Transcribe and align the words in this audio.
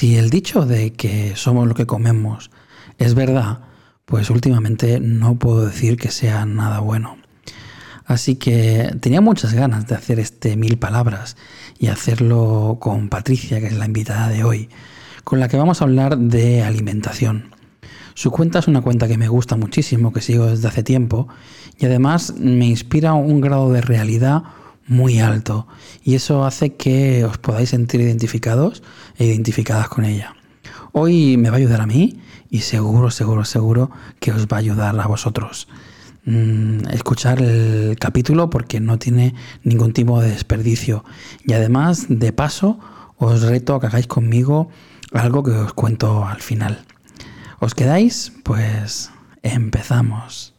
Si 0.00 0.16
el 0.16 0.30
dicho 0.30 0.64
de 0.64 0.94
que 0.94 1.36
somos 1.36 1.68
lo 1.68 1.74
que 1.74 1.84
comemos 1.84 2.50
es 2.96 3.12
verdad, 3.12 3.58
pues 4.06 4.30
últimamente 4.30 4.98
no 4.98 5.38
puedo 5.38 5.66
decir 5.66 5.98
que 5.98 6.10
sea 6.10 6.46
nada 6.46 6.80
bueno. 6.80 7.18
Así 8.06 8.36
que 8.36 8.96
tenía 8.98 9.20
muchas 9.20 9.52
ganas 9.52 9.86
de 9.88 9.96
hacer 9.96 10.18
este 10.18 10.56
mil 10.56 10.78
palabras 10.78 11.36
y 11.78 11.88
hacerlo 11.88 12.78
con 12.80 13.10
Patricia, 13.10 13.60
que 13.60 13.66
es 13.66 13.74
la 13.74 13.84
invitada 13.84 14.30
de 14.30 14.42
hoy, 14.42 14.70
con 15.22 15.38
la 15.38 15.48
que 15.48 15.58
vamos 15.58 15.82
a 15.82 15.84
hablar 15.84 16.16
de 16.16 16.62
alimentación. 16.62 17.54
Su 18.14 18.30
cuenta 18.30 18.60
es 18.60 18.68
una 18.68 18.80
cuenta 18.80 19.06
que 19.06 19.18
me 19.18 19.28
gusta 19.28 19.56
muchísimo, 19.56 20.14
que 20.14 20.22
sigo 20.22 20.46
desde 20.46 20.66
hace 20.66 20.82
tiempo 20.82 21.28
y 21.78 21.84
además 21.84 22.36
me 22.38 22.64
inspira 22.64 23.12
un 23.12 23.42
grado 23.42 23.70
de 23.70 23.82
realidad 23.82 24.44
muy 24.90 25.20
alto 25.20 25.68
y 26.04 26.16
eso 26.16 26.44
hace 26.44 26.74
que 26.74 27.24
os 27.24 27.38
podáis 27.38 27.70
sentir 27.70 28.00
identificados 28.00 28.82
e 29.16 29.24
identificadas 29.24 29.88
con 29.88 30.04
ella. 30.04 30.34
Hoy 30.92 31.36
me 31.36 31.48
va 31.48 31.56
a 31.56 31.58
ayudar 31.58 31.80
a 31.80 31.86
mí 31.86 32.20
y 32.50 32.58
seguro, 32.60 33.10
seguro, 33.10 33.44
seguro 33.44 33.90
que 34.18 34.32
os 34.32 34.48
va 34.48 34.56
a 34.56 34.60
ayudar 34.60 34.98
a 34.98 35.06
vosotros. 35.06 35.68
Mm, 36.24 36.88
escuchar 36.92 37.40
el 37.40 37.96
capítulo 37.98 38.50
porque 38.50 38.80
no 38.80 38.98
tiene 38.98 39.34
ningún 39.62 39.92
tipo 39.92 40.20
de 40.20 40.30
desperdicio 40.30 41.04
y 41.46 41.52
además 41.52 42.06
de 42.08 42.32
paso 42.32 42.78
os 43.16 43.42
reto 43.42 43.76
a 43.76 43.80
que 43.80 43.86
hagáis 43.86 44.08
conmigo 44.08 44.70
algo 45.12 45.44
que 45.44 45.52
os 45.52 45.72
cuento 45.72 46.26
al 46.26 46.40
final. 46.40 46.84
¿Os 47.60 47.74
quedáis? 47.74 48.32
Pues 48.42 49.10
empezamos. 49.42 50.49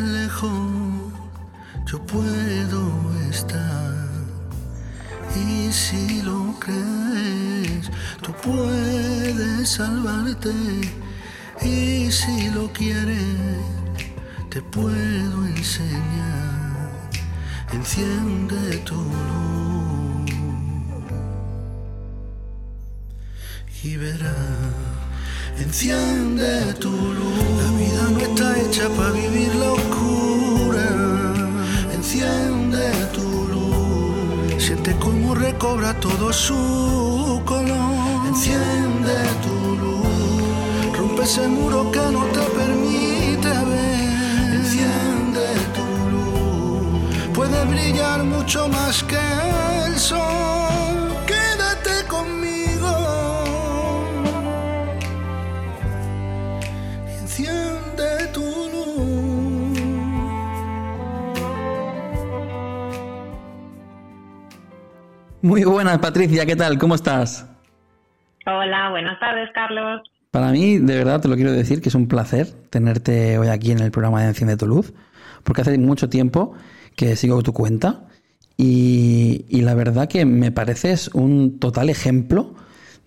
Lejos, 0.00 1.12
yo 1.86 2.04
puedo 2.06 2.82
estar. 3.30 4.08
Y 5.34 5.72
si 5.72 6.22
lo 6.22 6.54
crees, 6.58 7.90
tú 8.22 8.32
puedes 8.42 9.68
salvarte. 9.68 10.52
Y 11.62 12.10
si 12.10 12.50
lo 12.50 12.72
quieres, 12.72 13.58
te 14.50 14.60
puedo 14.62 15.46
enseñar. 15.46 16.90
Enciende 17.72 18.78
tu 18.78 18.94
luz 18.94 19.62
y 23.82 23.96
verás. 23.96 25.11
Enciende 25.58 26.72
tu 26.80 26.90
luz. 26.90 27.38
La 27.62 27.70
vida 27.78 28.02
no 28.10 28.18
está 28.18 28.58
hecha 28.58 28.88
para 28.96 29.10
vivir 29.10 29.54
la 29.54 29.72
oscura. 29.72 30.88
Enciende 31.92 32.90
tu 33.12 33.22
luz. 33.52 34.62
Siente 34.62 34.96
cómo 34.98 35.34
recobra 35.34 35.94
todo 36.00 36.32
su 36.32 37.42
color. 37.44 38.26
Enciende 38.26 39.14
tu 39.44 39.76
luz. 39.82 40.96
Rompe 40.98 41.22
ese 41.22 41.46
muro 41.48 41.90
que 41.92 42.04
no 42.16 42.24
te 42.34 42.40
permite 42.58 43.48
ver. 43.70 44.54
Enciende 44.58 45.46
tu 45.76 45.86
luz. 46.12 47.30
Puede 47.34 47.64
brillar 47.66 48.24
mucho 48.24 48.68
más 48.68 49.02
que 49.04 49.20
el 49.86 49.98
sol. 49.98 50.61
Muy 65.42 65.64
buenas, 65.64 65.98
Patricia, 65.98 66.46
¿qué 66.46 66.54
tal? 66.54 66.78
¿Cómo 66.78 66.94
estás? 66.94 67.44
Hola, 68.46 68.90
buenas 68.90 69.18
tardes, 69.18 69.48
Carlos. 69.52 70.00
Para 70.30 70.52
mí, 70.52 70.78
de 70.78 70.96
verdad, 70.96 71.20
te 71.20 71.26
lo 71.26 71.34
quiero 71.34 71.50
decir 71.50 71.82
que 71.82 71.88
es 71.88 71.96
un 71.96 72.06
placer 72.06 72.46
tenerte 72.70 73.38
hoy 73.38 73.48
aquí 73.48 73.72
en 73.72 73.80
el 73.80 73.90
programa 73.90 74.22
de 74.22 74.28
Enciende 74.28 74.56
tu 74.56 74.68
Luz, 74.68 74.94
porque 75.42 75.62
hace 75.62 75.76
mucho 75.78 76.08
tiempo 76.08 76.54
que 76.94 77.16
sigo 77.16 77.42
tu 77.42 77.52
cuenta 77.52 78.04
y, 78.56 79.44
la 79.50 79.74
verdad 79.74 80.08
que 80.08 80.24
me 80.24 80.52
pareces 80.52 81.08
un 81.08 81.58
total 81.58 81.90
ejemplo 81.90 82.54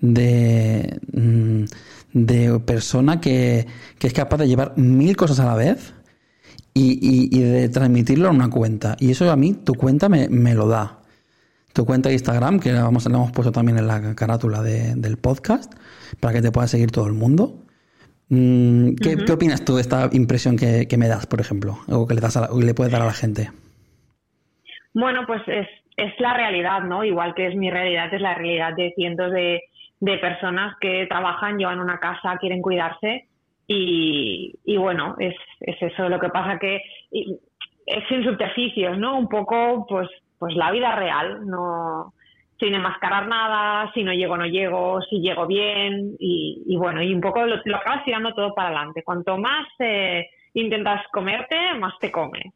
de, 0.01 0.99
mm, 1.13 1.63
de 2.11 2.59
persona 2.59 3.21
que, 3.21 3.65
es 4.01 4.13
capaz 4.13 4.37
de 4.37 4.49
llevar 4.49 4.73
mil 4.77 5.15
cosas 5.15 5.39
a 5.39 5.45
la 5.45 5.55
vez 5.55 5.93
y, 6.73 7.39
de 7.39 7.69
transmitirlo 7.69 8.27
en 8.27 8.35
una 8.35 8.49
cuenta. 8.49 8.97
Y 8.99 9.11
eso 9.11 9.31
a 9.31 9.37
mí, 9.37 9.53
tu 9.53 9.73
cuenta 9.75 10.09
me, 10.09 10.27
me 10.27 10.53
lo 10.53 10.67
da 10.67 10.94
tu 11.75 11.85
cuenta 11.85 12.07
de 12.09 12.15
Instagram, 12.15 12.59
que 12.59 12.71
la, 12.71 12.83
vamos, 12.83 13.05
hemos 13.05 13.31
puesto 13.33 13.51
también 13.51 13.77
en 13.77 13.87
la 13.87 14.15
carátula 14.15 14.63
del 14.63 15.17
podcast, 15.17 15.73
para 16.21 16.33
que 16.33 16.41
te 16.41 16.51
pueda 16.51 16.67
seguir 16.67 16.89
todo 16.89 17.05
el 17.05 17.13
mundo. 17.13 17.65
Mm, 18.29 18.95
¿Qué, 18.95 19.31
opinas 19.31 19.63
tú 19.65 19.75
de 19.75 19.81
esta 19.81 20.09
impresión 20.13 20.55
que, 20.55 20.87
me 20.97 21.07
das, 21.09 21.27
por 21.27 21.41
ejemplo, 21.41 21.77
o 21.89 22.07
que 22.07 22.15
le, 22.15 22.21
das 22.21 22.39
le 22.49 22.73
puedes 22.73 22.93
dar 22.93 23.01
a 23.01 23.05
la 23.05 23.13
gente? 23.13 23.49
Bueno, 24.93 25.25
pues 25.27 25.41
es, 25.47 25.67
es 25.97 26.13
la 26.19 26.33
realidad, 26.33 26.81
¿no? 26.83 27.03
Igual 27.03 27.35
que 27.35 27.47
es 27.47 27.55
mi 27.55 27.69
realidad, 27.69 28.11
es 28.13 28.21
la 28.21 28.35
realidad 28.35 28.73
de 28.75 28.93
cientos 28.95 29.31
de, 29.33 29.61
personas 30.21 30.75
que 30.79 31.07
trabajan, 31.09 31.57
llevan 31.57 31.79
una 31.79 31.99
casa, 31.99 32.37
quieren 32.39 32.61
cuidarse 32.61 33.27
y, 33.67 34.53
y 34.63 34.77
bueno, 34.77 35.15
es, 35.19 35.35
es 35.59 35.81
eso. 35.81 36.07
Lo 36.07 36.19
que 36.19 36.29
pasa 36.29 36.59
que 36.59 36.81
es 37.11 38.03
sin 38.07 38.23
subterfugios, 38.23 38.97
¿no? 38.97 39.17
Un 39.17 39.27
poco, 39.27 39.85
pues 39.89 40.07
pues 40.37 40.55
la 40.55 40.71
vida 40.71 40.95
real, 40.95 41.45
no 41.45 42.13
sin 42.59 42.73
enmascarar 42.73 43.27
nada, 43.27 43.91
si 43.93 44.03
no 44.03 44.13
llego, 44.13 44.37
no 44.37 44.45
llego, 44.45 45.01
si 45.09 45.19
llego 45.19 45.45
bien 45.45 46.15
y, 46.19 46.75
bueno, 46.77 47.01
y 47.01 47.13
un 47.13 47.21
poco 47.21 47.45
lo, 47.45 47.57
lo, 47.65 47.77
acabas 47.77 48.05
tirando 48.05 48.33
todo 48.33 48.53
para 48.55 48.69
adelante. 48.69 49.03
Cuanto 49.03 49.37
más 49.37 49.67
eh, 49.79 50.25
intentas 50.53 51.01
comerte, 51.11 51.55
más 51.79 51.93
te 51.99 52.11
come. 52.11 52.53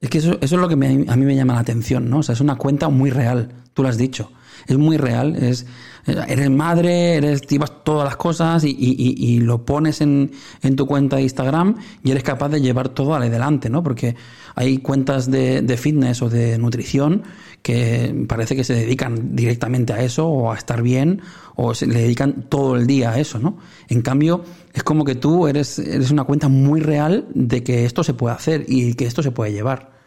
Es 0.00 0.10
que 0.10 0.18
eso, 0.18 0.32
eso 0.40 0.54
es 0.56 0.60
lo 0.60 0.68
que 0.68 0.74
a 0.74 0.76
mí 1.16 1.24
me 1.24 1.36
llama 1.36 1.54
la 1.54 1.60
atención, 1.60 2.08
¿no? 2.08 2.18
O 2.18 2.22
sea, 2.22 2.32
es 2.32 2.40
una 2.40 2.56
cuenta 2.56 2.88
muy 2.88 3.10
real, 3.10 3.48
tú 3.74 3.82
lo 3.82 3.88
has 3.88 3.98
dicho. 3.98 4.30
Es 4.66 4.76
muy 4.76 4.96
real, 4.96 5.36
es, 5.36 5.66
eres 6.06 6.50
madre, 6.50 7.16
eres, 7.16 7.42
llevas 7.42 7.84
todas 7.84 8.04
las 8.04 8.16
cosas 8.16 8.64
y, 8.64 8.70
y, 8.70 9.14
y 9.16 9.40
lo 9.40 9.64
pones 9.64 10.00
en, 10.00 10.30
en, 10.62 10.76
tu 10.76 10.86
cuenta 10.86 11.16
de 11.16 11.22
Instagram 11.22 11.76
y 12.02 12.10
eres 12.10 12.22
capaz 12.22 12.48
de 12.48 12.60
llevar 12.60 12.90
todo 12.90 13.14
adelante, 13.14 13.68
¿no? 13.70 13.82
Porque 13.82 14.16
hay 14.54 14.78
cuentas 14.78 15.30
de, 15.30 15.62
de 15.62 15.76
fitness 15.76 16.22
o 16.22 16.28
de 16.28 16.58
nutrición 16.58 17.22
que 17.62 18.24
parece 18.28 18.56
que 18.56 18.64
se 18.64 18.74
dedican 18.74 19.36
directamente 19.36 19.92
a 19.92 20.02
eso 20.02 20.26
o 20.26 20.52
a 20.52 20.56
estar 20.56 20.82
bien 20.82 21.20
o 21.56 21.74
se 21.74 21.86
le 21.86 22.00
dedican 22.00 22.46
todo 22.48 22.76
el 22.76 22.86
día 22.86 23.10
a 23.10 23.18
eso, 23.18 23.38
¿no? 23.38 23.58
En 23.88 24.02
cambio, 24.02 24.44
es 24.72 24.82
como 24.82 25.04
que 25.04 25.16
tú 25.16 25.48
eres, 25.48 25.78
eres 25.78 26.10
una 26.10 26.24
cuenta 26.24 26.48
muy 26.48 26.80
real 26.80 27.26
de 27.34 27.62
que 27.62 27.84
esto 27.84 28.04
se 28.04 28.14
puede 28.14 28.34
hacer 28.34 28.64
y 28.68 28.94
que 28.94 29.06
esto 29.06 29.22
se 29.22 29.32
puede 29.32 29.52
llevar. 29.52 29.97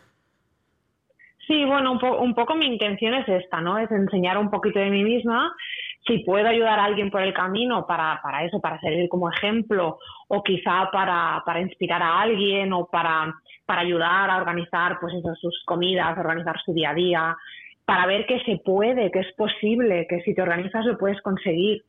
Sí, 1.51 1.65
bueno, 1.65 1.91
un, 1.91 1.99
un 2.01 2.33
poco 2.33 2.55
mi 2.55 2.65
intención 2.65 3.13
es 3.13 3.27
esta, 3.27 3.59
¿no? 3.59 3.77
Es 3.77 3.91
enseñar 3.91 4.37
un 4.37 4.49
poquito 4.49 4.79
de 4.79 4.89
mí 4.89 5.03
misma 5.03 5.53
si 6.07 6.19
puedo 6.19 6.47
ayudar 6.47 6.79
a 6.79 6.85
alguien 6.85 7.11
por 7.11 7.21
el 7.21 7.33
camino 7.33 7.85
para, 7.85 8.21
para 8.23 8.45
eso, 8.45 8.61
para 8.61 8.79
servir 8.79 9.09
como 9.09 9.29
ejemplo 9.29 9.99
o 10.29 10.43
quizá 10.43 10.89
para, 10.93 11.43
para 11.45 11.59
inspirar 11.59 12.01
a 12.01 12.21
alguien 12.21 12.71
o 12.71 12.85
para, 12.85 13.35
para 13.65 13.81
ayudar 13.81 14.29
a 14.29 14.37
organizar 14.37 14.97
pues 15.01 15.13
eso, 15.13 15.35
sus 15.35 15.61
comidas, 15.65 16.17
organizar 16.17 16.57
su 16.63 16.73
día 16.73 16.91
a 16.91 16.93
día, 16.93 17.37
para 17.83 18.05
ver 18.05 18.25
que 18.27 18.39
se 18.45 18.61
puede, 18.63 19.11
que 19.11 19.19
es 19.19 19.33
posible, 19.35 20.07
que 20.09 20.21
si 20.21 20.33
te 20.33 20.41
organizas 20.41 20.85
lo 20.85 20.97
puedes 20.97 21.21
conseguir 21.21 21.83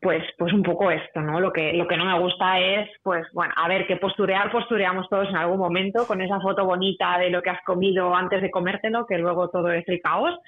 pues, 0.00 0.22
pues 0.38 0.52
un 0.52 0.62
poco 0.62 0.90
esto, 0.90 1.20
¿no? 1.20 1.40
Lo 1.40 1.52
que, 1.52 1.72
lo 1.72 1.88
que 1.88 1.96
no 1.96 2.04
me 2.04 2.18
gusta 2.18 2.60
es, 2.60 2.88
pues, 3.02 3.26
bueno, 3.32 3.54
a 3.56 3.66
ver, 3.66 3.86
que 3.86 3.96
posturear, 3.96 4.52
postureamos 4.52 5.08
todos 5.08 5.28
en 5.28 5.36
algún 5.36 5.58
momento 5.58 6.06
con 6.06 6.20
esa 6.20 6.38
foto 6.40 6.64
bonita 6.64 7.18
de 7.18 7.30
lo 7.30 7.42
que 7.42 7.50
has 7.50 7.64
comido 7.64 8.14
antes 8.14 8.42
de 8.42 8.50
comértelo, 8.50 9.06
que 9.06 9.18
luego 9.18 9.48
todo 9.48 9.70
es 9.72 9.88
el 9.88 10.00
caos, 10.00 10.38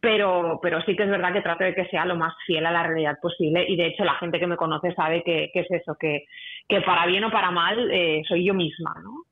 pero, 0.00 0.60
pero 0.62 0.80
sí 0.82 0.96
que 0.96 1.02
es 1.02 1.10
verdad 1.10 1.32
que 1.32 1.42
trato 1.42 1.64
de 1.64 1.74
que 1.74 1.86
sea 1.86 2.04
lo 2.04 2.16
más 2.16 2.34
fiel 2.46 2.64
a 2.64 2.70
la 2.70 2.84
realidad 2.84 3.18
posible 3.20 3.64
y 3.68 3.76
de 3.76 3.86
hecho 3.86 4.04
la 4.04 4.14
gente 4.14 4.38
que 4.38 4.46
me 4.46 4.56
conoce 4.56 4.94
sabe 4.94 5.22
que, 5.22 5.50
es 5.52 5.70
eso, 5.70 5.96
que, 5.98 6.24
que 6.68 6.80
para 6.80 7.06
bien 7.06 7.24
o 7.24 7.30
para 7.30 7.50
mal 7.50 7.90
eh, 7.90 8.22
soy 8.26 8.44
yo 8.44 8.54
misma, 8.54 8.94
¿no? 9.02 9.31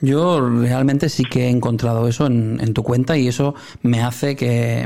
Yo 0.00 0.40
realmente 0.40 1.08
sí 1.08 1.22
que 1.24 1.46
he 1.46 1.50
encontrado 1.50 2.08
eso 2.08 2.26
en, 2.26 2.74
tu 2.74 2.82
cuenta 2.82 3.16
y 3.16 3.28
eso 3.28 3.54
me 3.82 4.02
hace 4.02 4.34
que, 4.34 4.84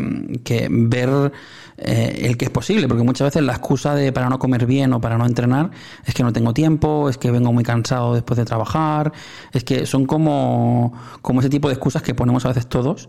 ver 0.70 1.32
eh, 1.78 2.20
el 2.24 2.36
que 2.36 2.44
es 2.44 2.50
posible, 2.50 2.86
porque 2.86 3.02
muchas 3.02 3.28
veces 3.28 3.42
la 3.42 3.54
excusa 3.54 3.94
de 3.94 4.12
para 4.12 4.28
no 4.28 4.38
comer 4.38 4.66
bien 4.66 4.92
o 4.92 5.00
para 5.00 5.16
no 5.16 5.26
entrenar 5.26 5.70
es 6.04 6.14
que 6.14 6.22
no 6.22 6.32
tengo 6.32 6.52
tiempo, 6.52 7.08
es 7.08 7.18
que 7.18 7.30
vengo 7.30 7.52
muy 7.52 7.64
cansado 7.64 8.14
después 8.14 8.36
de 8.36 8.44
trabajar, 8.44 9.12
es 9.52 9.64
que 9.64 9.86
son 9.86 10.06
como, 10.06 10.92
como 11.22 11.40
ese 11.40 11.48
tipo 11.48 11.68
de 11.68 11.74
excusas 11.74 12.02
que 12.02 12.14
ponemos 12.14 12.44
a 12.44 12.48
veces 12.48 12.68
todos 12.68 13.08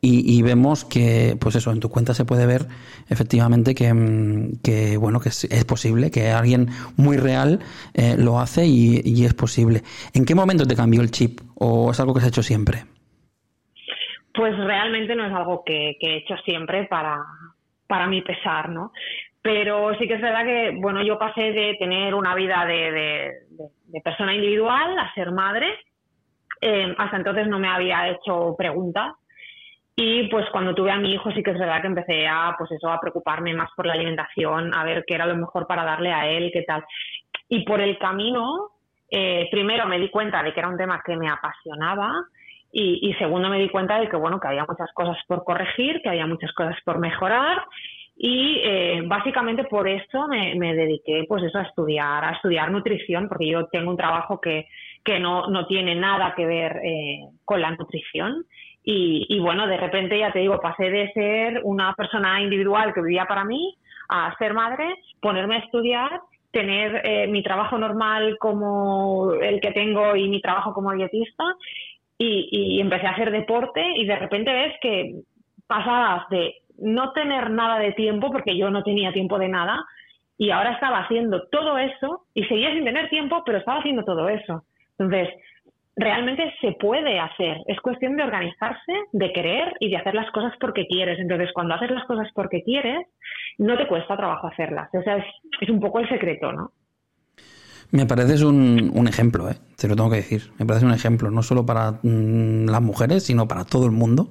y, 0.00 0.42
vemos 0.42 0.84
que, 0.84 1.36
pues 1.40 1.56
eso, 1.56 1.72
en 1.72 1.80
tu 1.80 1.88
cuenta 1.90 2.14
se 2.14 2.24
puede 2.24 2.46
ver 2.46 2.66
efectivamente 3.08 3.74
que, 3.74 3.92
mm, 3.92 5.00
bueno, 5.00 5.18
que 5.18 5.30
es, 5.30 5.64
posible, 5.64 6.10
que 6.12 6.30
alguien 6.30 6.68
muy 6.96 7.16
real 7.16 7.58
eh, 7.94 8.14
lo 8.16 8.38
hace 8.38 8.64
y, 8.64 9.24
es 9.24 9.34
posible. 9.34 9.82
¿En 10.14 10.24
qué 10.24 10.36
momento 10.36 10.66
te 10.66 10.76
cambió 10.76 11.00
el 11.00 11.10
chip 11.10 11.40
o 11.56 11.90
es 11.90 11.98
algo 11.98 12.14
que 12.14 12.20
has 12.20 12.28
hecho 12.28 12.42
siempre? 12.42 12.84
Pues 14.32 14.56
realmente 14.56 15.16
no 15.16 15.26
es 15.26 15.32
algo 15.32 15.64
que, 15.64 15.96
he 16.00 16.16
hecho 16.16 16.36
siempre 16.44 16.84
para, 16.84 17.18
para 17.88 18.06
mi 18.06 18.22
pesar, 18.22 18.68
¿no? 18.68 18.92
Pero 19.42 19.94
sí 19.98 20.06
que 20.06 20.14
es 20.14 20.20
verdad 20.20 20.44
que, 20.44 20.76
bueno, 20.76 21.02
yo 21.02 21.18
pasé 21.18 21.52
de 21.52 21.74
tener 21.76 22.14
una 22.14 22.36
vida 22.36 22.64
de, 22.66 23.32
persona 24.04 24.32
individual 24.32 24.96
a 24.96 25.12
ser 25.14 25.32
madre. 25.32 25.66
Eh, 26.60 26.94
hasta 26.98 27.16
entonces 27.16 27.48
no 27.48 27.58
me 27.58 27.68
había 27.68 28.08
hecho 28.08 28.54
preguntas 28.56 29.12
y 30.00 30.28
pues 30.28 30.46
cuando 30.52 30.76
tuve 30.76 30.92
a 30.92 30.96
mi 30.96 31.12
hijo 31.12 31.32
sí 31.32 31.42
que 31.42 31.50
es 31.50 31.58
verdad 31.58 31.80
que 31.80 31.88
empecé 31.88 32.28
a, 32.28 32.54
pues 32.56 32.70
eso, 32.70 32.88
a 32.88 33.00
preocuparme 33.00 33.52
más 33.52 33.68
por 33.74 33.84
la 33.84 33.94
alimentación, 33.94 34.72
a 34.72 34.84
ver 34.84 35.02
qué 35.04 35.14
era 35.14 35.26
lo 35.26 35.34
mejor 35.36 35.66
para 35.66 35.84
darle 35.84 36.12
a 36.12 36.28
él, 36.28 36.50
qué 36.52 36.62
tal. 36.62 36.84
Y 37.48 37.64
por 37.64 37.80
el 37.80 37.98
camino, 37.98 38.70
eh, 39.10 39.48
primero 39.50 39.86
me 39.86 39.98
di 39.98 40.08
cuenta 40.08 40.40
de 40.40 40.54
que 40.54 40.60
era 40.60 40.68
un 40.68 40.76
tema 40.76 41.02
que 41.04 41.16
me 41.16 41.28
apasionaba 41.28 42.12
y, 42.70 43.12
segundo 43.18 43.48
me 43.48 43.58
di 43.58 43.70
cuenta 43.70 43.98
de 43.98 44.08
que, 44.08 44.16
bueno, 44.16 44.38
que 44.38 44.46
había 44.46 44.64
muchas 44.68 44.92
cosas 44.94 45.16
por 45.26 45.42
corregir, 45.42 46.00
que 46.00 46.10
había 46.10 46.28
muchas 46.28 46.52
cosas 46.52 46.76
por 46.84 47.00
mejorar 47.00 47.64
y 48.16 48.60
eh, 48.62 49.02
básicamente 49.04 49.64
por 49.64 49.88
eso 49.88 50.28
me, 50.28 50.74
dediqué 50.76 51.24
pues 51.26 51.42
eso 51.42 51.58
a 51.58 51.62
estudiar, 51.62 52.24
a 52.24 52.34
estudiar 52.34 52.70
nutrición, 52.70 53.26
porque 53.26 53.48
yo 53.48 53.66
tengo 53.66 53.90
un 53.90 53.96
trabajo 53.96 54.40
que, 54.40 54.68
que 55.02 55.18
no, 55.18 55.48
no 55.48 55.66
tiene 55.66 55.96
nada 55.96 56.34
que 56.36 56.46
ver 56.46 56.76
eh, 56.84 57.18
con 57.44 57.60
la 57.60 57.72
nutrición 57.72 58.44
y, 58.82 59.38
bueno, 59.40 59.66
de 59.66 59.76
repente 59.76 60.18
ya 60.18 60.32
te 60.32 60.38
digo, 60.38 60.60
pasé 60.60 60.90
de 60.90 61.12
ser 61.12 61.60
una 61.64 61.92
persona 61.92 62.40
individual 62.40 62.94
que 62.94 63.02
vivía 63.02 63.26
para 63.26 63.44
mí 63.44 63.76
a 64.08 64.34
ser 64.38 64.54
madre, 64.54 64.94
ponerme 65.20 65.56
a 65.56 65.58
estudiar, 65.58 66.20
tener 66.50 67.02
eh, 67.04 67.26
mi 67.26 67.42
trabajo 67.42 67.76
normal 67.76 68.38
como 68.38 69.34
el 69.34 69.60
que 69.60 69.72
tengo 69.72 70.16
y 70.16 70.30
mi 70.30 70.40
trabajo 70.40 70.72
como 70.72 70.92
dietista 70.92 71.44
y, 72.16 72.80
empecé 72.80 73.06
a 73.06 73.10
hacer 73.10 73.30
deporte 73.30 73.82
y 73.96 74.06
de 74.06 74.16
repente 74.16 74.52
ves 74.52 74.74
que 74.80 75.20
pasabas 75.66 76.28
de 76.30 76.54
no 76.78 77.12
tener 77.12 77.50
nada 77.50 77.78
de 77.78 77.92
tiempo, 77.92 78.30
porque 78.30 78.56
yo 78.56 78.70
no 78.70 78.82
tenía 78.82 79.12
tiempo 79.12 79.38
de 79.38 79.48
nada, 79.48 79.84
y 80.36 80.50
ahora 80.50 80.72
estaba 80.72 81.00
haciendo 81.00 81.48
todo 81.48 81.76
eso 81.78 82.22
y 82.32 82.44
seguía 82.44 82.72
sin 82.72 82.84
tener 82.84 83.08
tiempo, 83.10 83.42
pero 83.44 83.58
estaba 83.58 83.80
haciendo 83.80 84.04
todo 84.04 84.28
eso. 84.28 84.62
Entonces, 84.96 85.28
realmente 85.98 86.54
se 86.60 86.72
puede 86.80 87.18
hacer. 87.18 87.58
Es 87.66 87.80
cuestión 87.80 88.16
de 88.16 88.22
organizarse, 88.22 88.92
de 89.12 89.32
querer 89.32 89.74
y 89.80 89.90
de 89.90 89.96
hacer 89.96 90.14
las 90.14 90.30
cosas 90.30 90.52
porque 90.60 90.86
quieres. 90.86 91.18
Entonces, 91.18 91.50
cuando 91.52 91.74
haces 91.74 91.90
las 91.90 92.04
cosas 92.06 92.28
porque 92.34 92.62
quieres, 92.62 93.06
no 93.58 93.76
te 93.76 93.86
cuesta 93.88 94.16
trabajo 94.16 94.46
hacerlas. 94.46 94.88
O 94.94 95.02
sea, 95.02 95.16
es, 95.60 95.68
un 95.68 95.80
poco 95.80 95.98
el 95.98 96.08
secreto, 96.08 96.52
¿no? 96.52 96.72
Me 97.90 98.06
pareces 98.06 98.42
un, 98.42 98.92
un 98.94 99.08
ejemplo, 99.08 99.50
¿eh? 99.50 99.56
te 99.76 99.88
lo 99.88 99.96
tengo 99.96 100.10
que 100.10 100.16
decir. 100.16 100.52
Me 100.58 100.66
parece 100.66 100.86
un 100.86 100.92
ejemplo, 100.92 101.30
no 101.30 101.42
solo 101.42 101.66
para 101.66 101.92
mm, 102.02 102.66
las 102.66 102.82
mujeres, 102.82 103.24
sino 103.24 103.48
para 103.48 103.64
todo 103.64 103.86
el 103.86 103.92
mundo. 103.92 104.28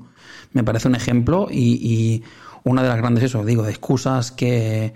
Me 0.54 0.64
parece 0.64 0.88
un 0.88 0.96
ejemplo 0.96 1.48
y, 1.50 1.80
y 1.82 2.24
una 2.64 2.84
de 2.84 2.90
las 2.90 2.98
grandes, 2.98 3.24
eso, 3.24 3.44
digo, 3.44 3.64
de 3.64 3.72
excusas 3.72 4.32
que, 4.32 4.94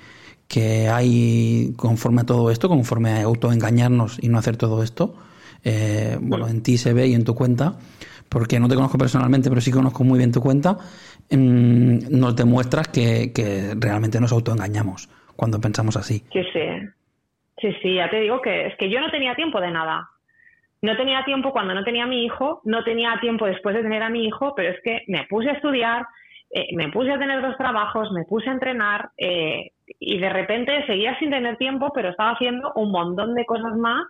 que 0.47 0.89
hay 0.89 1.73
conforme 1.75 2.21
a 2.21 2.25
todo 2.25 2.51
esto, 2.51 2.69
conforme 2.69 3.11
a 3.11 3.23
autoengañarnos 3.23 4.19
y 4.21 4.29
no 4.29 4.37
hacer 4.37 4.57
todo 4.57 4.83
esto, 4.83 5.15
eh, 5.63 6.17
bueno, 6.19 6.47
en 6.47 6.63
ti 6.63 6.77
se 6.77 6.93
ve 6.93 7.07
y 7.07 7.13
en 7.13 7.23
tu 7.23 7.35
cuenta, 7.35 7.73
porque 8.29 8.59
no 8.59 8.67
te 8.67 8.75
conozco 8.75 8.97
personalmente, 8.97 9.49
pero 9.49 9.61
sí 9.61 9.71
conozco 9.71 10.03
muy 10.03 10.17
bien 10.17 10.31
tu 10.31 10.41
cuenta, 10.41 10.77
mm, 11.29 12.17
nos 12.17 12.35
demuestras 12.35 12.87
que, 12.87 13.31
que 13.33 13.73
realmente 13.77 14.19
nos 14.19 14.31
autoengañamos 14.31 15.09
cuando 15.35 15.59
pensamos 15.59 15.97
así. 15.97 16.23
Sí, 16.31 16.43
sí. 16.53 16.59
Sí, 17.61 17.71
sí, 17.81 17.95
ya 17.95 18.09
te 18.09 18.19
digo 18.19 18.41
que 18.41 18.67
es 18.67 18.75
que 18.77 18.89
yo 18.89 18.99
no 18.99 19.11
tenía 19.11 19.35
tiempo 19.35 19.61
de 19.61 19.71
nada. 19.71 20.09
No 20.81 20.97
tenía 20.97 21.23
tiempo 21.23 21.51
cuando 21.51 21.75
no 21.75 21.83
tenía 21.83 22.05
a 22.05 22.07
mi 22.07 22.25
hijo, 22.25 22.61
no 22.65 22.83
tenía 22.83 23.19
tiempo 23.21 23.45
después 23.45 23.75
de 23.75 23.83
tener 23.83 24.01
a 24.01 24.09
mi 24.09 24.25
hijo, 24.25 24.55
pero 24.55 24.71
es 24.71 24.81
que 24.83 25.01
me 25.07 25.27
puse 25.29 25.49
a 25.49 25.53
estudiar, 25.53 26.07
eh, 26.49 26.75
me 26.75 26.89
puse 26.89 27.11
a 27.11 27.19
tener 27.19 27.39
dos 27.41 27.55
trabajos, 27.55 28.11
me 28.11 28.23
puse 28.25 28.49
a 28.49 28.53
entrenar 28.53 29.09
eh, 29.15 29.71
y 29.99 30.17
de 30.17 30.29
repente 30.29 30.85
seguía 30.87 31.17
sin 31.19 31.29
tener 31.29 31.57
tiempo, 31.57 31.91
pero 31.93 32.09
estaba 32.09 32.31
haciendo 32.31 32.71
un 32.75 32.91
montón 32.91 33.35
de 33.35 33.45
cosas 33.45 33.75
más 33.77 34.07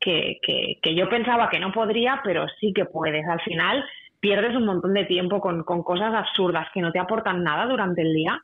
que, 0.00 0.40
que, 0.82 0.94
yo 0.94 1.08
pensaba 1.08 1.50
que 1.50 1.60
no 1.60 1.72
podría, 1.72 2.20
pero 2.24 2.46
sí 2.58 2.72
que 2.72 2.86
puedes. 2.86 3.26
Al 3.28 3.40
final 3.42 3.84
pierdes 4.18 4.56
un 4.56 4.66
montón 4.66 4.94
de 4.94 5.04
tiempo 5.04 5.40
con, 5.40 5.62
con 5.62 5.82
cosas 5.82 6.14
absurdas 6.14 6.68
que 6.72 6.80
no 6.80 6.90
te 6.90 6.98
aportan 6.98 7.44
nada 7.44 7.66
durante 7.66 8.02
el 8.02 8.12
día, 8.14 8.40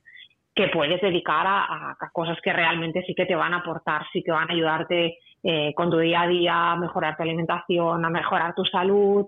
que 0.55 0.69
puedes 0.69 1.01
dedicar 1.01 1.47
a, 1.47 1.97
a, 1.99 2.11
cosas 2.13 2.39
que 2.43 2.53
realmente 2.53 3.03
sí 3.07 3.15
que 3.15 3.27
te 3.27 3.35
van 3.35 3.55
a 3.55 3.59
aportar, 3.59 4.07
sí 4.13 4.23
que 4.23 4.33
van 4.33 4.51
a 4.51 4.55
ayudarte 4.55 5.19
eh, 5.43 5.73
con 5.75 5.91
tu 5.91 5.99
día 5.99 6.23
a 6.23 6.29
día, 6.29 6.73
a 6.73 6.77
mejorar 6.77 7.17
tu 7.17 7.23
alimentación, 7.23 8.05
a 8.05 8.11
mejorar 8.11 8.55
tu 8.55 8.65
salud. 8.65 9.27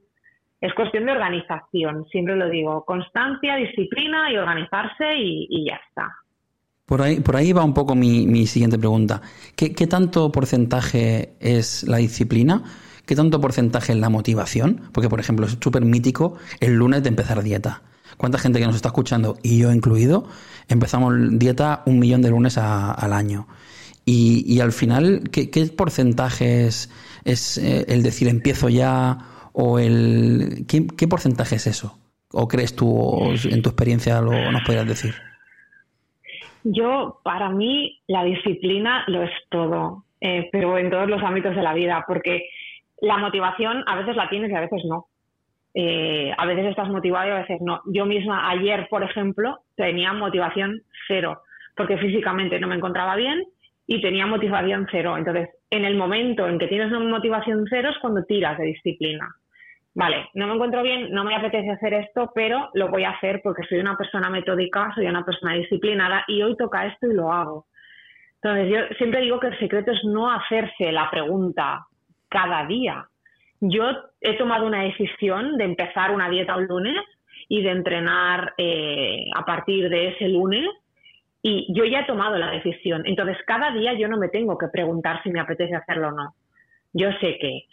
Es 0.60 0.75
cuestión 0.75 1.06
de 1.06 1.12
organización, 1.12 2.04
siempre 2.06 2.36
lo 2.36 2.48
digo, 2.48 2.84
constancia, 2.84 3.56
disciplina 3.56 4.30
y 4.30 4.36
organizarse 4.36 5.16
y, 5.16 5.46
y 5.48 5.69
ya 5.69 5.76
está. 5.88 6.10
Por 6.88 7.02
ahí, 7.02 7.20
por 7.20 7.37
ahí 7.37 7.52
va 7.52 7.64
un 7.64 7.75
poco 7.75 7.94
mi, 7.94 8.46
siguiente 8.46 8.79
pregunta. 8.79 9.20
¿Qué, 9.55 9.87
tanto 9.87 10.32
porcentaje 10.32 11.35
es 11.38 11.82
la 11.82 11.99
disciplina? 11.99 12.64
¿Qué 13.05 13.14
tanto 13.14 13.43
porcentaje 13.43 13.93
es 13.93 13.99
la 13.99 14.08
motivación? 14.08 14.81
Porque, 14.90 15.11
por 15.11 15.20
ejemplo, 15.20 15.44
es 15.44 15.58
súper 15.61 15.85
mítico 15.85 16.38
el 16.61 16.76
lunes 16.76 17.02
de 17.02 17.11
empezar 17.11 17.43
dieta. 17.43 17.82
¿Cuánta 18.17 18.38
gente 18.38 18.58
que 18.58 18.64
nos 18.64 18.75
está 18.75 18.88
escuchando, 18.88 19.37
y 19.43 19.58
yo 19.58 19.70
incluido, 19.70 20.29
empezamos 20.67 21.12
dieta 21.32 21.82
un 21.85 21.99
millón 21.99 22.23
de 22.23 22.31
lunes 22.31 22.56
al 22.56 23.12
año? 23.12 23.49
Y, 24.06 24.58
al 24.61 24.73
final, 24.73 25.25
¿qué, 25.31 25.67
porcentaje 25.76 26.69
es, 26.69 26.88
eh, 27.58 27.85
el 27.88 28.02
decir 28.02 28.29
empiezo 28.29 28.70
ya? 28.70 29.50
¿O 29.52 29.79
el 29.79 30.64
¿qué, 30.67 31.06
porcentaje 31.06 31.56
es 31.56 31.67
eso? 31.67 31.99
¿O 32.32 32.49
crees 32.49 32.75
tú, 32.75 33.31
en 33.44 33.61
tu 33.61 33.69
experiencia, 33.69 34.23
lo 34.23 34.50
nos 34.50 34.62
podrías 34.62 34.88
decir? 34.88 35.27
Yo, 36.70 37.20
para 37.24 37.48
mí, 37.48 37.98
la 38.06 38.24
disciplina 38.24 39.04
lo 39.06 39.22
es 39.22 39.30
todo, 39.48 40.04
eh, 40.20 40.50
pero 40.52 40.76
en 40.76 40.90
todos 40.90 41.08
los 41.08 41.22
ámbitos 41.22 41.56
de 41.56 41.62
la 41.62 41.72
vida, 41.72 42.04
porque 42.06 42.50
la 43.00 43.16
motivación 43.16 43.84
a 43.86 43.96
veces 43.96 44.16
la 44.16 44.28
tienes 44.28 44.50
y 44.50 44.54
a 44.54 44.60
veces 44.60 44.82
no. 44.84 45.06
Eh, 45.72 46.30
a 46.36 46.44
veces 46.44 46.66
estás 46.66 46.90
motivado 46.90 47.28
y 47.28 47.30
a 47.32 47.40
veces 47.40 47.62
no. 47.62 47.80
Yo 47.86 48.04
misma 48.04 48.50
ayer, 48.50 48.86
por 48.90 49.02
ejemplo, 49.02 49.60
tenía 49.76 50.12
motivación 50.12 50.82
cero, 51.06 51.40
porque 51.75 51.96
físicamente 51.96 52.60
no 52.60 52.66
me 52.66 52.75
encontraba 52.75 53.16
bien 53.16 53.44
y 53.87 54.02
tenía 54.02 54.26
motivación 54.26 54.87
cero. 54.90 55.16
Entonces, 55.16 55.48
en 55.70 55.87
el 55.87 55.96
momento 55.96 56.46
en 56.46 56.58
que 56.58 56.68
tienes 56.68 56.88
una 56.88 57.08
motivación 57.08 57.64
cero 57.70 57.88
es 57.92 57.98
cuando 57.98 58.25
tiras 58.25 58.58
de 58.58 58.66
disciplina 58.66 59.26
vale, 59.99 60.31
no 60.35 60.47
me 60.47 60.55
encuentro 60.55 60.81
bien, 60.81 61.11
no 61.11 61.25
me 61.25 61.35
apetece 61.35 61.73
hacer 61.73 61.93
esto, 61.93 62.31
pero 62.33 62.71
lo 62.75 62.88
voy 62.88 63.02
a 63.02 63.11
hacer 63.11 63.40
porque 63.43 63.64
soy 63.64 63.78
una 63.78 63.97
persona 63.97 64.31
metódica, 64.31 64.93
soy 64.95 65.07
una 65.07 65.25
persona 65.25 65.55
disciplinada 65.55 66.25
y 66.28 66.40
hoy 66.40 66.57
toca 66.57 66.87
esto 66.87 67.09
y 67.09 67.14
lo 67.14 67.33
hago. 67.33 67.67
Entonces, 68.40 68.71
yo 68.71 68.97
siempre 68.97 69.23
digo 69.23 69.40
que 69.40 69.49
el 69.49 69.59
secreto 69.59 69.90
es 69.90 70.05
no 70.05 70.31
hacerse 70.31 70.93
la 70.93 71.11
pregunta 71.11 71.85
cada 72.28 72.64
día. 72.67 73.09
Yo 73.61 73.90
he 74.21 74.38
tomado 74.38 74.69
una 74.69 74.85
decisión 74.85 75.57
de 75.57 75.64
empezar 75.64 76.12
una 76.12 76.31
dieta 76.31 76.57
un 76.57 76.69
lunes 76.69 77.05
y 77.49 77.62
de 77.62 77.71
entrenar 77.71 78.55
eh, 78.57 79.25
a 79.35 79.45
partir 79.45 79.88
de 79.88 80.11
ese 80.11 80.28
lunes 80.28 80.64
y 81.43 81.67
yo 81.75 81.85
ya 81.85 82.02
he 82.02 82.07
tomado 82.07 82.38
la 82.38 82.52
decisión. 82.52 83.02
Entonces, 83.05 83.37
cada 83.49 83.73
día 83.73 83.95
yo 83.95 84.07
no 84.07 84.17
me 84.17 84.28
tengo 84.28 84.57
que 84.57 84.69
preguntar 84.69 85.21
si 85.25 85.31
me 85.31 85.40
apetece 85.40 85.75
hacerlo 85.75 86.09
o 86.09 86.12
no. 86.12 86.35
Yo 86.93 87.11
sé 87.21 87.37
que 87.40 87.64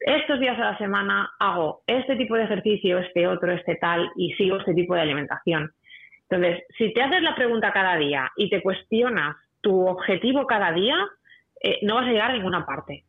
estos 0.00 0.40
días 0.40 0.58
a 0.58 0.72
la 0.72 0.78
semana 0.78 1.30
hago 1.38 1.82
este 1.86 2.16
tipo 2.16 2.36
de 2.36 2.44
ejercicio, 2.44 2.98
este 2.98 3.26
otro, 3.26 3.52
este 3.52 3.76
tal, 3.76 4.10
y 4.16 4.32
sigo 4.34 4.58
este 4.58 4.74
tipo 4.74 4.94
de 4.94 5.00
alimentación. 5.00 5.70
Entonces, 6.28 6.64
si 6.76 6.92
te 6.92 7.02
haces 7.02 7.22
la 7.22 7.34
pregunta 7.34 7.72
cada 7.72 7.96
día 7.96 8.30
y 8.36 8.50
te 8.50 8.62
cuestionas 8.62 9.36
tu 9.60 9.86
objetivo 9.86 10.46
cada 10.46 10.72
día, 10.72 10.96
eh, 11.62 11.78
no 11.82 11.94
vas 11.96 12.06
a 12.06 12.10
llegar 12.10 12.30
a 12.30 12.34
ninguna 12.34 12.66
parte. 12.66 13.04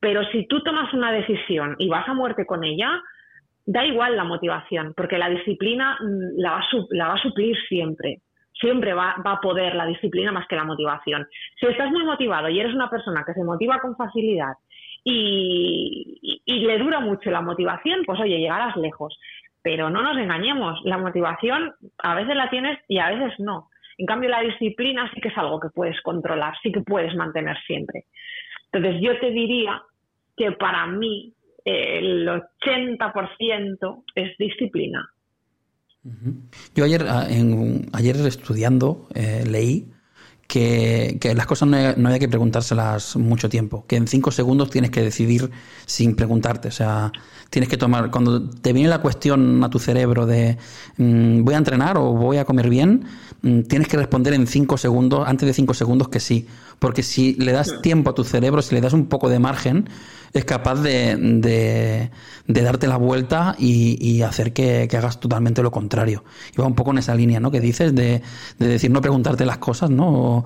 Pero 0.00 0.24
si 0.30 0.46
tú 0.46 0.62
tomas 0.62 0.92
una 0.92 1.12
decisión 1.12 1.76
y 1.78 1.88
vas 1.88 2.08
a 2.08 2.14
muerte 2.14 2.46
con 2.46 2.64
ella, 2.64 3.00
da 3.66 3.84
igual 3.84 4.16
la 4.16 4.24
motivación, 4.24 4.94
porque 4.96 5.18
la 5.18 5.28
disciplina 5.28 5.98
mm, 6.00 6.40
la 6.40 6.52
va 6.52 7.14
a, 7.14 7.22
suplir 7.22 7.56
siempre. 7.68 8.22
Siempre 8.52 8.92
va, 8.92 9.16
a 9.24 9.40
poder 9.40 9.74
la 9.74 9.86
disciplina 9.86 10.32
más 10.32 10.46
que 10.48 10.56
la 10.56 10.64
motivación. 10.64 11.26
Si 11.60 11.66
estás 11.66 11.90
muy 11.90 12.04
motivado 12.04 12.48
y 12.48 12.58
eres 12.58 12.74
una 12.74 12.90
persona 12.90 13.24
que 13.24 13.34
se 13.34 13.44
motiva 13.44 13.78
con 13.80 13.96
facilidad 13.96 14.54
y, 15.04 16.42
le 16.46 16.78
dura 16.78 17.00
mucho 17.00 17.30
la 17.30 17.40
motivación, 17.40 18.00
pues 18.04 18.20
oye, 18.20 18.38
llegarás 18.38 18.76
lejos. 18.76 19.18
Pero 19.62 19.90
no 19.90 20.02
nos 20.02 20.16
engañemos, 20.16 20.80
la 20.84 20.98
motivación 20.98 21.72
a 21.98 22.14
veces 22.14 22.36
la 22.36 22.48
tienes 22.48 22.78
y 22.88 22.98
a 22.98 23.10
veces 23.10 23.38
no. 23.38 23.68
En 23.98 24.06
cambio, 24.06 24.30
la 24.30 24.40
disciplina 24.40 25.10
sí 25.12 25.20
que 25.20 25.28
es 25.28 25.38
algo 25.38 25.58
que 25.58 25.68
puedes 25.70 26.00
controlar, 26.02 26.54
sí 26.62 26.70
que 26.70 26.80
puedes 26.80 27.14
mantener 27.16 27.56
siempre. 27.66 28.04
Entonces, 28.72 29.00
yo 29.02 29.18
te 29.18 29.30
diría 29.30 29.82
que 30.36 30.52
para 30.52 30.86
mí 30.86 31.34
el 31.64 32.28
80% 32.28 34.04
es 34.14 34.38
disciplina. 34.38 35.08
Yo 36.74 36.84
ayer, 36.84 37.02
ah, 37.08 37.26
ayer 37.92 38.16
estudiando 38.26 39.08
eh, 39.14 39.44
leí 39.46 39.92
que, 40.48 41.32
las 41.36 41.46
cosas 41.46 41.68
no, 41.68 41.76
no, 41.96 42.08
hay 42.08 42.18
que 42.18 42.28
preguntárselas 42.28 43.16
mucho 43.16 43.50
tiempo, 43.50 43.84
que 43.86 43.96
en 43.96 44.08
cinco 44.08 44.30
segundos 44.30 44.70
tienes 44.70 44.90
que 44.90 45.02
decidir 45.02 45.50
sin 45.84 46.16
preguntarte. 46.16 46.68
O 46.68 46.72
sea, 46.72 47.12
tienes 47.50 47.68
que 47.68 47.76
tomar, 47.76 48.10
cuando 48.10 48.48
te 48.48 48.72
viene 48.72 48.88
la 48.88 49.00
cuestión 49.00 49.62
a 49.62 49.68
tu 49.68 49.78
cerebro 49.78 50.24
de 50.24 50.56
mm, 50.96 51.44
voy 51.44 51.54
a 51.54 51.58
entrenar 51.58 51.98
o 51.98 52.14
voy 52.14 52.38
a 52.38 52.46
comer 52.46 52.70
bien, 52.70 53.04
mm, 53.42 53.62
tienes 53.62 53.88
que 53.88 53.98
responder 53.98 54.32
en 54.32 54.46
cinco 54.46 54.78
segundos, 54.78 55.28
antes 55.28 55.46
de 55.46 55.52
cinco 55.52 55.74
segundos 55.74 56.08
que 56.08 56.18
sí. 56.18 56.46
Porque 56.78 57.02
si 57.02 57.34
le 57.34 57.52
das 57.52 57.80
tiempo 57.82 58.10
a 58.10 58.14
tu 58.14 58.24
cerebro, 58.24 58.62
si 58.62 58.74
le 58.74 58.80
das 58.80 58.92
un 58.92 59.06
poco 59.06 59.28
de 59.28 59.38
margen, 59.38 59.88
es 60.32 60.44
capaz 60.44 60.76
de, 60.76 61.16
de, 62.46 62.62
darte 62.62 62.86
la 62.86 62.96
vuelta 62.96 63.56
y, 63.58 64.22
hacer 64.22 64.52
que, 64.52 64.88
hagas 64.92 65.20
totalmente 65.20 65.62
lo 65.62 65.70
contrario. 65.70 66.24
Y 66.56 66.60
va 66.60 66.66
un 66.66 66.74
poco 66.74 66.90
en 66.90 66.98
esa 66.98 67.14
línea, 67.14 67.40
¿no? 67.40 67.50
Que 67.50 67.60
dices 67.60 67.94
de, 67.94 68.22
de 68.58 68.66
decir 68.66 68.90
no 68.90 69.00
preguntarte 69.00 69.44
las 69.46 69.58
cosas, 69.58 69.90
¿no? 69.90 70.08
O, 70.08 70.44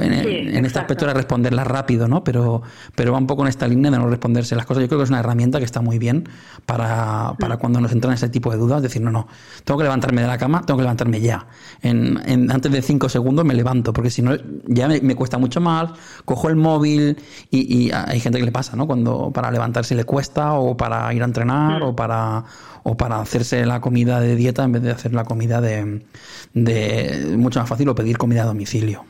en, 0.00 0.12
en 0.12 0.64
este 0.64 0.78
aspecto 0.78 1.06
de 1.06 1.14
responderlas 1.14 1.66
rápido, 1.66 2.08
¿no? 2.08 2.24
Pero, 2.24 2.62
pero 2.94 3.12
va 3.12 3.18
un 3.18 3.26
poco 3.26 3.42
en 3.42 3.48
esta 3.48 3.66
línea 3.68 3.90
de 3.90 3.98
no 3.98 4.08
responderse 4.08 4.54
las 4.56 4.66
cosas. 4.66 4.82
Yo 4.82 4.88
creo 4.88 4.98
que 4.98 5.04
es 5.04 5.10
una 5.10 5.20
herramienta 5.20 5.58
que 5.58 5.64
está 5.64 5.80
muy 5.80 5.98
bien 5.98 6.28
para, 6.66 7.34
para 7.38 7.56
cuando 7.56 7.80
nos 7.80 7.92
entran 7.92 8.14
ese 8.14 8.28
tipo 8.28 8.50
de 8.50 8.56
dudas, 8.56 8.82
decir, 8.82 9.02
no, 9.02 9.10
no, 9.10 9.26
tengo 9.64 9.78
que 9.78 9.84
levantarme 9.84 10.22
de 10.22 10.28
la 10.28 10.38
cama, 10.38 10.62
tengo 10.64 10.78
que 10.78 10.82
levantarme 10.82 11.20
ya. 11.20 11.46
En, 11.82 12.20
en 12.26 12.50
antes 12.50 12.70
de 12.70 12.82
cinco 12.82 13.08
segundos 13.08 13.44
me 13.44 13.54
levanto, 13.54 13.92
porque 13.92 14.10
si 14.10 14.22
no, 14.22 14.36
ya 14.66 14.88
me, 14.88 15.00
me 15.00 15.14
cuesta 15.14 15.38
mucho 15.38 15.60
más, 15.60 15.90
cojo 16.24 16.48
el 16.48 16.56
móvil 16.56 17.16
y, 17.50 17.86
y 17.86 17.90
hay 17.92 18.20
gente 18.20 18.38
que 18.38 18.44
le 18.44 18.52
pasa, 18.52 18.76
¿no? 18.76 18.86
Cuando 18.86 19.30
para 19.32 19.50
levantarse 19.50 19.94
le 19.94 20.04
cuesta 20.04 20.54
o 20.54 20.76
para 20.76 21.12
ir 21.12 21.22
a 21.22 21.26
entrenar 21.26 21.82
o 21.82 21.94
para 21.94 22.44
o 22.86 22.96
para 22.96 23.18
hacerse 23.18 23.64
la 23.64 23.80
comida 23.80 24.20
de 24.20 24.36
dieta 24.36 24.62
en 24.62 24.72
vez 24.72 24.82
de 24.82 24.90
hacer 24.90 25.14
la 25.14 25.24
comida 25.24 25.62
de, 25.62 26.04
de 26.52 27.34
mucho 27.38 27.58
más 27.60 27.68
fácil 27.68 27.88
o 27.88 27.94
pedir 27.94 28.18
comida 28.18 28.42
a 28.42 28.46
domicilio. 28.46 29.04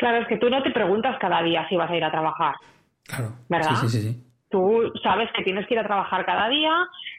Claro, 0.00 0.16
es 0.22 0.28
que 0.28 0.38
tú 0.38 0.48
no 0.48 0.62
te 0.62 0.70
preguntas 0.70 1.18
cada 1.20 1.42
día 1.42 1.68
si 1.68 1.76
vas 1.76 1.90
a 1.90 1.94
ir 1.94 2.02
a 2.02 2.10
trabajar. 2.10 2.54
Claro. 3.04 3.32
¿Verdad? 3.50 3.74
Sí, 3.82 3.88
sí, 3.90 4.00
sí. 4.00 4.24
Tú 4.48 4.90
sabes 5.02 5.28
que 5.36 5.42
tienes 5.42 5.66
que 5.66 5.74
ir 5.74 5.80
a 5.80 5.86
trabajar 5.86 6.24
cada 6.24 6.48
día, 6.48 6.72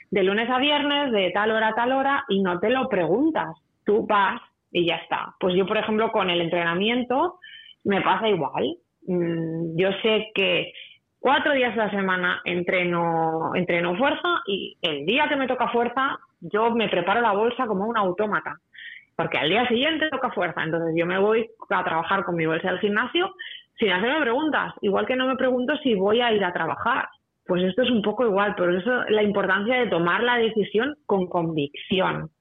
de 0.10 0.24
lunes 0.24 0.50
a 0.50 0.58
viernes, 0.58 1.12
de 1.12 1.30
tal 1.30 1.52
hora 1.52 1.68
a 1.68 1.76
tal 1.76 1.92
hora, 1.92 2.26
y 2.28 2.42
no 2.42 2.60
te 2.60 2.72
lo 2.72 2.90
preguntas. 2.90 3.56
Tú 3.86 4.08
vas 4.08 4.42
y 4.72 4.88
ya 4.88 4.96
está. 4.96 5.36
Pues 5.40 5.54
yo, 5.56 5.68
por 5.68 5.78
ejemplo, 5.78 6.12
con 6.12 6.32
el 6.32 6.42
entrenamiento 6.42 7.38
me 7.84 8.02
pasa 8.02 8.28
igual. 8.28 8.78
Mm, 9.06 9.78
yo 9.78 9.90
sé 10.02 10.32
que 10.34 10.74
cuatro 11.20 11.54
días 11.54 11.78
a 11.78 11.86
la 11.86 11.92
semana 11.92 12.42
entreno, 12.46 13.52
entreno 13.54 13.96
fuerza 13.96 14.42
y 14.48 14.76
el 14.82 15.06
día 15.06 15.30
que 15.30 15.36
me 15.36 15.48
toca 15.48 15.70
fuerza, 15.70 16.18
yo 16.40 16.72
me 16.72 16.90
preparo 16.90 17.22
la 17.22 17.34
bolsa 17.34 17.68
como 17.68 17.86
un 17.86 17.96
autómata. 17.96 18.58
Porque 19.22 19.38
al 19.38 19.50
día 19.50 19.68
siguiente 19.68 20.10
toca 20.10 20.32
fuerza. 20.32 20.64
Entonces 20.64 20.96
yo 20.98 21.06
me 21.06 21.20
voy 21.20 21.48
a 21.70 21.84
trabajar 21.84 22.24
con 22.24 22.36
mi 22.36 22.48
bolsa 22.48 22.70
del 22.72 22.80
gimnasio 22.80 23.32
sin 23.78 23.92
hacerme 23.92 24.20
preguntas. 24.22 24.74
Igual 24.82 25.06
que 25.06 25.16
no 25.16 25.28
me 25.28 25.36
pregunto 25.36 25.78
si 25.84 25.94
voy 25.94 26.22
a 26.22 26.34
ir 26.34 26.44
a 26.44 26.52
trabajar. 26.52 27.08
Pues 27.46 27.64
esto 27.64 27.84
es 27.84 27.92
un 27.92 28.02
poco 28.02 28.26
igual. 28.26 28.56
Por 28.56 28.74
eso 28.74 29.04
la 29.10 29.22
importancia 29.22 29.76
de 29.76 29.88
tomar 29.88 30.24
la 30.24 30.38
decisión 30.38 30.96
con 31.06 31.28
convicción. 31.28 32.32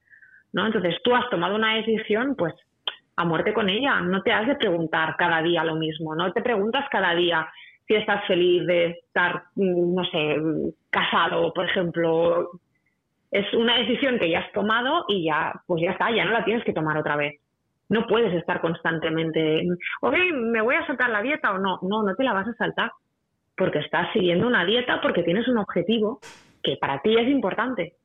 ¿no? 0.53 0.65
Entonces 0.65 0.95
tú 1.03 1.13
has 1.13 1.29
tomado 1.29 1.55
una 1.55 1.75
decisión, 1.75 2.35
pues 2.35 2.55
a 3.15 3.25
muerte 3.25 3.53
con 3.53 3.69
ella. 3.69 4.01
No 4.01 4.23
te 4.23 4.31
has 4.31 4.47
de 4.47 4.55
preguntar 4.55 5.15
cada 5.19 5.43
día 5.43 5.63
lo 5.63 5.75
mismo. 5.75 6.15
No 6.15 6.33
te 6.33 6.41
preguntas 6.41 6.85
cada 6.89 7.13
día 7.13 7.47
si 7.85 7.93
estás 7.93 8.25
feliz 8.25 8.65
de 8.65 8.85
estar, 9.05 9.43
mm, 9.53 9.93
no 9.93 10.03
sé, 10.05 10.35
casado, 10.89 11.53
por 11.53 11.65
ejemplo. 11.65 12.49
Es 13.31 13.51
una 13.53 13.77
decisión 13.77 14.19
que 14.19 14.29
ya 14.29 14.39
has 14.39 14.51
tomado 14.51 15.05
y 15.07 15.25
ya, 15.25 15.53
pues 15.65 15.81
ya 15.81 15.91
está, 15.91 16.11
ya 16.11 16.25
no 16.25 16.31
la 16.31 16.43
tienes 16.43 16.63
que 16.65 16.73
tomar 16.73 16.97
otra 16.97 17.15
vez. 17.15 17.39
No 17.89 18.05
puedes 18.07 18.33
estar 18.33 18.61
constantemente, 18.61 19.67
ok, 20.01 20.13
me 20.33 20.61
voy 20.61 20.75
a 20.75 20.85
saltar 20.85 21.09
la 21.09 21.21
dieta 21.21 21.51
o 21.51 21.57
no. 21.57 21.79
No, 21.81 22.03
no 22.03 22.15
te 22.15 22.23
la 22.23 22.33
vas 22.33 22.47
a 22.47 22.53
saltar 22.53 22.91
porque 23.55 23.79
estás 23.79 24.11
siguiendo 24.13 24.47
una 24.47 24.65
dieta 24.65 24.99
porque 25.01 25.23
tienes 25.23 25.47
un 25.47 25.57
objetivo 25.57 26.19
que 26.63 26.77
para 26.79 27.01
ti 27.01 27.17
es 27.17 27.27
importante. 27.27 27.95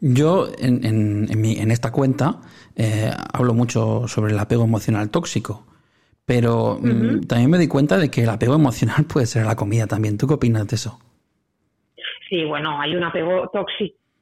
Yo 0.00 0.46
en, 0.58 0.84
en, 0.84 1.70
esta 1.70 1.90
cuenta 1.90 2.40
eh, 2.76 3.10
hablo 3.32 3.54
mucho 3.54 4.06
sobre 4.08 4.32
el 4.32 4.38
apego 4.38 4.64
emocional 4.64 5.10
tóxico 5.10 5.64
pero 6.26 6.78
mm, 6.82 7.20
también 7.28 7.50
me 7.50 7.56
di 7.56 7.68
cuenta 7.68 7.96
de 7.96 8.10
que 8.10 8.24
el 8.24 8.28
apego 8.28 8.56
emocional 8.56 9.04
puede 9.08 9.26
ser 9.26 9.46
la 9.46 9.56
comida 9.56 9.86
también. 9.86 10.18
¿Tú 10.18 10.26
qué 10.26 10.34
opinas 10.34 10.66
de 10.66 10.74
eso? 10.74 10.98
Sí, 12.28 12.44
bueno, 12.44 12.80
hay 12.80 12.96
un 12.96 13.04
apego 13.04 13.50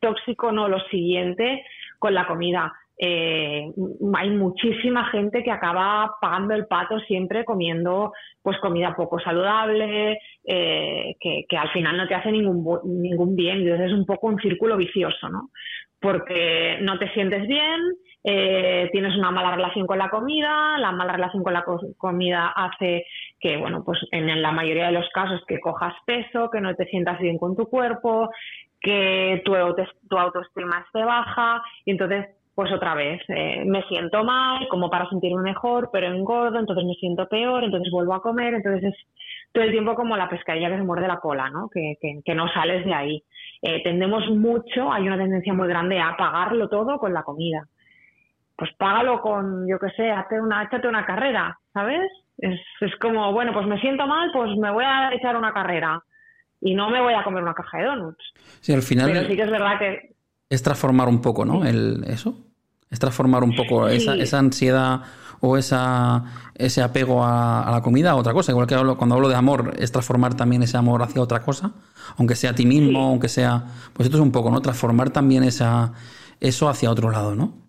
tóxico, 0.01 0.53
no 0.53 0.69
lo 0.69 0.81
siguiente 0.91 1.65
con 1.99 2.13
la 2.15 2.27
comida. 2.27 2.73
Eh, 2.97 3.73
hay 4.15 4.31
muchísima 4.31 5.07
gente 5.07 5.43
que 5.43 5.51
acaba 5.51 6.15
pagando 6.21 6.55
el 6.55 6.67
pato 6.67 7.01
siempre 7.01 7.45
comiendo 7.45 8.13
pues 8.43 8.59
comida 8.59 8.95
poco 8.95 9.19
saludable, 9.19 10.19
eh, 10.45 11.17
que, 11.19 11.45
que, 11.49 11.57
al 11.57 11.71
final 11.71 11.97
no 11.97 12.07
te 12.07 12.15
hace 12.15 12.31
ningún, 12.31 12.81
ningún 12.85 13.35
bien. 13.35 13.63
Entonces 13.63 13.87
es 13.87 13.93
un 13.93 14.07
poco 14.07 14.29
un 14.29 14.39
círculo 14.39 14.77
vicioso, 14.77 15.29
¿no? 15.29 15.51
Porque 15.99 16.79
no 16.83 16.99
te 16.99 17.11
sientes 17.15 17.49
bien, 17.49 17.81
eh, 18.27 18.89
tienes 18.91 19.15
una 19.19 19.31
mala 19.31 19.55
relación 19.55 19.87
con 19.87 19.99
la 19.99 20.09
comida, 20.09 20.79
la 20.79 20.93
mala 20.93 21.13
relación 21.13 21.43
con 21.43 21.53
la 21.53 21.65
comida 21.99 22.49
hace 22.57 23.07
que, 23.39 23.59
bueno, 23.59 23.85
pues 23.85 23.99
en 24.13 24.41
la 24.41 24.51
mayoría 24.51 24.87
de 24.87 24.93
los 24.93 25.09
casos 25.11 25.43
que 25.47 25.61
cojas 25.61 25.93
peso, 26.07 26.49
que 26.51 26.63
no 26.63 26.75
te 26.75 26.87
sientas 26.87 27.21
bien 27.21 27.37
con 27.37 27.55
tu 27.55 27.69
cuerpo, 27.69 28.31
que 28.81 29.43
tu, 29.45 29.53
tu 30.09 30.19
autoestima 30.19 30.85
esté 30.87 31.05
baja 31.05 31.63
y 31.85 31.91
entonces 31.91 32.27
pues 32.55 32.71
otra 32.73 32.95
vez, 32.95 33.21
eh, 33.29 33.65
me 33.67 33.83
siento 33.89 34.23
mal, 34.23 34.69
como 34.69 34.89
para 34.89 35.09
sentirme 35.09 35.43
mejor, 35.43 35.91
pero 35.93 36.07
engordo, 36.07 36.61
entonces 36.61 36.85
me 36.85 36.95
siento 36.95 37.29
peor, 37.29 37.65
entonces 37.65 37.91
vuelvo 37.91 38.15
a 38.15 38.23
comer, 38.23 38.55
entonces 38.55 38.95
es 38.95 38.95
todo 39.53 39.65
el 39.65 39.73
tiempo 39.73 39.97
como 39.97 40.17
la 40.17 40.29
pescadilla 40.29 40.71
que 40.71 40.77
se 40.77 40.85
muerde 40.85 41.09
la 41.09 41.19
cola, 41.19 41.51
¿no? 41.51 41.69
Que, 41.69 41.97
que, 42.25 42.35
no 42.35 42.47
sales 42.49 42.85
de 42.85 42.95
ahí. 42.95 43.25
Eh, 43.61 43.83
tendemos 43.83 44.31
mucho, 44.31 44.93
hay 44.93 45.03
una 45.03 45.19
tendencia 45.19 45.53
muy 45.53 45.67
grande 45.67 45.99
a 45.99 46.17
pagarlo 46.17 46.69
todo 46.69 46.99
con 46.99 47.13
la 47.13 47.25
comida 47.25 47.67
pues 48.57 48.71
págalo 48.79 49.21
con, 49.21 49.67
yo 49.69 49.79
qué 49.79 49.91
sé, 49.97 50.11
hazte 50.11 50.41
una, 50.41 50.63
échate 50.65 50.89
una 50.89 51.05
carrera, 51.05 51.59
¿sabes? 51.73 52.11
Es, 52.39 52.61
es 52.81 52.97
como, 53.01 53.33
bueno, 53.33 53.53
pues 53.53 53.67
me 53.67 53.81
siento 53.81 54.07
mal, 54.07 54.31
pues 54.33 54.51
me 54.57 54.71
voy 54.71 54.85
a 54.85 55.13
echar 55.13 55.37
una 55.37 55.53
carrera 55.53 56.03
y 56.61 56.75
no 56.75 56.89
me 56.91 57.01
voy 57.01 57.15
a 57.15 57.23
comer 57.23 57.43
una 57.43 57.55
caja 57.55 57.79
de 57.79 57.85
donuts. 57.85 58.25
Sí, 58.61 58.73
al 58.73 58.83
final. 58.83 59.13
Pero 59.13 59.27
sí 59.27 59.37
que 59.37 59.43
es 59.43 59.51
verdad 59.51 59.79
que. 59.79 60.15
Es 60.49 60.63
transformar 60.63 61.09
un 61.09 61.21
poco, 61.21 61.45
¿no? 61.45 61.65
El, 61.65 62.05
eso. 62.07 62.39
Es 62.91 62.99
transformar 62.99 63.43
un 63.43 63.57
poco 63.57 63.89
esa, 63.89 64.15
esa 64.15 64.39
ansiedad 64.39 65.03
o 65.41 65.57
esa, 65.57 66.25
ese 66.55 66.81
apego 66.81 67.25
a, 67.25 67.69
la 67.71 67.83
comida 67.83 68.13
a 68.13 68.15
otra 68.15 68.33
cosa. 68.33 68.53
Igual 68.53 68.69
que 68.69 68.77
cuando 68.97 69.17
hablo 69.17 69.29
de 69.29 69.35
amor, 69.35 69.75
es 69.79 69.91
transformar 69.91 70.35
también 70.35 70.63
ese 70.63 70.77
amor 70.77 71.03
hacia 71.03 71.21
otra 71.21 71.41
cosa, 71.41 71.73
aunque 72.17 72.37
sea 72.37 72.51
a 72.51 72.55
ti 72.55 72.67
mismo, 72.67 73.09
aunque 73.09 73.29
sea. 73.29 73.65
Pues 73.93 74.07
esto 74.07 74.19
es 74.19 74.23
un 74.23 74.31
poco, 74.31 74.51
¿no? 74.51 74.61
Transformar 74.61 75.11
también 75.11 75.43
esa, 75.43 75.93
eso 76.41 76.69
hacia 76.69 76.91
otro 76.91 77.11
lado, 77.11 77.35
¿no? 77.35 77.64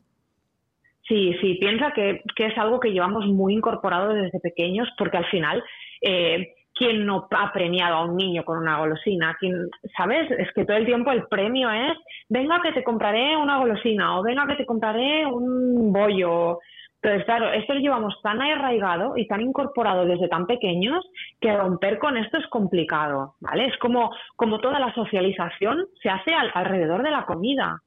Sí, 1.07 1.35
sí, 1.39 1.55
piensa 1.55 1.91
que, 1.91 2.24
es 2.35 2.57
algo 2.57 2.79
que 2.79 2.91
llevamos 2.91 3.27
muy 3.27 3.53
incorporado 3.53 4.13
desde 4.13 4.39
pequeños 4.39 4.89
porque 4.97 5.17
al 5.17 5.25
final, 5.25 5.63
eh, 6.01 6.53
¿quién 6.74 7.05
no 7.05 7.27
ha 7.29 7.53
premiado 7.53 7.97
a 7.97 8.05
un 8.05 8.17
niño 8.17 8.43
con 8.43 8.57
una 8.57 8.79
golosina? 8.79 9.38
¿Quién, 9.39 9.69
¿Sabes? 9.95 10.31
Es 10.31 10.51
que 10.53 10.65
todo 10.65 10.77
el 10.77 10.85
tiempo 10.85 11.12
el 11.12 11.27
premio 11.27 11.69
es, 11.69 11.93
venga 12.27 12.59
que 12.63 12.71
te 12.71 12.83
compraré 12.83 13.38
una 13.38 13.59
golosina 13.59 14.17
o 14.19 14.24
venga 14.24 14.47
que 14.47 14.55
te 14.55 14.65
compraré 14.65 15.27
un 15.27 15.93
bollo. 15.93 16.59
Entonces, 17.03 17.25
claro, 17.25 17.51
esto 17.51 17.75
lo 17.75 17.81
llevamos 17.81 18.19
tan 18.24 18.41
arraigado 18.41 19.15
y 19.15 19.27
tan 19.27 19.41
incorporado 19.41 20.07
desde 20.07 20.27
tan 20.27 20.47
pequeños 20.47 21.05
que 21.39 21.55
romper 21.55 22.00
con 22.00 22.17
esto 22.17 22.39
es 22.39 22.47
complicado, 22.47 23.35
¿vale? 23.41 23.67
Es 23.67 23.77
como, 23.77 24.09
como 24.35 24.59
toda 24.59 24.79
la 24.79 24.91
socialización 24.95 25.85
se 26.01 26.09
hace 26.09 26.33
alrededor 26.33 27.03
de 27.03 27.12
la 27.12 27.27
comida 27.27 27.83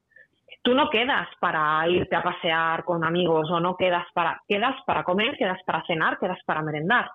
tú 0.69 0.75
no 0.75 0.91
quedas 0.91 1.27
para 1.41 1.89
irte 1.89 2.15
a 2.15 2.23
pasear 2.23 2.85
con 2.85 3.03
amigos 3.03 3.49
o 3.51 3.59
no 3.59 3.75
quedas 3.75 4.05
para, 4.13 4.43
quedas 4.47 4.75
para 4.87 5.03
comer, 5.03 5.35
quedas 5.39 5.59
para 5.65 5.83
cenar, 5.87 6.19
quedas 6.19 6.39
para 6.45 6.61
merendar. 6.61 7.11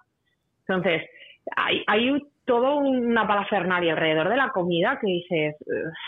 Entonces, 0.68 1.04
hay, 1.56 1.84
hay 1.86 2.20
todo 2.46 2.78
una 2.78 3.28
palafernaria 3.28 3.94
alrededor 3.94 4.30
de 4.30 4.38
la 4.38 4.50
comida 4.50 4.98
que 5.00 5.06
dices, 5.06 5.56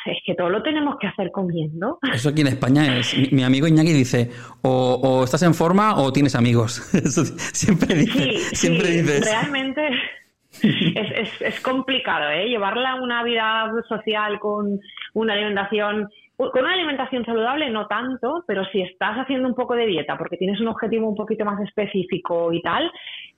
es 0.06 0.18
que 0.26 0.34
todo 0.34 0.50
lo 0.50 0.64
tenemos 0.64 0.96
que 1.00 1.06
hacer 1.06 1.30
comiendo. 1.32 2.00
Eso 2.12 2.30
aquí 2.30 2.42
en 2.42 2.48
España 2.48 2.98
es, 2.98 3.32
mi 3.32 3.44
amigo 3.44 3.68
Iñaki 3.68 3.94
dice, 3.94 4.32
o, 4.64 5.22
estás 5.24 5.44
en 5.44 5.54
forma 5.54 6.00
o 6.00 6.12
tienes 6.12 6.34
amigos. 6.34 6.96
Eso 6.96 7.26
siempre 7.26 7.94
dice, 7.94 8.56
siempre 8.56 9.04
Realmente, 9.22 9.88
es, 10.64 11.42
es, 11.42 11.60
complicado, 11.62 12.28
¿eh? 12.32 12.48
Llevarla 12.48 12.96
una 12.96 13.24
vida 13.24 13.72
social 13.88 14.40
con 14.40 14.80
una 15.14 15.34
alimentación 15.34 16.10
con 16.38 16.64
una 16.64 16.74
alimentación 16.74 17.26
saludable 17.26 17.70
no 17.70 17.88
tanto, 17.88 18.44
pero 18.48 18.66
si 18.66 18.82
estás 18.82 19.18
haciendo 19.18 19.48
un 19.48 19.56
poco 19.56 19.76
de 19.76 19.86
dieta 19.86 20.18
porque 20.18 20.38
tienes 20.38 20.60
un 20.60 20.68
objetivo 20.68 21.08
un 21.08 21.16
poquito 21.16 21.46
más 21.46 21.62
específico 21.62 22.52
y 22.52 22.62
tal, 22.62 22.92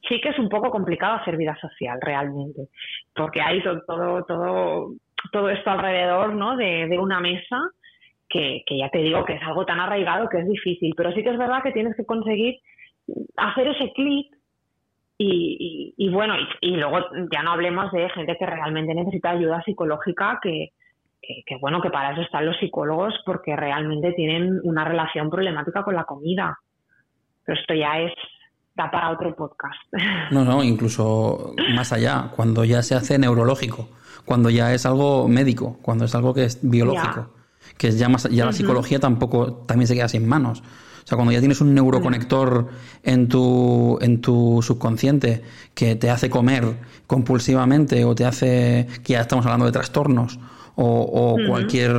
sí 0.07 0.19
que 0.21 0.29
es 0.29 0.39
un 0.39 0.49
poco 0.49 0.71
complicado 0.71 1.15
hacer 1.15 1.37
vida 1.37 1.55
social 1.59 1.99
realmente, 2.01 2.67
porque 3.15 3.41
hay 3.41 3.61
todo 3.63 4.23
todo 4.27 4.93
todo, 5.31 5.49
esto 5.49 5.69
alrededor, 5.71 6.33
¿no? 6.35 6.55
De, 6.55 6.87
de 6.87 6.99
una 6.99 7.19
mesa 7.19 7.59
que, 8.29 8.63
que 8.65 8.77
ya 8.77 8.89
te 8.89 8.99
digo 8.99 9.25
que 9.25 9.33
es 9.33 9.43
algo 9.43 9.65
tan 9.65 9.79
arraigado 9.79 10.29
que 10.29 10.39
es 10.39 10.47
difícil, 10.47 10.93
pero 10.95 11.11
sí 11.11 11.23
que 11.23 11.29
es 11.29 11.37
verdad 11.37 11.63
que 11.63 11.71
tienes 11.71 11.95
que 11.95 12.05
conseguir 12.05 12.55
hacer 13.35 13.67
ese 13.67 13.91
clic 13.93 14.37
y, 15.19 15.95
y, 15.97 16.09
bueno, 16.09 16.35
y, 16.61 16.75
luego 16.75 16.99
ya 17.31 17.41
no 17.41 17.51
hablemos 17.53 17.91
de 17.91 18.07
gente 18.09 18.37
que 18.37 18.45
realmente 18.45 18.93
necesita 18.93 19.31
ayuda 19.31 19.63
psicológica, 19.63 20.39
que, 20.43 20.69
que, 21.21 21.57
bueno, 21.59 21.81
que 21.81 21.89
para 21.89 22.11
eso 22.11 22.21
están 22.21 22.45
los 22.45 22.57
psicólogos, 22.57 23.13
porque 23.25 23.55
realmente 23.55 24.13
tienen 24.13 24.59
una 24.63 24.85
relación 24.85 25.29
problemática 25.29 25.83
con 25.83 25.95
la 25.95 26.05
comida. 26.05 26.57
Pero 27.43 27.59
esto 27.59 27.73
ya 27.73 27.99
es, 27.99 28.13
da 28.75 28.89
para 28.89 29.11
otro 29.11 29.35
podcast. 29.35 29.75
No, 30.31 30.45
no, 30.45 30.63
incluso 30.63 31.53
más 31.75 31.91
allá, 31.93 32.31
cuando 32.35 32.63
ya 32.63 32.81
se 32.81 32.95
hace 32.95 33.17
neurológico, 33.17 33.89
cuando 34.25 34.49
ya 34.49 34.73
es 34.73 34.85
algo 34.85 35.27
médico, 35.27 35.79
cuando 35.81 36.05
es 36.05 36.15
algo 36.15 36.33
que 36.33 36.45
es 36.45 36.59
biológico, 36.61 37.29
que 37.77 37.89
es 37.89 37.99
ya 37.99 38.09
más, 38.09 38.29
ya 38.29 38.45
la 38.45 38.53
psicología 38.53 38.99
tampoco, 38.99 39.65
también 39.65 39.87
se 39.87 39.95
queda 39.95 40.07
sin 40.07 40.27
manos. 40.27 40.61
O 40.61 41.07
sea, 41.07 41.15
cuando 41.15 41.31
ya 41.31 41.39
tienes 41.39 41.61
un 41.61 41.73
neuroconector 41.73 42.67
en 43.03 43.29
tu, 43.29 43.97
en 44.01 44.19
tu 44.19 44.61
subconsciente 44.61 45.41
que 45.73 45.95
te 45.95 46.09
hace 46.09 46.29
comer 46.29 46.65
compulsivamente 47.07 48.03
o 48.03 48.13
te 48.13 48.25
hace, 48.25 48.87
que 49.05 49.13
ya 49.13 49.21
estamos 49.21 49.45
hablando 49.45 49.65
de 49.65 49.71
trastornos 49.71 50.37
o, 50.79 51.37
cualquier 51.47 51.93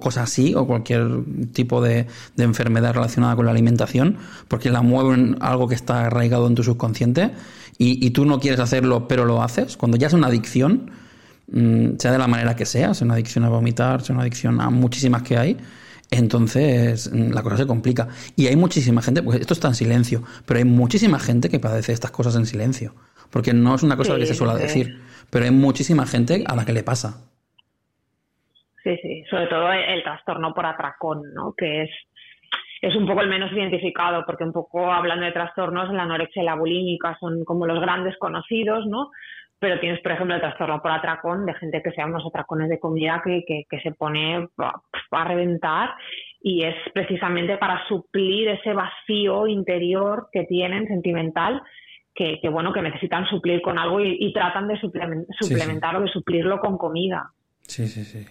cosa 0.00 0.22
así, 0.22 0.54
o 0.54 0.66
cualquier 0.66 1.06
tipo 1.52 1.82
de, 1.82 2.06
enfermedad 2.38 2.94
relacionada 2.94 3.36
con 3.36 3.44
la 3.44 3.52
alimentación, 3.52 4.16
porque 4.48 4.70
la 4.70 4.80
mueven 4.82 5.36
algo 5.40 5.68
que 5.68 5.74
está 5.74 6.06
arraigado 6.06 6.46
en 6.46 6.54
tu 6.54 6.62
subconsciente 6.62 7.30
y, 7.78 8.10
tú 8.10 8.24
no 8.24 8.40
quieres 8.40 8.60
hacerlo, 8.60 9.06
pero 9.08 9.24
lo 9.24 9.42
haces. 9.42 9.76
Cuando 9.76 9.96
ya 9.96 10.06
es 10.06 10.12
una 10.12 10.28
adicción, 10.28 10.90
mm, 11.50 11.98
sea 11.98 12.12
de 12.12 12.18
la 12.18 12.28
manera 12.28 12.56
que 12.56 12.64
sea, 12.64 12.94
sea 12.94 13.04
una 13.04 13.14
adicción 13.14 13.44
a 13.44 13.48
vomitar, 13.48 14.02
sea 14.02 14.14
una 14.14 14.22
adicción 14.22 14.60
a 14.60 14.70
muchísimas 14.70 15.22
que 15.22 15.36
hay, 15.36 15.56
entonces 16.10 17.10
mm, 17.12 17.32
la 17.32 17.42
cosa 17.42 17.58
se 17.58 17.66
complica. 17.66 18.08
Y 18.36 18.46
hay 18.46 18.56
muchísima 18.56 19.02
gente, 19.02 19.22
pues 19.22 19.40
esto 19.40 19.52
está 19.52 19.68
en 19.68 19.74
silencio, 19.74 20.22
pero 20.46 20.58
hay 20.58 20.64
muchísima 20.64 21.18
gente 21.18 21.50
que 21.50 21.58
padece 21.58 21.92
estas 21.92 22.12
cosas 22.12 22.36
en 22.36 22.46
silencio. 22.46 22.94
Porque 23.30 23.52
no 23.52 23.74
es 23.74 23.82
una 23.82 23.96
cosa 23.96 24.16
que 24.16 24.26
se 24.26 24.34
suele 24.34 24.54
decir, 24.60 25.00
pero 25.28 25.44
hay 25.44 25.50
muchísima 25.50 26.06
gente 26.06 26.44
a 26.46 26.54
la 26.54 26.64
que 26.64 26.72
le 26.72 26.82
pasa. 26.82 27.31
Sí, 28.82 28.96
sí, 29.00 29.24
sobre 29.30 29.46
todo 29.46 29.72
el, 29.72 30.02
trastorno 30.02 30.52
por 30.52 30.66
atracón, 30.66 31.22
¿no? 31.34 31.54
Que 31.56 31.82
es, 31.82 31.90
es 32.80 32.96
un 32.96 33.06
poco 33.06 33.20
el 33.20 33.28
menos 33.28 33.52
identificado, 33.52 34.24
porque 34.26 34.44
un 34.44 34.52
poco 34.52 34.92
hablando 34.92 35.24
de 35.24 35.32
trastornos, 35.32 35.92
la 35.92 36.02
anorexia 36.02 36.42
y 36.42 36.46
la 36.46 36.56
bulímica 36.56 37.16
son 37.20 37.44
como 37.44 37.66
los 37.66 37.80
grandes 37.80 38.16
conocidos, 38.18 38.86
¿no? 38.86 39.10
pero 39.62 39.78
tienes, 39.78 40.00
por 40.00 40.10
ejemplo, 40.10 40.34
el 40.34 40.40
trastorno 40.40 40.82
por 40.82 40.90
atracón 40.90 41.46
de 41.46 41.54
gente 41.54 41.80
que 41.84 41.92
sea 41.92 42.06
unos 42.06 42.26
atracones 42.26 42.68
de 42.68 42.80
comida 42.80 43.22
que, 43.24 43.44
que, 43.46 43.80
se 43.80 43.92
pone 43.92 44.48
a, 44.58 45.24
reventar 45.24 45.90
y 46.42 46.64
es 46.64 46.74
precisamente 46.92 47.56
para 47.58 47.86
suplir 47.86 48.48
ese 48.48 48.72
vacío 48.72 49.46
interior 49.46 50.26
que 50.32 50.42
tienen 50.46 50.88
sentimental 50.88 51.62
que, 52.12 52.40
que 52.42 52.48
bueno 52.48 52.72
que 52.72 52.82
necesitan 52.82 53.24
suplir 53.26 53.62
con 53.62 53.78
algo 53.78 54.00
y, 54.00 54.32
tratan 54.32 54.66
de 54.66 54.80
suplementar, 54.80 55.94
o 55.94 56.00
de 56.00 56.08
suplirlo 56.08 56.58
con 56.58 56.76
comida. 56.76 57.30
Sí, 57.60 57.86
sí, 57.86 58.02
sí. 58.02 58.26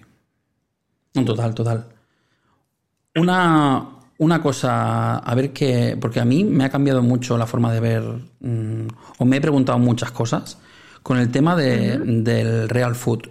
Total, 1.13 1.53
total. 1.53 1.85
Una, 3.15 3.89
una 4.17 4.41
cosa, 4.41 5.17
a 5.17 5.35
ver 5.35 5.51
qué, 5.51 5.97
porque 5.99 6.19
a 6.19 6.25
mí 6.25 6.43
me 6.43 6.63
ha 6.63 6.69
cambiado 6.69 7.01
mucho 7.01 7.37
la 7.37 7.45
forma 7.45 7.73
de 7.73 7.79
ver, 7.79 8.03
mm, 8.39 8.87
o 9.17 9.25
me 9.25 9.37
he 9.37 9.41
preguntado 9.41 9.79
muchas 9.79 10.11
cosas 10.11 10.57
con 11.03 11.17
el 11.17 11.29
tema 11.31 11.55
de, 11.55 11.97
del 11.97 12.69
real 12.69 12.95
food. 12.95 13.29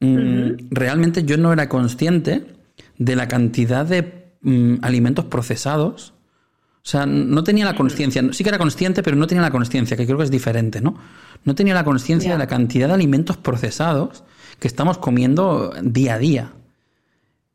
Mm, 0.00 0.68
realmente 0.70 1.24
yo 1.24 1.36
no 1.36 1.52
era 1.52 1.68
consciente 1.68 2.46
de 2.98 3.16
la 3.16 3.28
cantidad 3.28 3.86
de 3.86 4.32
mm, 4.42 4.76
alimentos 4.82 5.24
procesados. 5.26 6.12
O 6.84 6.90
sea, 6.90 7.06
no 7.06 7.44
tenía 7.44 7.64
la 7.64 7.74
conciencia, 7.74 8.22
sí 8.32 8.42
que 8.42 8.50
era 8.50 8.58
consciente, 8.58 9.02
pero 9.02 9.16
no 9.16 9.26
tenía 9.26 9.42
la 9.42 9.50
conciencia, 9.50 9.96
que 9.96 10.06
creo 10.06 10.18
que 10.18 10.24
es 10.24 10.30
diferente, 10.30 10.80
¿no? 10.80 10.96
No 11.44 11.54
tenía 11.54 11.74
la 11.74 11.84
conciencia 11.84 12.32
de 12.32 12.38
la 12.38 12.46
cantidad 12.46 12.88
de 12.88 12.94
alimentos 12.94 13.36
procesados 13.36 14.24
que 14.58 14.68
estamos 14.68 14.98
comiendo 14.98 15.72
día 15.82 16.14
a 16.14 16.18
día. 16.18 16.52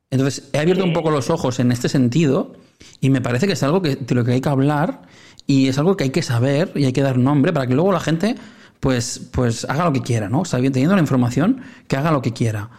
Entonces, 0.09 0.49
he 0.53 0.59
abierto 0.59 0.83
un 0.83 0.93
poco 0.93 1.09
los 1.09 1.29
ojos 1.29 1.59
en 1.59 1.71
este 1.71 1.89
sentido 1.89 2.53
y 3.01 3.09
me 3.09 3.21
parece 3.21 3.47
que 3.47 3.53
es 3.53 3.63
algo 3.63 3.81
que, 3.81 3.95
de 3.95 4.15
lo 4.15 4.23
que 4.23 4.33
hay 4.33 4.41
que 4.41 4.49
hablar 4.49 5.01
y 5.47 5.67
es 5.67 5.77
algo 5.77 5.97
que 5.97 6.05
hay 6.05 6.09
que 6.11 6.21
saber 6.21 6.71
y 6.75 6.85
hay 6.85 6.93
que 6.93 7.01
dar 7.01 7.17
nombre 7.17 7.51
para 7.51 7.67
que 7.67 7.73
luego 7.73 7.91
la 7.91 7.99
gente 7.99 8.35
pues, 8.79 9.29
pues 9.31 9.65
haga 9.65 9.85
lo 9.85 9.93
que 9.93 10.01
quiera, 10.01 10.29
¿no? 10.29 10.45
Sabiendo, 10.45 10.75
teniendo 10.75 10.95
la 10.95 11.01
información, 11.01 11.61
que 11.87 11.95
haga 11.95 12.11
lo 12.11 12.21
que 12.21 12.33
quiera. 12.33 12.69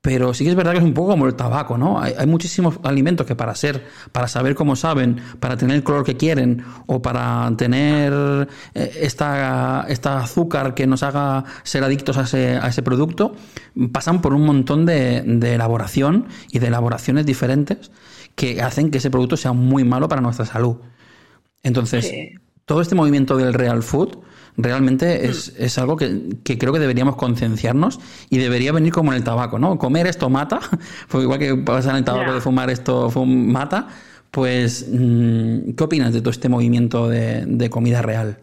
Pero 0.00 0.32
sí 0.32 0.44
que 0.44 0.50
es 0.50 0.56
verdad 0.56 0.72
que 0.72 0.78
es 0.78 0.84
un 0.84 0.94
poco 0.94 1.10
como 1.10 1.26
el 1.26 1.34
tabaco, 1.34 1.76
¿no? 1.76 2.00
Hay, 2.00 2.26
muchísimos 2.26 2.78
alimentos 2.84 3.26
que 3.26 3.34
para 3.34 3.54
ser, 3.54 3.84
para 4.12 4.28
saber 4.28 4.54
cómo 4.54 4.76
saben, 4.76 5.20
para 5.40 5.56
tener 5.56 5.76
el 5.76 5.82
color 5.82 6.04
que 6.04 6.16
quieren 6.16 6.64
o 6.86 7.02
para 7.02 7.52
tener 7.56 8.48
eh, 8.74 8.98
esta, 9.00 9.86
esta 9.88 10.20
azúcar 10.20 10.74
que 10.74 10.86
nos 10.86 11.02
haga 11.02 11.44
ser 11.64 11.82
adictos 11.82 12.16
a 12.16 12.22
ese, 12.22 12.56
a 12.56 12.68
ese 12.68 12.82
producto, 12.82 13.34
pasan 13.92 14.22
por 14.22 14.34
un 14.34 14.46
montón 14.46 14.86
de 14.86 15.18
elaboración 15.54 16.28
y 16.52 16.60
de 16.60 16.68
elaboraciones 16.68 17.26
diferentes 17.26 17.90
que 18.38 18.62
hacen 18.62 18.90
que 18.90 18.98
ese 18.98 19.10
producto 19.10 19.36
sea 19.36 19.52
muy 19.52 19.82
malo 19.82 20.08
para 20.08 20.22
nuestra 20.22 20.46
salud. 20.46 20.76
Entonces, 21.62 22.10
todo 22.68 22.82
este 22.82 22.94
movimiento 22.94 23.36
del 23.36 23.54
real 23.54 23.82
food 23.82 24.18
realmente 24.56 25.24
es, 25.24 25.58
mm. 25.58 25.64
es 25.64 25.78
algo 25.78 25.96
que, 25.96 26.06
creo 26.58 26.72
que 26.72 26.78
deberíamos 26.78 27.16
concienciarnos 27.16 27.98
y 28.30 28.38
debería 28.38 28.72
venir 28.72 28.92
como 28.92 29.12
en 29.12 29.16
el 29.16 29.24
tabaco, 29.24 29.58
¿no? 29.58 29.78
Comer 29.78 30.06
esto 30.06 30.28
mata, 30.28 30.60
porque 31.10 31.24
igual 31.24 31.38
que 31.38 31.54
pasa 31.56 31.90
en 31.90 31.96
el 31.96 32.04
tabaco 32.04 32.34
de 32.34 32.40
fumar 32.40 32.68
esto 32.70 33.10
mata, 33.26 33.88
pues 34.30 34.88
mm, 34.92 35.74
¿qué 35.76 35.84
opinas 35.84 36.12
de 36.12 36.20
todo 36.20 36.30
este 36.30 36.50
movimiento 36.50 37.08
de, 37.08 37.70
comida 37.70 38.02
real? 38.02 38.36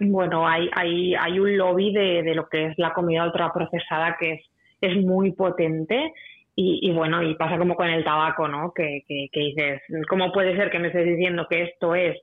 Bueno, 0.00 0.46
hay, 0.46 0.70
hay, 0.74 1.14
hay 1.16 1.40
un 1.40 1.58
lobby 1.58 1.92
de, 1.92 2.22
de, 2.22 2.34
lo 2.36 2.48
que 2.48 2.66
es 2.66 2.78
la 2.78 2.92
comida 2.92 3.24
ultraprocesada 3.24 4.16
que 4.18 4.34
es, 4.34 4.40
es 4.80 5.04
muy 5.04 5.32
potente 5.32 6.12
y, 6.60 6.90
bueno, 6.92 7.22
y 7.22 7.36
pasa 7.36 7.56
como 7.56 7.76
con 7.76 7.88
el 7.88 8.02
tabaco, 8.02 8.48
¿no? 8.48 8.72
Que, 8.74 9.04
que, 9.06 9.28
que, 9.30 9.40
dices, 9.40 9.80
¿cómo 10.08 10.32
puede 10.32 10.56
ser 10.56 10.72
que 10.72 10.80
me 10.80 10.88
estés 10.88 11.06
diciendo 11.06 11.46
que 11.48 11.62
esto 11.62 11.94
es 11.94 12.16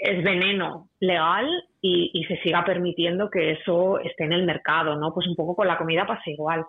es 0.00 0.22
veneno 0.22 0.88
legal 1.00 1.46
y, 1.80 2.24
se 2.26 2.36
siga 2.38 2.64
permitiendo 2.64 3.30
que 3.30 3.52
eso 3.52 4.00
esté 4.00 4.24
en 4.24 4.32
el 4.32 4.44
mercado, 4.44 4.96
¿no? 4.96 5.14
Pues 5.14 5.28
un 5.28 5.36
poco 5.36 5.54
con 5.54 5.68
la 5.68 5.78
comida 5.78 6.06
pasa 6.06 6.22
igual. 6.26 6.60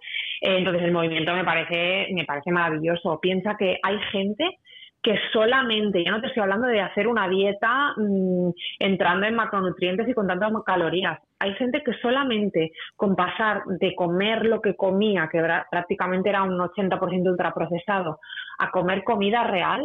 Eh, 0.42 0.58
entonces 0.58 0.84
el 0.84 0.92
movimiento 0.92 1.34
me 1.34 1.44
parece, 1.44 2.08
me 2.14 2.26
parece 2.26 2.52
maravilloso. 2.52 3.20
Piensa 3.20 3.56
que 3.58 3.80
hay 3.82 3.98
gente 4.12 4.60
que 5.02 5.18
solamente, 5.32 6.04
ya 6.04 6.12
no 6.12 6.22
te 6.22 6.28
estoy 6.28 6.44
hablando 6.44 6.68
de 6.68 6.82
hacer 6.82 7.08
una 7.08 7.28
dieta 7.30 7.94
mm, 7.98 8.50
entrando 8.80 9.26
en 9.26 9.36
macronutrientes 9.36 10.08
y 10.08 10.14
con 10.14 10.28
tantas 10.28 10.52
calorías, 10.66 11.20
hay 11.40 11.54
gente 11.54 11.84
que 11.84 11.94
solamente 12.02 12.72
con 12.96 13.16
pasar 13.16 13.64
de 13.66 13.96
comer 13.96 14.46
lo 14.46 14.62
que 14.62 14.76
comía, 14.76 15.30
que 15.32 15.42
prácticamente 15.72 16.30
era 16.30 16.44
un 16.44 16.58
80% 16.58 17.30
ultraprocesado, 17.30 18.20
a 18.60 18.72
comer 18.72 19.04
comida 19.04 19.44
real, 19.44 19.82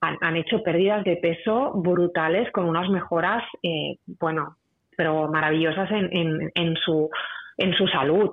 han, 0.00 0.36
hecho 0.36 0.62
pérdidas 0.62 1.04
de 1.04 1.16
peso 1.16 1.72
brutales 1.74 2.50
con 2.52 2.66
unas 2.66 2.88
mejoras, 2.88 3.42
eh, 3.62 3.96
bueno, 4.06 4.56
pero 4.96 5.28
maravillosas 5.28 5.90
en, 5.90 6.50
en, 6.54 6.76
su, 6.76 7.08
en 7.56 7.72
su 7.74 7.86
salud. 7.88 8.30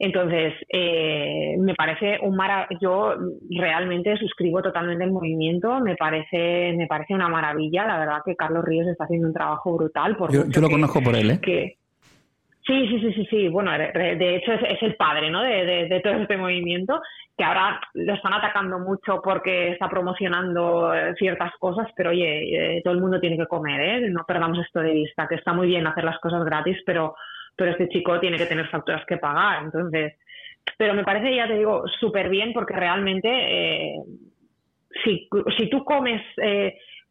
Entonces, 0.00 0.54
eh, 0.68 1.56
me 1.58 1.74
parece 1.74 2.20
un 2.22 2.36
mara 2.36 2.68
yo 2.80 3.14
realmente 3.50 4.16
suscribo 4.16 4.62
totalmente 4.62 5.04
el 5.04 5.10
movimiento, 5.10 5.80
me 5.80 5.96
parece, 5.96 6.72
me 6.76 6.86
parece 6.86 7.14
una 7.14 7.28
maravilla, 7.28 7.84
la 7.84 7.98
verdad 7.98 8.22
que 8.24 8.36
Carlos 8.36 8.64
Ríos 8.64 8.86
está 8.86 9.04
haciendo 9.04 9.26
un 9.26 9.34
trabajo 9.34 9.76
brutal. 9.76 10.16
Por 10.16 10.32
yo, 10.32 10.60
lo 10.60 10.70
conozco 10.70 11.00
por 11.00 11.16
él, 11.16 11.32
¿eh? 11.32 11.76
Sí, 12.68 12.86
sí, 12.86 13.00
sí, 13.00 13.12
sí, 13.14 13.26
sí. 13.30 13.48
Bueno, 13.48 13.72
de 13.72 14.36
hecho 14.36 14.52
es, 14.52 14.82
el 14.82 14.94
padre, 14.96 15.30
¿no? 15.30 15.42
De, 15.42 16.00
todo 16.04 16.12
este 16.12 16.36
movimiento, 16.36 17.00
que 17.34 17.42
ahora 17.42 17.80
lo 17.94 18.12
están 18.12 18.34
atacando 18.34 18.78
mucho 18.78 19.22
porque 19.24 19.70
está 19.70 19.88
promocionando 19.88 20.92
eh, 20.92 21.14
ciertas 21.16 21.50
cosas, 21.58 21.88
pero 21.96 22.10
oye, 22.10 22.76
eh, 22.76 22.82
todo 22.84 22.92
el 22.92 23.00
mundo 23.00 23.20
tiene 23.20 23.38
que 23.38 23.46
comer, 23.46 23.80
¿eh? 23.80 24.10
No 24.10 24.24
perdamos 24.26 24.58
esto 24.58 24.80
de 24.80 24.92
vista, 24.92 25.26
que 25.26 25.36
está 25.36 25.54
muy 25.54 25.66
bien 25.66 25.86
hacer 25.86 26.04
las 26.04 26.18
cosas 26.18 26.44
gratis, 26.44 26.76
pero, 26.84 27.16
pero 27.56 27.70
este 27.70 27.88
chico 27.88 28.20
tiene 28.20 28.36
que 28.36 28.44
tener 28.44 28.68
facturas 28.68 29.06
que 29.06 29.16
pagar, 29.16 29.62
entonces. 29.62 30.18
Pero 30.76 30.92
me 30.92 31.04
parece, 31.04 31.34
ya 31.34 31.48
te 31.48 31.56
digo, 31.56 31.84
súper 31.98 32.28
bien 32.28 32.52
porque 32.52 32.74
realmente 32.74 33.28
eh, 33.30 33.96
si, 35.02 35.26
si 35.56 35.70
tú 35.70 35.84
comes 35.84 36.20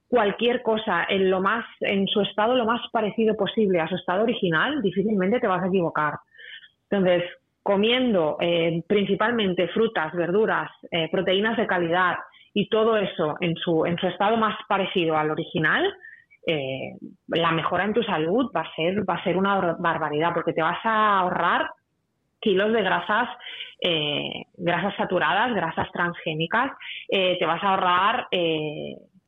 cualquier 0.08 0.62
cosa 0.62 1.06
en 1.10 1.30
lo 1.30 1.42
más, 1.42 1.66
en 1.82 2.08
su 2.08 2.22
estado 2.22 2.56
lo 2.56 2.66
más 2.66 2.82
parecido 2.92 3.36
posible 3.36 3.80
a 3.80 3.88
su 3.88 3.96
estado 3.96 4.24
original, 4.24 4.82
difícilmente 4.82 5.40
te 5.40 5.48
vas 5.48 5.64
a 5.64 5.68
equivocar. 5.68 6.16
Entonces, 6.90 7.24
comiendo 7.62 8.38
eh, 8.40 8.82
principalmente 8.88 9.68
frutas, 9.70 10.14
verduras, 10.14 10.72
eh, 10.90 11.10
proteínas 11.12 11.58
de 11.58 11.68
calidad 11.68 12.16
y 12.54 12.70
todo 12.70 12.96
eso 12.96 13.36
en 13.42 13.56
su, 13.58 13.86
en 13.86 13.98
su 13.98 14.08
estado 14.08 14.38
más 14.38 14.56
parecido 14.70 15.18
al 15.18 15.32
original, 15.32 15.94
eh, 16.48 16.94
la 17.28 17.52
mejora 17.52 17.84
en 17.84 17.94
tu 17.94 18.02
salud 18.04 18.50
va 18.56 18.62
a 18.62 18.76
ser, 18.76 19.08
va 19.08 19.16
a 19.16 19.24
ser 19.24 19.36
una 19.36 19.76
barbaridad, 19.78 20.34
porque 20.34 20.54
te 20.54 20.62
vas 20.62 20.80
a 20.86 21.20
ahorrar 21.20 21.70
kilos 22.40 22.72
de 22.72 22.84
grasas, 22.84 23.30
grasas 24.56 24.96
saturadas, 24.96 25.54
grasas 25.54 25.92
transgénicas, 25.92 26.72
te 27.10 27.46
vas 27.46 27.62
a 27.64 27.70
ahorrar 27.70 28.28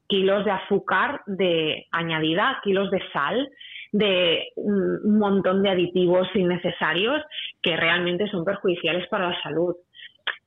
kilos 0.10 0.43
de 0.43 0.52
azúcar 0.52 1.22
de 1.28 1.86
añadida, 1.91 2.60
kilos 2.63 2.91
de 2.91 3.02
sal, 3.13 3.48
de 3.91 4.50
un 4.56 5.17
montón 5.17 5.63
de 5.63 5.69
aditivos 5.69 6.28
innecesarios 6.36 7.22
que 7.62 7.78
realmente 7.78 8.28
son 8.30 8.43
perjudiciales 8.43 9.08
para 9.08 9.30
la 9.30 9.41
salud. 9.41 9.76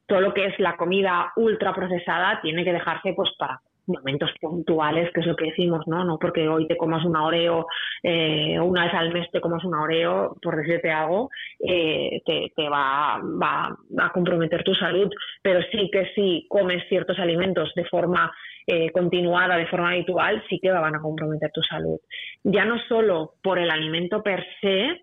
Todo 0.07 0.21
lo 0.21 0.35
que 0.35 0.47
es 0.47 0.59
la 0.59 0.77
comida 0.77 1.33
ultra 1.37 1.73
procesada 1.73 2.41
tiene 2.43 2.65
que 2.65 2.73
dejarse 2.73 3.15
pues 3.15 3.31
para 3.39 3.61
momentos 3.87 4.31
puntuales, 4.41 5.11
que 5.13 5.21
es 5.21 5.27
lo 5.27 5.37
que 5.37 5.47
decimos, 5.47 5.87
¿no? 5.87 6.05
No 6.05 6.19
porque 6.19 6.49
hoy 6.49 6.67
te 6.67 6.77
comas 6.77 7.05
un 7.05 7.17
oreo 7.17 7.67
eh, 8.03 8.59
una 8.61 8.85
vez 8.85 8.95
al 8.95 9.13
mes 9.13 9.31
te 9.31 9.41
comas 9.41 9.65
un 9.65 9.75
oreo, 9.75 10.37
por 10.43 10.57
decirte 10.57 10.91
algo, 10.91 11.31
eh, 11.61 12.21
te, 12.25 12.69
va, 12.69 13.17
a 13.17 14.13
comprometer 14.13 14.65
tu 14.65 14.75
salud, 14.75 15.09
pero 15.41 15.61
sí 15.71 15.91
que 15.93 16.13
si 16.15 16.47
comes 16.49 16.83
ciertos 16.89 17.19
alimentos 17.19 17.73
de 17.75 17.85
forma 17.85 18.33
eh, 18.67 18.91
continuada, 18.91 19.57
de 19.57 19.67
forma 19.67 19.91
habitual, 19.91 20.43
sí 20.49 20.59
que 20.61 20.71
van 20.71 20.95
a 20.95 21.01
comprometer 21.01 21.51
tu 21.53 21.63
salud. 21.63 21.99
Ya 22.45 22.65
no 22.65 22.79
solo 22.89 23.35
por 23.43 23.59
el 23.59 23.71
alimento 23.71 24.23
per 24.23 24.45
se, 24.61 25.03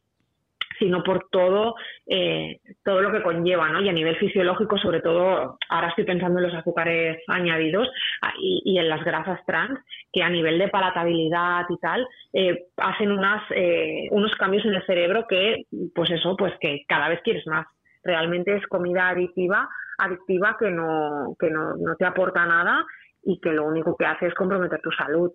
sino 0.80 1.04
por 1.04 1.28
todo, 1.30 1.76
eh, 2.08 2.60
todo 2.84 3.02
lo 3.02 3.12
que 3.12 3.22
conlleva, 3.22 3.70
¿no? 3.70 3.82
Y 3.82 3.90
a 3.90 3.94
nivel 3.94 4.16
fisiológico, 4.16 4.78
sobre 4.78 5.02
todo, 5.02 5.58
ahora 5.70 5.90
estoy 5.90 6.06
pensando 6.06 6.40
en 6.40 6.46
los 6.46 6.56
azúcares 6.56 7.22
añadidos 7.28 7.90
ah, 8.22 8.34
y, 8.40 8.78
en 8.78 8.88
las 8.88 9.04
grasas 9.04 9.40
trans, 9.46 9.80
que 10.12 10.24
a 10.24 10.30
nivel 10.30 10.58
de 10.58 10.70
palatabilidad 10.70 11.66
y 11.70 11.78
tal, 11.78 12.08
eh, 12.34 12.68
hacen 12.78 13.12
unas, 13.12 13.44
eh, 13.52 14.08
unos 14.12 14.32
cambios 14.36 14.66
en 14.66 14.74
el 14.74 14.86
cerebro 14.86 15.26
que, 15.28 15.66
pues 15.94 16.10
eso, 16.12 16.36
pues 16.38 16.54
que 16.60 16.84
cada 16.88 17.10
vez 17.10 17.20
quieres 17.24 17.46
más. 17.46 17.68
Realmente 18.04 18.56
es 18.56 18.66
comida 18.68 19.10
adictiva, 19.10 19.68
adictiva 19.98 20.56
que 20.58 20.72
no, 20.72 21.36
que 21.38 21.50
no, 21.50 21.76
no 21.76 21.96
te 21.96 22.06
aporta 22.06 22.46
nada 22.46 22.86
y 23.30 23.40
que 23.40 23.52
lo 23.52 23.66
único 23.66 23.96
que 23.96 24.06
hace 24.06 24.28
es 24.28 24.34
comprometer 24.34 24.82
tu 24.82 24.90
salud. 24.92 25.32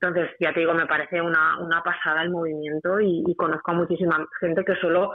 Entonces, 0.00 0.30
ya 0.38 0.52
te 0.52 0.60
digo, 0.60 0.74
me 0.74 0.86
parece 0.86 1.20
una, 1.20 1.58
una 1.60 1.82
pasada 1.82 2.22
el 2.22 2.30
movimiento 2.30 3.00
y, 3.00 3.34
conozco 3.36 3.70
a 3.70 3.74
muchísima 3.74 4.24
gente 4.38 4.64
que 4.64 4.76
solo 4.76 5.12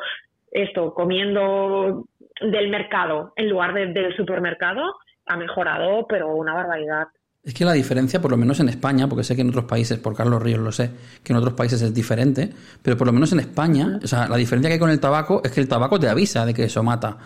esto, 0.51 0.93
comiendo 0.93 2.05
del 2.41 2.69
mercado 2.69 3.33
en 3.35 3.49
lugar 3.49 3.73
del 3.73 4.15
supermercado, 4.15 4.81
ha 5.27 5.37
mejorado, 5.37 6.05
pero 6.07 6.35
una 6.35 6.53
barbaridad. 6.53 7.07
Es 7.43 7.53
que 7.53 7.65
la 7.65 7.73
diferencia, 7.73 8.21
por 8.21 8.31
lo 8.31 8.37
menos 8.37 8.59
en 8.61 8.69
España, 8.69 9.07
porque 9.07 9.23
sé 9.23 9.35
que 9.35 9.41
en 9.41 9.49
otros 9.49 9.65
países, 9.65 9.99
por 9.99 10.15
Carlos 10.15 10.41
Ríos 10.41 10.59
lo 10.59 10.71
sé, 10.71 10.91
que 11.23 11.33
en 11.33 11.37
otros 11.37 11.53
países 11.53 11.81
es 11.81 11.93
diferente, 11.93 12.49
pero 12.81 12.97
por 12.97 13.07
lo 13.07 13.13
menos 13.13 13.31
en 13.33 13.41
España, 13.41 13.99
o 14.01 14.07
sea, 14.07 14.27
la 14.27 14.37
diferencia 14.37 14.69
que 14.69 14.73
hay 14.73 14.79
con 14.79 14.89
el 14.89 14.99
tabaco 14.99 15.41
es 15.43 15.51
que 15.51 15.59
el 15.59 15.67
tabaco 15.67 15.99
te 15.99 16.07
avisa 16.07 16.45
de 16.45 16.53
que 16.53 16.63
eso 16.63 16.83
mata. 16.83 17.17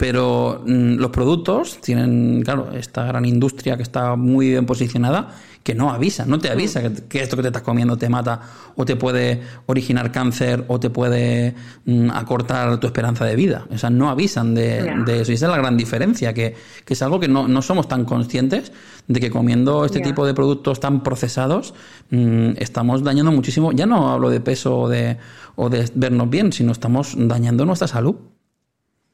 Pero 0.00 0.62
mm, 0.66 0.94
los 0.94 1.10
productos 1.10 1.78
tienen, 1.82 2.40
claro, 2.40 2.70
esta 2.72 3.04
gran 3.04 3.26
industria 3.26 3.76
que 3.76 3.82
está 3.82 4.16
muy 4.16 4.48
bien 4.48 4.64
posicionada, 4.64 5.36
que 5.62 5.74
no 5.74 5.90
avisa, 5.90 6.24
no 6.24 6.38
te 6.38 6.48
avisa 6.48 6.80
que, 7.06 7.20
esto 7.20 7.36
que 7.36 7.42
te 7.42 7.48
estás 7.48 7.60
comiendo 7.60 7.98
te 7.98 8.08
mata 8.08 8.40
o 8.76 8.86
te 8.86 8.96
puede 8.96 9.42
originar 9.66 10.10
cáncer 10.10 10.64
o 10.68 10.80
te 10.80 10.88
puede 10.88 11.54
mm, 11.84 12.12
acortar 12.12 12.80
tu 12.80 12.86
esperanza 12.86 13.26
de 13.26 13.36
vida. 13.36 13.66
O 13.70 13.76
sea, 13.76 13.90
no 13.90 14.08
avisan 14.08 14.54
de, 14.54 14.78
eso. 15.06 15.32
Y 15.32 15.34
esa 15.34 15.46
es 15.46 15.50
la 15.50 15.58
gran 15.58 15.76
diferencia, 15.76 16.32
que, 16.32 16.54
es 16.88 17.02
algo 17.02 17.20
que 17.20 17.28
no, 17.28 17.60
somos 17.60 17.86
tan 17.86 18.06
conscientes 18.06 18.72
de 19.06 19.20
que 19.20 19.30
comiendo 19.30 19.84
este 19.84 20.00
tipo 20.00 20.24
de 20.24 20.32
productos 20.32 20.80
tan 20.80 21.02
procesados 21.02 21.74
mm, 22.08 22.52
estamos 22.56 23.04
dañando 23.04 23.32
muchísimo. 23.32 23.72
Ya 23.72 23.84
no 23.84 24.08
hablo 24.08 24.30
de 24.30 24.40
peso 24.40 24.78
o 24.78 24.88
de, 24.88 25.18
o 25.56 25.68
de 25.68 25.90
vernos 25.94 26.30
bien, 26.30 26.54
sino 26.54 26.72
estamos 26.72 27.12
dañando 27.18 27.66
nuestra 27.66 27.86
salud. 27.86 28.16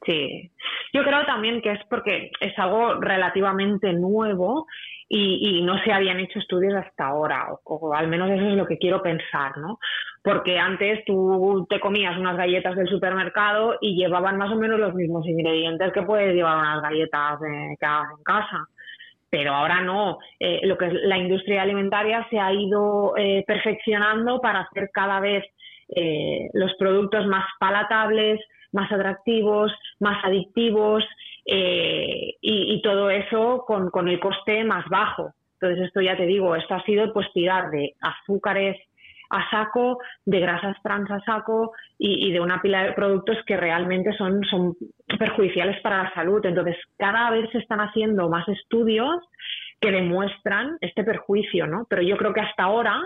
Sí, 0.05 0.53
yo 0.93 1.05
creo 1.05 1.25
también 1.27 1.61
que 1.63 1.73
es 1.73 1.81
porque 1.89 2.31
es 2.41 2.59
algo 2.59 2.95
relativamente 2.95 3.93
nuevo 3.93 4.67
y, 5.09 5.63
no 5.63 5.79
se 5.85 5.93
habían 5.93 6.19
hecho 6.19 6.39
estudios 6.39 6.75
hasta 6.75 7.07
ahora, 7.07 7.47
o, 7.65 7.95
al 7.95 8.09
menos 8.09 8.29
eso 8.31 8.49
es 8.49 8.55
lo 8.55 8.67
que 8.67 8.79
quiero 8.79 9.03
pensar, 9.03 9.57
¿no? 9.59 9.79
Porque 10.23 10.59
antes 10.59 11.05
tú 11.05 11.65
te 11.71 11.79
comías 11.79 12.19
unas 12.19 12.37
galletas 12.37 12.75
del 12.75 12.89
supermercado 12.89 13.77
y 13.81 13.97
llevaban 13.97 14.37
más 14.37 14.51
o 14.51 14.57
menos 14.57 14.81
los 14.81 14.95
mismos 14.95 15.25
ingredientes 15.27 15.93
que 15.93 16.03
puedes 16.03 16.35
llevar 16.35 16.59
unas 16.59 16.83
galletas 16.83 17.39
que 17.79 17.87
hagas 17.87 18.11
en 18.19 18.25
casa 18.25 18.67
pero 19.31 19.53
ahora 19.53 19.81
no. 19.83 20.19
Eh, 20.39 20.61
lo 20.65 20.79
que 20.79 20.87
es 20.87 20.93
la 20.95 21.19
industria 21.19 21.63
alimentaria 21.63 22.27
se 22.31 22.39
ha 22.39 22.53
ido 22.53 23.15
eh, 23.17 23.45
perfeccionando 23.47 24.41
para 24.41 24.61
hacer 24.61 24.91
cada 24.93 25.21
vez 25.21 25.45
eh, 25.89 26.49
los 26.53 26.75
productos 26.79 27.27
más 27.27 27.45
palatables, 27.59 28.41
más 28.77 28.93
atractivos, 28.93 29.73
más 29.99 30.25
adictivos 30.25 31.03
eh, 31.47 32.35
y, 32.41 32.83
todo 32.83 33.09
eso 33.09 33.65
con, 33.67 34.09
el 34.09 34.21
coste 34.21 34.63
más 34.65 34.85
bajo. 34.89 35.33
Entonces 35.61 35.87
esto 35.87 36.01
ya 36.01 36.17
te 36.17 36.27
digo, 36.27 36.55
esto 36.55 36.75
ha 36.75 36.85
sido 36.85 37.13
pues 37.13 37.27
tirar 37.33 37.71
de 37.71 37.95
azúcares 38.01 38.77
a 39.31 39.51
saco, 39.51 39.99
de 40.25 40.41
grasas 40.41 40.77
trans 40.83 41.11
a 41.11 41.21
saco 41.21 41.73
y, 41.99 42.31
de 42.31 42.41
una 42.41 42.61
pila 42.61 42.85
de 42.85 42.93
productos 42.93 43.39
que 43.47 43.57
realmente 43.57 44.13
son, 44.17 44.45
son 44.45 44.75
perjudiciales 45.19 45.81
para 45.83 46.05
la 46.05 46.15
salud. 46.15 46.45
Entonces 46.45 46.77
cada 46.99 47.31
vez 47.31 47.49
se 47.51 47.59
están 47.59 47.81
haciendo 47.81 48.29
más 48.29 48.47
estudios 48.49 49.17
que 49.81 49.91
demuestran 49.91 50.77
este 50.81 51.05
perjuicio, 51.05 51.67
¿no? 51.67 51.87
Pero 51.89 52.03
yo 52.03 52.17
creo 52.17 52.33
que 52.33 52.41
hasta 52.41 52.65
ahora, 52.65 53.01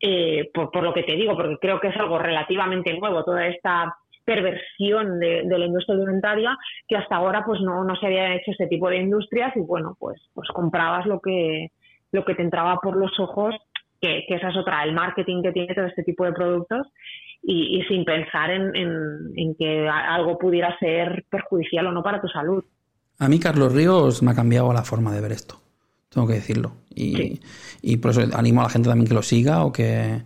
eh, 0.00 0.50
por, 0.54 0.70
por, 0.70 0.82
lo 0.82 0.92
que 0.92 1.02
te 1.02 1.16
digo, 1.16 1.34
porque 1.34 1.56
creo 1.60 1.80
que 1.80 1.88
es 1.88 1.96
algo 1.96 2.18
relativamente 2.18 2.92
nuevo, 2.94 3.24
toda 3.24 3.46
esta 3.46 3.94
perversión 4.30 5.18
de, 5.18 5.42
la 5.44 5.66
industria 5.66 5.96
alimentaria 5.96 6.56
que 6.86 6.96
hasta 6.96 7.16
ahora 7.16 7.42
pues 7.44 7.60
no, 7.60 7.82
no 7.82 7.96
se 7.96 8.06
había 8.06 8.32
hecho 8.36 8.52
este 8.52 8.68
tipo 8.68 8.88
de 8.88 8.98
industrias 8.98 9.52
y 9.56 9.60
bueno 9.60 9.96
pues 9.98 10.20
pues 10.34 10.48
comprabas 10.50 11.04
lo 11.06 11.18
que 11.18 11.72
lo 12.12 12.24
que 12.24 12.36
te 12.36 12.42
entraba 12.42 12.76
por 12.76 12.96
los 12.96 13.10
ojos 13.18 13.56
que, 14.00 14.24
esa 14.28 14.50
es 14.50 14.56
otra 14.56 14.84
el 14.84 14.94
marketing 14.94 15.42
que 15.42 15.50
tiene 15.50 15.74
todo 15.74 15.86
este 15.86 16.04
tipo 16.04 16.24
de 16.24 16.32
productos 16.32 16.86
y, 17.42 17.82
sin 17.88 18.04
pensar 18.04 18.50
en, 18.50 18.70
en, 19.34 19.54
que 19.56 19.88
algo 19.88 20.38
pudiera 20.38 20.78
ser 20.78 21.24
perjudicial 21.30 21.86
o 21.86 21.92
no 21.92 22.02
para 22.02 22.20
tu 22.20 22.28
salud. 22.28 22.62
A 23.18 23.30
mí 23.30 23.40
Carlos 23.40 23.74
Ríos 23.74 24.22
me 24.22 24.32
ha 24.32 24.34
cambiado 24.34 24.74
la 24.74 24.84
forma 24.84 25.14
de 25.14 25.22
ver 25.22 25.32
esto, 25.32 25.56
tengo 26.10 26.26
que 26.26 26.34
decirlo. 26.34 26.72
Y, 26.94 27.40
y 27.80 27.96
por 27.96 28.10
eso 28.10 28.20
animo 28.34 28.60
a 28.60 28.64
la 28.64 28.70
gente 28.70 28.90
también 28.90 29.08
que 29.08 29.14
lo 29.14 29.22
siga 29.22 29.64
o 29.64 29.72
que, 29.72 30.20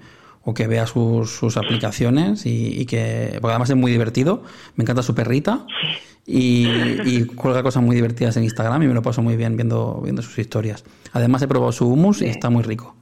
o 0.45 0.55
que 0.55 0.67
vea 0.67 0.87
sus, 0.87 1.31
sus 1.31 1.57
aplicaciones 1.57 2.45
y, 2.45 2.85
que, 2.87 3.39
porque 3.41 3.53
además 3.53 3.71
es 3.71 3.77
muy 3.77 3.91
divertido, 3.91 4.43
me 4.77 4.83
encanta 4.83 5.03
su 5.03 5.15
perrita 5.15 5.67
y, 6.27 7.25
cuelga 7.35 7.63
cosas 7.63 7.83
muy 7.83 7.97
divertidas 7.97 8.37
en 8.37 8.45
Instagram 8.45 8.83
y 8.83 8.89
me 8.89 8.95
lo 8.95 9.03
paso 9.03 9.23
muy 9.23 9.37
bien 9.37 9.57
viendo, 9.57 10.01
viendo 10.03 10.23
sus 10.23 10.39
historias. 10.39 10.85
Además 11.13 11.43
he 11.43 11.49
probado 11.49 11.73
su 11.73 11.89
hummus 11.89 12.23
y 12.23 12.27
está 12.27 12.51
muy 12.51 12.63
rico. 12.63 12.95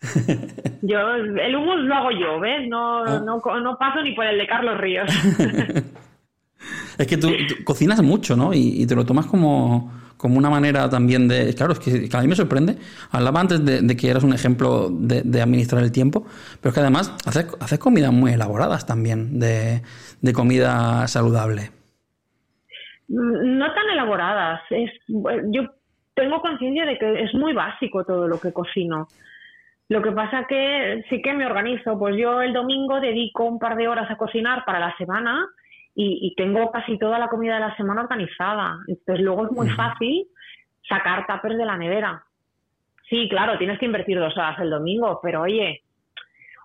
Yo, 0.82 0.98
el 1.14 1.56
hummus 1.56 1.80
lo 1.80 1.94
hago 1.94 2.10
yo, 2.10 2.40
¿ves? 2.40 2.66
No, 2.66 3.04
ah. 3.04 3.22
no, 3.22 3.38
no 3.60 3.76
paso 3.76 4.02
ni 4.02 4.14
por 4.14 4.24
el 4.24 4.38
de 4.38 4.46
Carlos 4.46 4.78
Ríos. 4.78 5.10
es 6.98 7.06
que 7.06 7.18
tú, 7.18 7.28
cocinas 7.64 8.02
mucho, 8.02 8.34
¿no? 8.34 8.54
y 8.54 8.86
te 8.86 8.94
lo 8.96 9.04
tomas 9.04 9.26
como 9.26 9.92
como 10.20 10.36
una 10.36 10.50
manera 10.50 10.88
también 10.90 11.28
de... 11.28 11.54
Claro, 11.54 11.72
es 11.72 11.78
que, 11.78 12.08
a 12.12 12.20
mí 12.20 12.28
me 12.28 12.34
sorprende. 12.34 12.76
Hablaba 13.10 13.40
antes 13.40 13.64
de, 13.64 13.96
que 13.96 14.10
eras 14.10 14.22
un 14.22 14.34
ejemplo 14.34 14.88
de, 14.90 15.40
administrar 15.40 15.82
el 15.82 15.92
tiempo, 15.92 16.26
pero 16.60 16.68
es 16.68 16.74
que 16.74 16.80
además 16.80 17.16
haces, 17.26 17.46
haces 17.58 17.78
comidas 17.78 18.12
muy 18.12 18.32
elaboradas 18.32 18.86
también, 18.86 19.40
de, 19.40 19.82
comida 20.34 21.06
saludable. 21.08 21.70
No 23.08 23.72
tan 23.72 23.88
elaboradas. 23.90 24.60
Es, 24.68 24.90
yo 25.08 25.62
tengo 26.14 26.40
conciencia 26.42 26.84
de 26.84 26.98
que 26.98 27.22
es 27.22 27.34
muy 27.34 27.54
básico 27.54 28.04
todo 28.04 28.28
lo 28.28 28.38
que 28.38 28.52
cocino. 28.52 29.08
Lo 29.88 30.02
que 30.02 30.12
pasa 30.12 30.46
que 30.46 31.02
sí 31.08 31.22
que 31.22 31.32
me 31.32 31.46
organizo. 31.46 31.98
Pues 31.98 32.14
yo 32.16 32.42
el 32.42 32.52
domingo 32.52 33.00
dedico 33.00 33.44
un 33.44 33.58
par 33.58 33.74
de 33.76 33.88
horas 33.88 34.10
a 34.10 34.16
cocinar 34.16 34.64
para 34.66 34.78
la 34.80 34.94
semana 34.98 35.48
y, 36.02 36.34
tengo 36.36 36.70
casi 36.70 36.98
toda 36.98 37.18
la 37.18 37.28
comida 37.28 37.54
de 37.54 37.60
la 37.60 37.76
semana 37.76 38.02
organizada. 38.02 38.78
Entonces 38.86 39.24
luego 39.24 39.46
es 39.46 39.52
muy 39.52 39.68
fácil 39.70 40.26
sacar 40.88 41.26
tapers 41.26 41.56
de 41.56 41.66
la 41.66 41.76
nevera. 41.76 42.24
Sí, 43.08 43.28
claro, 43.28 43.58
tienes 43.58 43.78
que 43.78 43.86
invertir 43.86 44.18
dos 44.18 44.36
horas 44.36 44.58
el 44.60 44.70
domingo, 44.70 45.20
pero 45.22 45.42
oye, 45.42 45.82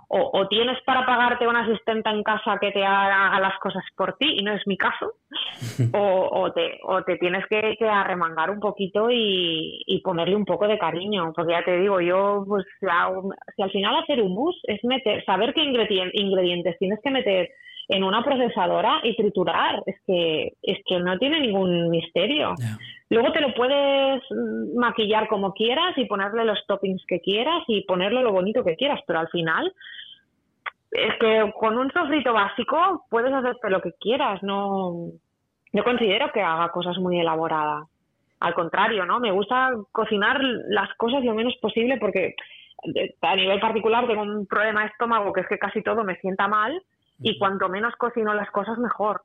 o, 0.08 0.30
o, 0.34 0.48
tienes 0.48 0.80
para 0.84 1.04
pagarte 1.06 1.48
una 1.48 1.62
asistente 1.62 2.10
en 2.12 2.22
casa 2.22 2.60
que 2.62 2.72
te 2.72 2.86
haga 2.86 3.40
las 3.40 3.58
cosas 3.58 3.84
por 3.98 4.16
ti, 4.18 4.36
y 4.38 4.44
no 4.44 4.54
es 4.54 4.62
mi 4.68 4.78
caso, 4.78 5.14
o, 5.94 6.52
te, 6.54 6.80
o 6.84 7.04
te 7.04 7.18
tienes 7.18 7.44
que, 7.48 7.76
arremangar 7.90 8.52
un 8.52 8.60
poquito 8.60 9.08
y, 9.10 10.00
ponerle 10.04 10.36
un 10.36 10.46
poco 10.46 10.68
de 10.68 10.78
cariño. 10.78 11.34
Porque 11.34 11.54
ya 11.54 11.64
te 11.64 11.80
digo, 11.80 12.00
yo, 12.00 12.46
pues 12.48 12.66
si 12.80 13.62
al 13.62 13.72
final 13.72 13.96
hacer 13.96 14.22
un 14.22 14.36
bus 14.36 14.56
es 14.64 14.84
meter, 14.84 15.26
saber 15.26 15.54
qué 15.56 15.64
ingredientes 15.64 16.78
tienes 16.78 17.00
que 17.04 17.10
meter 17.10 17.50
en 17.88 18.04
una 18.04 18.24
procesadora 18.24 19.00
y 19.04 19.16
triturar. 19.16 19.82
Es 19.86 19.96
que, 20.06 20.54
es 20.62 20.80
que 20.86 21.00
no 21.00 21.18
tiene 21.18 21.40
ningún 21.40 21.90
misterio. 21.90 22.56
Luego 23.10 23.32
te 23.32 23.42
lo 23.42 23.54
puedes 23.54 24.22
maquillar 24.76 25.28
como 25.28 25.54
quieras 25.54 25.98
y 25.98 26.06
ponerle 26.06 26.46
los 26.46 26.66
toppings 26.68 27.04
que 27.08 27.22
quieras 27.22 27.64
y 27.68 27.86
ponerle 27.86 28.22
lo 28.24 28.32
bonito 28.32 28.64
que 28.64 28.76
quieras, 28.76 29.00
pero 29.06 29.20
al 29.20 29.30
final 29.30 29.72
es 30.92 31.14
que 31.20 31.54
con 31.60 31.78
un 31.78 31.92
sofrito 31.92 32.34
básico 32.34 33.06
puedes 33.10 33.34
hacerte 33.34 33.70
lo 33.70 33.82
que 33.82 33.92
quieras, 34.00 34.42
no, 34.44 35.10
no 35.74 35.84
considero 35.84 36.32
que 36.32 36.42
haga 36.42 36.70
cosas 36.70 36.98
muy 36.98 37.20
elaboradas. 37.20 37.88
Al 38.40 38.54
contrario, 38.54 39.06
¿no? 39.06 39.20
Me 39.20 39.32
gusta 39.32 39.72
cocinar 39.92 40.40
las 40.42 40.94
cosas 40.96 41.24
lo 41.24 41.34
menos 41.34 41.56
posible 41.62 41.98
porque 41.98 42.36
eh, 42.96 43.16
a 43.22 43.36
nivel 43.36 43.60
particular 43.60 44.08
tengo 44.08 44.22
un 44.22 44.46
problema 44.46 44.82
de 44.82 44.88
estómago 44.88 45.34
que 45.34 45.42
es 45.42 45.48
que 45.48 45.58
casi 45.58 45.82
todo 45.82 46.04
me 46.04 46.18
sienta 46.18 46.48
mal 46.48 46.82
y 47.20 47.38
cuanto 47.38 47.70
menos 47.70 47.94
cocino 47.98 48.34
las 48.34 48.50
cosas 48.52 48.78
mejor. 48.78 49.24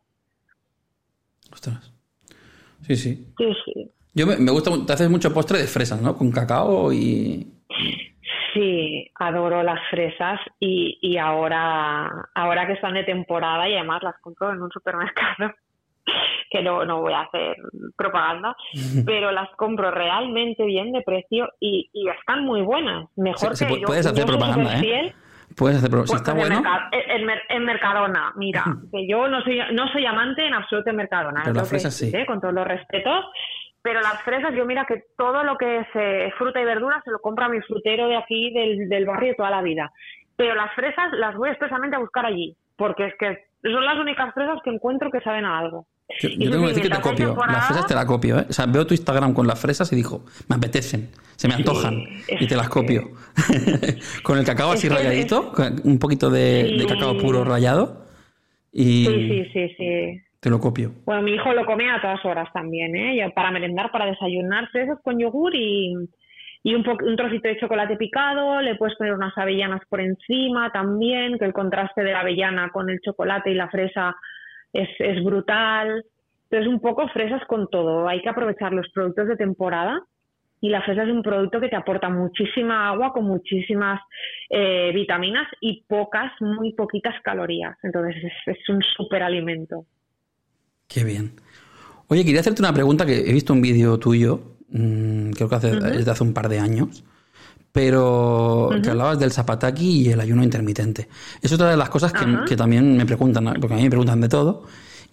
Ostras. 1.53 1.93
Sí, 2.83 2.97
sí. 2.97 3.33
Sí, 3.37 3.55
sí. 3.65 3.91
Yo 4.15 4.27
me, 4.27 4.37
me 4.37 4.51
gusta, 4.51 4.71
te 4.87 4.93
haces 4.93 5.11
mucho 5.11 5.33
postre 5.33 5.59
de 5.59 5.67
fresas, 5.67 6.01
¿no? 6.01 6.17
Con 6.17 6.31
cacao 6.31 6.93
y... 6.93 7.47
Sí, 8.53 9.09
adoro 9.15 9.63
las 9.63 9.79
fresas 9.91 10.41
y, 10.59 10.99
y 11.01 11.19
ahora, 11.19 12.29
ahora 12.35 12.67
que 12.67 12.73
están 12.73 12.95
de 12.95 13.05
temporada 13.05 13.69
y 13.69 13.75
además 13.75 14.03
las 14.03 14.17
compro 14.21 14.53
en 14.53 14.61
un 14.61 14.71
supermercado, 14.71 15.53
que 16.51 16.61
no, 16.61 16.85
no 16.85 17.01
voy 17.01 17.13
a 17.13 17.21
hacer 17.21 17.57
propaganda, 17.97 18.57
pero 19.07 19.31
las 19.31 19.49
compro 19.57 19.93
realmente 19.93 20.65
bien 20.65 20.91
de 20.91 21.03
precio 21.03 21.49
y, 21.61 21.91
y 21.93 22.09
están 22.09 22.45
muy 22.45 22.63
buenas. 22.63 23.09
Mejor 23.17 23.57
que 23.57 23.81
yo. 23.81 23.87
Puedes 23.87 24.07
hacer 24.07 24.27
propaganda, 24.27 24.81
¿eh? 24.81 25.15
Puedes 25.61 25.77
hacer 25.77 25.91
propaganda. 25.91 26.17
Si 26.17 26.17
está 26.17 26.35
pues 26.35 26.49
bueno. 26.49 26.63
En, 27.51 27.65
Mercadona, 27.65 28.33
mira, 28.37 28.65
que 28.91 29.07
yo 29.07 29.29
no 29.29 29.43
soy, 29.43 29.61
no 29.73 29.87
soy 29.93 30.07
amante 30.07 30.47
en 30.47 30.55
absoluto 30.55 30.89
de 30.89 30.97
Mercadona. 30.97 31.43
Pero 31.45 31.57
las 31.57 31.69
fresas 31.69 31.95
sí. 31.95 32.11
¿eh? 32.15 32.25
Con 32.27 32.41
todos 32.41 32.55
los 32.55 32.67
respetos 32.67 33.27
pero 33.83 34.01
las 34.03 34.21
fresas, 34.23 34.55
yo 34.55 34.67
mira 34.67 34.85
que 34.85 35.05
todo 35.17 35.43
lo 35.43 35.57
que 35.57 35.79
es 35.79 35.87
eh, 35.95 36.31
fruta 36.37 36.61
y 36.61 36.67
verdura 36.67 37.01
se 37.03 37.11
lo 37.11 37.19
compra 37.19 37.49
mi 37.49 37.61
frutero 37.63 38.09
de 38.09 38.17
aquí, 38.17 38.53
del, 38.53 38.91
del 38.91 39.07
barrio, 39.07 39.35
toda 39.35 39.49
la 39.49 39.63
vida. 39.63 39.91
Pero 40.37 40.55
las 40.55 40.75
fresas 40.75 41.13
las 41.13 41.35
voy 41.35 41.49
expresamente 41.49 41.97
a 41.97 42.01
buscar 42.01 42.27
allí, 42.27 42.55
porque 42.77 43.07
es 43.07 43.15
que 43.19 43.47
son 43.63 43.85
las 43.85 43.99
únicas 43.99 44.35
fresas 44.35 44.59
que 44.63 44.71
encuentro 44.71 45.11
que 45.11 45.21
saben 45.21 45.47
a 45.47 45.59
algo. 45.59 45.87
Yo, 46.19 46.51
tengo 46.51 46.63
que 46.63 46.69
decir 46.69 46.83
que 46.83 46.91
te 46.91 47.01
copio. 47.01 47.37
Las 47.47 47.69
fresas 47.69 47.87
te 47.87 47.95
las 47.95 48.05
copio, 48.05 48.39
¿eh? 48.41 48.47
O 48.49 48.53
sea, 48.53 48.67
veo 48.67 48.87
tu 48.87 48.95
Instagram 48.95 49.33
con 49.33 49.47
las 49.47 49.61
fresas 49.61 49.93
y 49.93 49.97
digo, 49.97 50.25
me 50.49 50.57
apetecen, 50.57 51.09
se 51.37 51.49
me 51.49 51.55
antojan 51.55 52.03
y 52.29 52.47
te 52.47 52.57
las 52.57 52.69
copio. 52.69 53.11
con 54.23 54.39
el 54.39 54.45
cacao 54.45 54.73
así 54.73 54.89
rayadito, 54.89 55.53
un 55.85 55.99
poquito 55.99 56.31
de, 56.31 56.77
de, 56.79 56.87
cacao 56.87 57.17
puro 57.17 57.45
rayado. 57.45 58.07
Y... 58.73 59.07
Sí, 59.07 59.29
sí, 59.29 59.51
sí, 59.53 59.75
sí. 59.77 60.21
Te 60.41 60.49
lo 60.49 60.59
copio. 60.59 60.93
Bueno, 61.05 61.23
mi 61.23 61.35
hijo 61.35 61.53
lo 61.53 61.67
come 61.67 61.91
a 61.91 62.01
todas 62.01 62.25
horas 62.25 62.49
también, 62.55 62.97
¿eh? 62.97 63.31
Para 63.35 63.51
merendar, 63.51 63.91
para 63.91 64.07
desayunar, 64.07 64.69
fresas 64.71 64.99
con 65.05 65.19
yogur 65.19 65.55
y, 65.55 65.95
y 66.63 66.75
un, 66.75 66.87
un 66.89 67.17
trocito 67.17 67.49
de 67.49 67.59
chocolate 67.59 67.97
picado, 67.97 68.61
le 68.63 68.75
puedes 68.77 68.97
poner 68.97 69.13
unas 69.13 69.37
avellanas 69.37 69.83
por 69.89 70.01
encima 70.01 70.71
también, 70.73 71.39
que 71.39 71.45
el 71.45 71.53
contraste 71.53 72.03
de 72.03 72.13
la 72.13 72.21
avellana 72.21 72.71
con 72.71 72.89
el 72.89 73.01
chocolate 73.01 73.51
y 73.51 73.55
la 73.55 73.69
fresa 73.69 74.17
es, 74.73 74.89
es 74.99 75.25
brutal. 75.25 76.05
Entonces, 76.51 76.73
un 76.73 76.81
poco 76.81 77.09
fresas 77.09 77.43
con 77.47 77.69
todo. 77.69 78.09
Hay 78.09 78.23
que 78.23 78.29
aprovechar 78.29 78.73
los 78.73 78.89
productos 78.91 79.29
de 79.29 79.37
temporada 79.37 80.03
y 80.61 80.69
la 80.69 80.83
fresa 80.83 81.05
es 81.05 81.11
un 81.11 81.23
producto 81.23 81.61
que 81.61 81.69
te 81.69 81.77
aporta 81.77 82.09
muchísima 82.09 82.89
agua 82.89 83.13
con 83.13 83.25
muchísimas 83.25 84.01
eh, 84.49 84.91
vitaminas 84.93 85.47
y 85.61 85.85
pocas, 85.89 86.33
muy 86.41 86.73
poquitas 86.75 87.15
calorías. 87.23 87.77
Entonces, 87.83 88.17
es, 88.25 88.57
es 88.57 88.69
un 88.69 88.83
superalimento. 88.83 89.85
Qué 90.89 91.05
bien. 91.05 91.33
Oye, 92.09 92.25
quería 92.25 92.41
hacerte 92.41 92.61
una 92.61 92.73
pregunta 92.73 93.07
que 93.07 93.21
he 93.21 93.33
visto 93.33 93.53
un 93.53 93.63
vídeo 93.63 93.99
tuyo, 93.99 94.57
mmm, 94.71 95.31
creo 95.31 95.49
que 95.49 95.55
hace, 95.55 95.77
desde 95.77 96.11
hace 96.11 96.25
un 96.25 96.35
par 96.35 96.49
de 96.49 96.59
años, 96.59 97.05
pero 97.73 98.71
que 98.83 98.91
hablabas 98.91 99.19
del 99.19 99.33
zapataki 99.33 100.03
y 100.03 100.09
el 100.11 100.21
ayuno 100.21 100.43
intermitente. 100.43 101.09
Es 101.41 101.53
otra 101.53 101.71
de 101.71 101.77
las 101.77 101.89
cosas 101.89 102.13
que, 102.13 102.25
que, 102.47 102.57
también 102.57 102.97
me 102.97 103.07
preguntan, 103.07 103.55
porque 103.61 103.75
a 103.75 103.77
mí 103.77 103.85
me 103.85 103.91
preguntan 103.91 104.21
de 104.21 104.29
todo. 104.29 104.65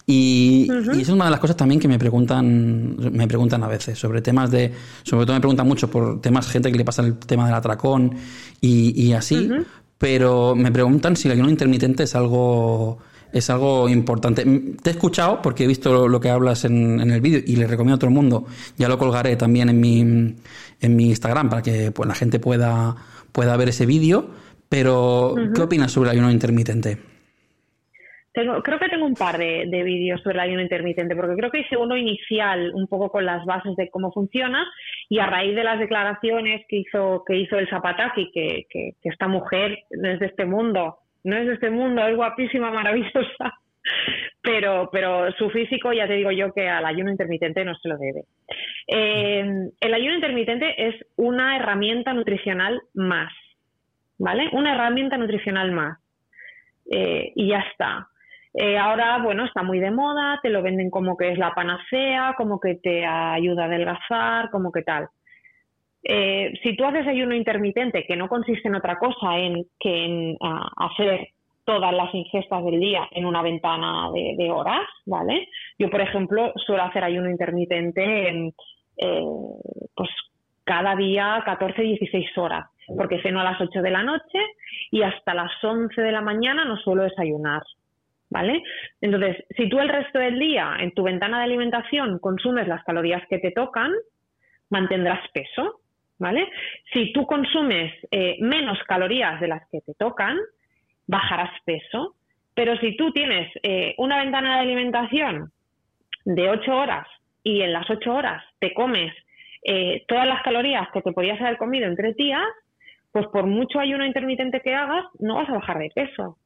Y, 0.06 0.66
y, 0.94 1.02
es 1.02 1.08
una 1.10 1.26
de 1.26 1.30
las 1.30 1.38
cosas 1.38 1.56
también 1.56 1.78
que 1.78 1.86
me 1.86 1.98
preguntan, 1.98 2.96
me 3.12 3.28
preguntan 3.28 3.62
a 3.62 3.68
veces 3.68 3.98
sobre 3.98 4.22
temas 4.22 4.50
de, 4.50 4.72
sobre 5.02 5.26
todo 5.26 5.34
me 5.34 5.40
preguntan 5.40 5.68
mucho 5.68 5.90
por 5.90 6.20
temas 6.22 6.48
gente 6.48 6.72
que 6.72 6.78
le 6.78 6.84
pasa 6.84 7.02
el 7.02 7.18
tema 7.18 7.44
del 7.44 7.54
atracón 7.54 8.14
y, 8.58 9.00
y 9.00 9.12
así, 9.12 9.50
pero 9.98 10.54
me 10.56 10.72
preguntan 10.72 11.14
si 11.14 11.28
el 11.28 11.32
ayuno 11.32 11.50
intermitente 11.50 12.04
es 12.04 12.14
algo 12.14 12.98
es 13.32 13.50
algo 13.50 13.88
importante. 13.88 14.44
Te 14.82 14.90
he 14.90 14.92
escuchado 14.92 15.42
porque 15.42 15.64
he 15.64 15.66
visto 15.66 16.08
lo 16.08 16.20
que 16.20 16.30
hablas 16.30 16.64
en, 16.64 17.00
el 17.00 17.20
vídeo 17.20 17.40
y 17.46 17.56
le 17.56 17.66
recomiendo 17.66 17.96
a 17.96 17.98
todo 17.98 18.08
el 18.08 18.14
mundo. 18.14 18.46
Ya 18.76 18.88
lo 18.88 18.98
colgaré 18.98 19.36
también 19.36 19.68
en 19.68 19.80
mi, 19.80 20.34
en 20.80 20.96
mi 20.96 21.06
Instagram 21.06 21.48
para 21.48 21.62
que 21.62 21.90
pues, 21.92 22.08
la 22.08 22.14
gente 22.14 22.38
pueda, 22.38 22.96
pueda 23.32 23.56
ver 23.56 23.68
ese 23.68 23.86
vídeo. 23.86 24.30
Pero, 24.68 25.34
¿qué 25.54 25.62
opinas 25.62 25.92
sobre 25.92 26.10
el 26.10 26.16
ayuno 26.16 26.30
intermitente? 26.30 26.98
Tengo, 28.32 28.62
creo 28.62 28.78
que 28.78 28.88
tengo 28.88 29.06
un 29.06 29.14
par 29.14 29.38
de, 29.38 29.64
vídeos 29.82 30.20
sobre 30.22 30.34
el 30.34 30.40
ayuno 30.40 30.62
intermitente, 30.62 31.16
porque 31.16 31.34
creo 31.34 31.50
que 31.50 31.60
hice 31.60 31.76
uno 31.76 31.96
inicial 31.96 32.72
un 32.74 32.86
poco 32.86 33.10
con 33.10 33.24
las 33.24 33.44
bases 33.46 33.74
de 33.76 33.88
cómo 33.88 34.12
funciona 34.12 34.64
y 35.08 35.18
a 35.18 35.26
raíz 35.26 35.56
de 35.56 35.64
las 35.64 35.78
declaraciones 35.78 36.64
que 36.68 36.76
hizo, 36.76 37.24
que 37.26 37.36
hizo 37.36 37.58
el 37.58 37.68
Zapataki, 37.68 38.30
que, 38.30 38.66
que, 38.68 38.92
que 39.02 39.08
esta 39.08 39.26
mujer 39.26 39.78
no 39.90 40.10
es 40.10 40.20
de 40.20 40.26
este 40.26 40.44
mundo, 40.44 40.98
no 41.24 41.36
es 41.36 41.46
de 41.46 41.54
este 41.54 41.70
mundo, 41.70 42.06
es 42.06 42.14
guapísima, 42.14 42.70
maravillosa, 42.70 43.54
pero, 44.40 44.88
pero 44.90 45.30
su 45.32 45.50
físico 45.50 45.92
ya 45.92 46.06
te 46.06 46.14
digo 46.14 46.30
yo 46.30 46.52
que 46.52 46.68
al 46.68 46.86
ayuno 46.86 47.10
intermitente 47.10 47.64
no 47.64 47.74
se 47.74 47.88
lo 47.88 47.98
debe. 47.98 48.24
Eh, 48.86 49.70
el 49.80 49.94
ayuno 49.94 50.14
intermitente 50.14 50.88
es 50.88 50.94
una 51.16 51.56
herramienta 51.56 52.12
nutricional 52.12 52.80
más, 52.94 53.32
¿vale? 54.18 54.48
Una 54.52 54.74
herramienta 54.74 55.18
nutricional 55.18 55.72
más. 55.72 55.98
Eh, 56.90 57.32
y 57.34 57.48
ya 57.48 57.58
está. 57.58 58.08
Eh, 58.54 58.78
ahora, 58.78 59.18
bueno, 59.18 59.44
está 59.44 59.62
muy 59.62 59.80
de 59.80 59.90
moda, 59.90 60.40
te 60.42 60.48
lo 60.48 60.62
venden 60.62 60.88
como 60.88 61.16
que 61.16 61.32
es 61.32 61.38
la 61.38 61.52
panacea, 61.52 62.34
como 62.36 62.58
que 62.58 62.76
te 62.76 63.04
ayuda 63.04 63.64
a 63.64 63.66
adelgazar, 63.66 64.50
como 64.50 64.72
que 64.72 64.82
tal. 64.82 65.08
Si 66.62 66.74
tú 66.74 66.86
haces 66.86 67.06
ayuno 67.06 67.34
intermitente, 67.34 68.06
que 68.06 68.16
no 68.16 68.28
consiste 68.28 68.68
en 68.68 68.76
otra 68.76 68.96
cosa 68.96 69.36
en 69.36 69.66
que 69.78 70.04
en 70.04 70.36
hacer 70.78 71.28
todas 71.68 71.92
las 71.92 72.14
ingestas 72.14 72.64
del 72.64 72.80
día 72.80 73.06
en 73.10 73.26
una 73.26 73.42
ventana 73.42 74.08
de, 74.10 74.50
horas, 74.50 74.88
¿vale? 75.04 75.50
Yo, 75.78 75.90
por 75.90 76.00
ejemplo, 76.00 76.50
suelo 76.64 76.82
hacer 76.82 77.04
ayuno 77.04 77.28
intermitente 77.28 78.28
en, 78.28 78.54
eh, 78.96 79.22
pues 79.94 80.08
cada 80.64 80.96
día 80.96 81.42
14, 81.44 81.82
16 81.82 82.38
horas, 82.38 82.70
porque 82.96 83.20
ceno 83.20 83.40
a 83.40 83.44
las 83.44 83.60
8 83.60 83.82
de 83.82 83.90
la 83.90 84.02
noche 84.02 84.38
y 84.90 85.02
hasta 85.02 85.34
las 85.34 85.52
11 85.62 86.00
de 86.00 86.10
la 86.10 86.22
mañana 86.22 86.64
no 86.64 86.78
suelo 86.78 87.02
desayunar, 87.02 87.60
¿vale? 88.30 88.62
Entonces, 89.02 89.36
si 89.54 89.68
tú 89.68 89.78
el 89.78 89.90
resto 89.90 90.18
del 90.18 90.38
día 90.38 90.74
en 90.80 90.92
tu 90.92 91.02
ventana 91.02 91.36
de 91.36 91.44
alimentación 91.44 92.18
consumes 92.18 92.66
las 92.66 92.82
calorías 92.84 93.22
que 93.28 93.40
te 93.40 93.50
tocan, 93.50 93.92
mantendrás 94.70 95.20
peso, 95.34 95.80
¿vale? 96.18 96.48
Si 96.94 97.12
tú 97.12 97.26
consumes 97.26 97.92
eh, 98.10 98.38
menos 98.40 98.78
calorías 98.84 99.38
de 99.38 99.48
las 99.48 99.68
que 99.70 99.82
te 99.82 99.92
tocan, 99.98 100.38
bajarás 101.08 101.50
peso, 101.64 102.14
pero 102.54 102.76
si 102.78 102.96
tú 102.96 103.10
tienes 103.12 103.50
eh, 103.62 103.94
una 103.98 104.18
ventana 104.18 104.56
de 104.56 104.62
alimentación 104.62 105.50
de 106.24 106.48
8 106.48 106.76
horas 106.76 107.06
y 107.42 107.62
en 107.62 107.72
las 107.72 107.88
8 107.90 108.12
horas 108.12 108.44
te 108.60 108.72
comes 108.74 109.12
eh, 109.64 110.04
todas 110.06 110.26
las 110.26 110.42
calorías 110.42 110.88
que 110.92 111.02
te 111.02 111.12
podrías 111.12 111.40
haber 111.40 111.56
comido 111.56 111.86
en 111.86 111.96
tres 111.96 112.14
días, 112.16 112.46
pues 113.10 113.26
por 113.28 113.46
mucho 113.46 113.80
ayuno 113.80 114.06
intermitente 114.06 114.60
que 114.60 114.74
hagas, 114.74 115.04
no 115.18 115.36
vas 115.36 115.48
a 115.48 115.54
bajar 115.54 115.78
de 115.78 115.90
peso. 115.94 116.38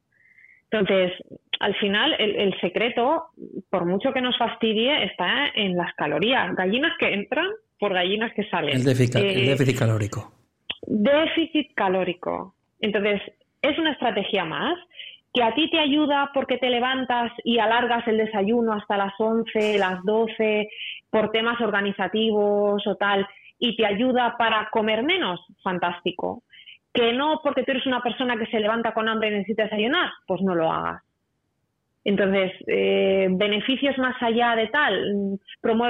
Entonces, 0.71 1.13
al 1.61 1.75
final, 1.77 2.15
el, 2.19 2.37
el, 2.37 2.61
secreto, 2.61 3.27
por 3.69 3.85
mucho 3.85 4.13
que 4.13 4.23
nos 4.23 4.39
fastidie, 4.39 5.05
está 5.05 5.49
en 5.55 5.77
las 5.77 5.93
calorías. 5.95 6.55
Gallinas 6.57 6.93
que 6.99 7.13
entran 7.13 7.47
por 7.79 7.93
gallinas 7.93 8.33
que 8.35 8.49
salen. 8.49 8.77
El 8.77 8.85
déficit, 8.85 9.17
el 9.17 9.45
eh, 9.45 9.51
déficit 9.51 9.79
calórico. 9.79 10.33
Déficit 10.87 11.75
calórico. 11.75 12.55
Entonces, 12.81 13.21
es 13.63 13.79
una 13.79 13.93
estrategia 13.93 14.45
más 14.45 14.79
que 15.33 15.43
a 15.43 15.55
ti 15.55 15.71
te 15.71 15.79
ayuda 15.79 16.31
porque 16.35 16.59
te 16.59 16.69
levantas 16.69 17.33
y 17.43 17.59
alargas 17.59 18.07
el 18.07 18.19
desayuno 18.19 18.75
hasta 18.75 18.99
las 18.99 19.15
11, 19.19 19.79
las 19.79 20.03
12, 20.05 20.69
por 21.11 21.31
temas 21.31 21.61
organizativos 21.61 22.87
o 22.87 22.97
tal, 22.97 23.27
y 23.59 23.77
te 23.77 23.87
ayuda 23.87 24.37
para 24.37 24.69
comer 24.71 25.03
menos, 25.03 25.41
fantástico. 25.63 26.43
Que 26.93 27.15
no 27.15 27.41
porque 27.43 27.63
tú 27.63 27.71
eres 27.71 27.87
una 27.87 28.03
persona 28.03 28.37
que 28.37 28.47
se 28.47 28.61
levanta 28.61 28.93
con 28.93 29.09
hambre 29.09 29.29
y 29.29 29.33
necesita 29.33 29.65
desayunar, 29.65 30.11
pues 30.27 30.43
no 30.43 30.55
lo 30.55 30.71
hagas. 30.71 31.03
Entonces, 32.05 32.53
eh, 32.67 33.29
beneficios 33.31 33.97
más 33.99 34.21
allá 34.21 34.57
de 34.57 34.67
tal. 34.69 35.39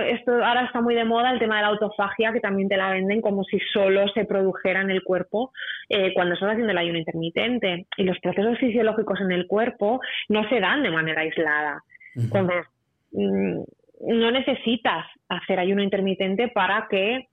esto 0.07 0.33
ahora 0.45 0.67
está 0.67 0.81
muy 0.83 0.95
de 0.95 1.05
moda 1.05 1.31
el 1.31 1.39
tema 1.39 1.57
de 1.57 1.63
la 1.63 1.69
autofagia, 1.69 2.33
que 2.33 2.41
también 2.41 2.69
te 2.69 2.77
la 2.77 2.91
venden 2.91 3.23
como 3.23 3.45
si 3.45 3.59
solo 3.73 4.07
se 4.09 4.27
produjera 4.27 4.83
en 4.83 4.91
el 4.91 5.03
cuerpo 5.03 5.53
eh, 5.89 6.13
cuando 6.15 6.35
estás 6.35 6.51
haciendo 6.51 6.73
el 6.73 6.79
ayuno 6.79 6.99
intermitente. 6.99 7.87
Y 7.97 8.05
los 8.05 8.19
procesos 8.21 8.59
fisiológicos 8.59 9.21
en 9.21 9.33
el 9.33 9.47
cuerpo 9.47 10.01
no 10.29 10.47
se 10.49 10.61
dan 10.61 10.83
de 10.83 10.91
manera 10.91 11.23
aislada. 11.23 11.83
Entonces, 12.15 12.67
mm, 13.13 13.63
no 14.09 14.31
necesitas 14.31 15.07
hacer 15.29 15.59
ayuno 15.59 15.83
intermitente 15.83 16.49
para 16.49 16.89
que 16.91 17.29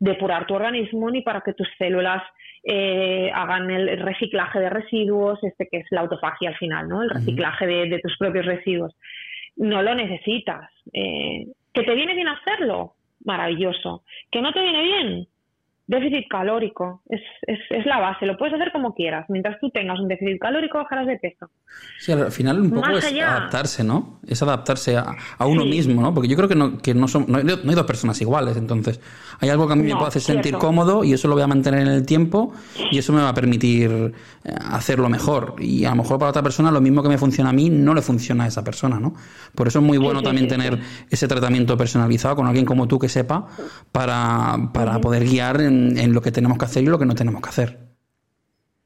depurar 0.00 0.46
tu 0.46 0.54
organismo 0.54 1.10
ni 1.10 1.22
para 1.22 1.40
que 1.42 1.54
tus 1.54 1.68
células 1.78 2.22
eh, 2.64 3.30
hagan 3.34 3.70
el 3.70 3.98
reciclaje 4.00 4.58
de 4.60 4.70
residuos, 4.70 5.42
este 5.42 5.68
que 5.70 5.78
es 5.78 5.86
la 5.90 6.02
autofagia 6.02 6.50
al 6.50 6.56
final, 6.56 6.88
¿no? 6.88 7.02
El 7.02 7.10
reciclaje 7.10 7.66
de, 7.66 8.00
tus 8.00 8.16
propios 8.18 8.46
residuos. 8.46 8.94
No 9.56 9.82
lo 9.82 9.94
necesitas. 9.94 10.70
Eh, 10.92 11.46
¿Que 11.72 11.82
te 11.82 11.94
viene 11.94 12.14
bien 12.14 12.28
hacerlo? 12.28 12.94
Maravilloso. 13.24 14.04
¿Que 14.30 14.40
no 14.40 14.52
te 14.52 14.62
viene 14.62 14.82
bien? 14.82 15.28
Déficit 15.88 16.28
calórico. 16.28 17.02
Es, 17.08 17.20
es, 17.46 17.58
es, 17.70 17.86
la 17.86 17.98
base. 17.98 18.26
Lo 18.26 18.36
puedes 18.36 18.54
hacer 18.54 18.70
como 18.70 18.94
quieras. 18.94 19.24
Mientras 19.28 19.58
tú 19.58 19.70
tengas 19.70 19.98
un 19.98 20.06
déficit 20.06 20.38
calórico, 20.38 20.78
bajarás 20.78 21.06
de 21.06 21.18
peso. 21.18 21.50
Sí, 21.98 22.12
al 22.12 22.30
final 22.30 22.60
un 22.60 22.70
poco 22.70 22.90
es 22.90 23.04
adaptarse, 23.04 23.82
¿no? 23.82 24.20
Es 24.26 24.42
adaptarse 24.42 24.96
a, 24.96 25.16
a 25.38 25.46
uno 25.46 25.64
mismo, 25.64 26.02
¿no? 26.02 26.12
Porque 26.14 26.28
yo 26.28 26.36
creo 26.36 26.48
que 26.48 26.54
no, 26.54 26.78
que 26.78 26.94
no, 26.94 27.08
son, 27.08 27.24
no, 27.26 27.38
hay, 27.38 27.44
dos 27.44 27.86
personas 27.86 28.20
iguales. 28.20 28.56
Entonces, 28.58 29.00
hay 29.40 29.48
algo 29.48 29.66
que 29.66 29.72
a 29.72 29.76
mí 29.76 29.82
me 29.82 29.94
puede 29.94 30.08
hacer 30.08 30.22
sentir 30.22 30.54
cómodo 30.58 31.04
y 31.04 31.14
eso 31.14 31.26
lo 31.26 31.34
voy 31.34 31.42
a 31.42 31.46
mantener 31.46 31.80
en 31.80 31.88
el 31.88 32.04
tiempo 32.04 32.52
y 32.92 32.98
eso 32.98 33.12
me 33.14 33.22
va 33.22 33.30
a 33.30 33.34
permitir 33.34 33.90
eh, 34.44 34.54
hacerlo 34.70 35.08
mejor. 35.08 35.56
Y 35.58 35.86
a 35.86 35.90
lo 35.90 35.96
mejor 35.96 36.18
para 36.18 36.30
otra 36.30 36.42
persona 36.42 36.70
lo 36.70 36.82
mismo 36.82 37.02
que 37.02 37.08
me 37.08 37.16
funciona 37.16 37.50
a 37.50 37.54
mí 37.54 37.70
no 37.70 37.94
le 37.94 38.02
funciona 38.02 38.44
a 38.44 38.46
esa 38.48 38.62
persona, 38.62 39.00
¿no? 39.00 39.14
Por 39.54 39.68
eso 39.68 39.78
es 39.78 39.84
muy 39.84 39.96
bueno 39.96 40.22
también 40.22 40.48
tener 40.48 40.78
ese 41.08 41.26
tratamiento 41.26 41.78
personalizado 41.78 42.36
con 42.36 42.46
alguien 42.46 42.66
como 42.66 42.86
tú 42.86 42.98
que 42.98 43.08
sepa 43.08 43.46
para, 43.90 44.70
para 44.74 45.00
poder 45.00 45.24
guiar 45.24 45.62
en 45.62 45.77
en, 45.98 46.12
lo 46.12 46.20
que 46.20 46.30
tenemos 46.30 46.58
que 46.58 46.64
hacer 46.64 46.82
y 46.82 46.86
lo 46.86 46.98
que 46.98 47.06
no 47.06 47.14
tenemos 47.14 47.42
que 47.42 47.48
hacer. 47.48 47.76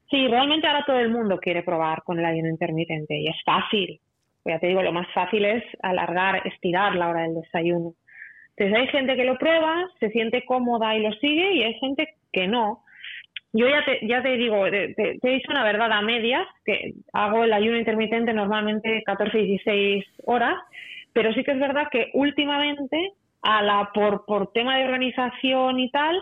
Sí, 0.09 0.27
realmente 0.27 0.67
ahora 0.67 0.83
todo 0.85 0.99
el 0.99 1.09
mundo 1.09 1.39
quiere 1.39 1.63
probar 1.63 2.03
con 2.03 2.19
el 2.19 2.25
ayuno 2.25 2.49
intermitente 2.49 3.17
y 3.17 3.27
es 3.27 3.35
fácil. 3.43 3.99
Ya 4.45 4.59
te 4.59 4.67
digo, 4.67 4.83
lo 4.83 4.91
más 4.91 5.07
fácil 5.13 5.45
es 5.45 5.63
alargar, 5.81 6.45
estirar 6.45 6.95
la 6.95 7.09
hora 7.09 7.21
del 7.21 7.35
desayuno. 7.35 7.93
Entonces 8.55 8.77
hay 8.77 8.87
gente 8.87 9.15
que 9.15 9.25
lo 9.25 9.37
prueba, 9.37 9.89
se 9.99 10.09
siente 10.09 10.45
cómoda 10.45 10.95
y 10.95 11.01
lo 11.01 11.11
sigue 11.13 11.53
y 11.53 11.63
hay 11.63 11.73
gente 11.75 12.09
que 12.31 12.47
no. 12.47 12.83
Yo 13.53 13.67
ya 13.67 13.85
te, 13.85 14.05
ya 14.07 14.21
te 14.21 14.37
digo, 14.37 14.63
te, 14.69 14.95
he 14.97 15.29
dicho 15.29 15.51
una 15.51 15.63
verdad 15.63 15.91
a 15.91 16.01
medias, 16.01 16.45
que 16.65 16.93
hago 17.13 17.43
el 17.43 17.53
ayuno 17.53 17.77
intermitente 17.77 18.33
normalmente 18.33 19.03
14 19.05 19.39
y 19.39 19.47
16 19.47 20.05
horas, 20.25 20.55
pero 21.13 21.31
sí 21.33 21.43
que 21.43 21.51
es 21.51 21.59
verdad 21.59 21.87
que 21.91 22.09
últimamente, 22.13 22.97
a 23.43 23.61
la, 23.61 23.91
por, 23.93 24.25
por 24.25 24.51
tema 24.53 24.77
de 24.77 24.85
organización 24.85 25.79
y 25.79 25.89
tal, 25.91 26.19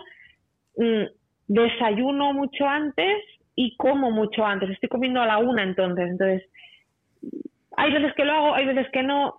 Mm, 0.76 1.04
desayuno 1.48 2.32
mucho 2.32 2.66
antes 2.66 3.18
y 3.54 3.76
como 3.76 4.10
mucho 4.10 4.44
antes. 4.44 4.70
Estoy 4.70 4.88
comiendo 4.88 5.20
a 5.20 5.26
la 5.26 5.38
una 5.38 5.62
entonces. 5.62 6.10
Entonces, 6.10 6.42
hay 7.76 7.92
veces 7.92 8.12
que 8.14 8.24
lo 8.24 8.32
hago, 8.32 8.54
hay 8.54 8.66
veces 8.66 8.86
que 8.92 9.02
no, 9.02 9.36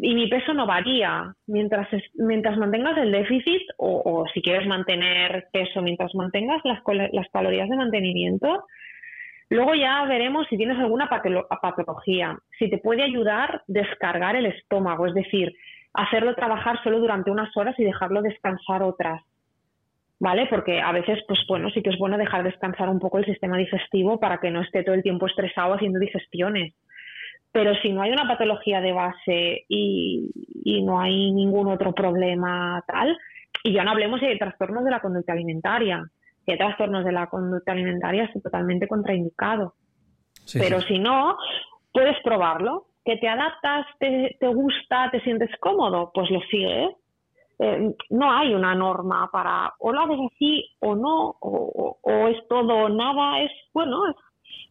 y 0.00 0.14
mi 0.14 0.28
peso 0.28 0.54
no 0.54 0.66
varía. 0.66 1.34
Mientras, 1.46 1.88
mientras 2.14 2.56
mantengas 2.56 2.96
el 2.98 3.12
déficit, 3.12 3.62
o, 3.76 4.24
si 4.32 4.42
quieres 4.42 4.66
mantener 4.66 5.48
peso 5.52 5.82
mientras 5.82 6.14
mantengas 6.14 6.60
las, 6.64 6.80
las 7.12 7.28
calorías 7.30 7.68
de 7.68 7.76
mantenimiento, 7.76 8.64
luego 9.50 9.74
ya 9.74 10.04
veremos 10.04 10.46
si 10.48 10.56
tienes 10.56 10.78
alguna 10.78 11.08
patología. 11.08 12.36
Si 12.58 12.68
te 12.68 12.78
puede 12.78 13.02
ayudar 13.02 13.62
descargar 13.66 14.36
el 14.36 14.46
estómago, 14.46 15.06
es 15.06 15.14
decir, 15.14 15.54
hacerlo 15.94 16.34
trabajar 16.34 16.82
solo 16.82 17.00
durante 17.00 17.30
unas 17.30 17.56
horas 17.56 17.78
y 17.78 17.84
dejarlo 17.84 18.22
descansar 18.22 18.82
otras. 18.82 19.22
¿Vale? 20.20 20.46
Porque 20.48 20.80
a 20.80 20.92
veces, 20.92 21.18
pues 21.26 21.40
bueno, 21.48 21.70
sí 21.70 21.82
que 21.82 21.90
es 21.90 21.98
bueno 21.98 22.18
dejar 22.18 22.44
descansar 22.44 22.88
un 22.88 23.00
poco 23.00 23.18
el 23.18 23.24
sistema 23.24 23.56
digestivo 23.56 24.20
para 24.20 24.38
que 24.38 24.50
no 24.50 24.60
esté 24.60 24.84
todo 24.84 24.94
el 24.94 25.02
tiempo 25.02 25.26
estresado 25.26 25.74
haciendo 25.74 25.98
digestiones. 25.98 26.74
Pero 27.50 27.74
si 27.76 27.90
no 27.90 28.02
hay 28.02 28.12
una 28.12 28.28
patología 28.28 28.80
de 28.80 28.92
base 28.92 29.64
y, 29.68 30.30
no 30.84 31.00
hay 31.00 31.32
ningún 31.32 31.68
otro 31.68 31.92
problema 31.92 32.82
tal, 32.86 33.16
y 33.64 33.72
ya 33.72 33.82
no 33.82 33.90
hablemos 33.90 34.20
de 34.20 34.36
trastornos 34.36 34.84
de 34.84 34.90
la 34.90 35.00
conducta 35.00 35.32
alimentaria, 35.32 36.04
que 36.46 36.56
trastornos 36.56 37.04
de 37.04 37.12
la 37.12 37.26
conducta 37.26 37.72
alimentaria 37.72 38.24
es 38.24 38.42
totalmente 38.42 38.86
contraindicado. 38.86 39.74
Pero 40.52 40.80
si 40.82 40.98
no, 40.98 41.36
puedes 41.92 42.16
probarlo, 42.22 42.86
que 43.04 43.16
te 43.16 43.28
adaptas, 43.28 43.86
te, 43.98 44.36
te 44.38 44.46
gusta, 44.46 45.10
te 45.10 45.20
sientes 45.20 45.50
cómodo, 45.60 46.12
pues 46.14 46.30
lo 46.30 46.40
sigues 46.42 46.90
eh, 47.62 47.94
no 48.08 48.32
hay 48.32 48.54
una 48.54 48.74
norma 48.74 49.28
para 49.30 49.74
o 49.80 49.92
lo 49.92 50.00
haces 50.00 50.18
así 50.32 50.64
o 50.80 50.94
no, 50.94 51.36
o, 51.40 51.98
es 52.28 52.38
todo 52.48 52.74
o 52.74 52.88
nada, 52.88 53.42
es, 53.42 53.50
bueno, 53.74 54.06
es 54.08 54.16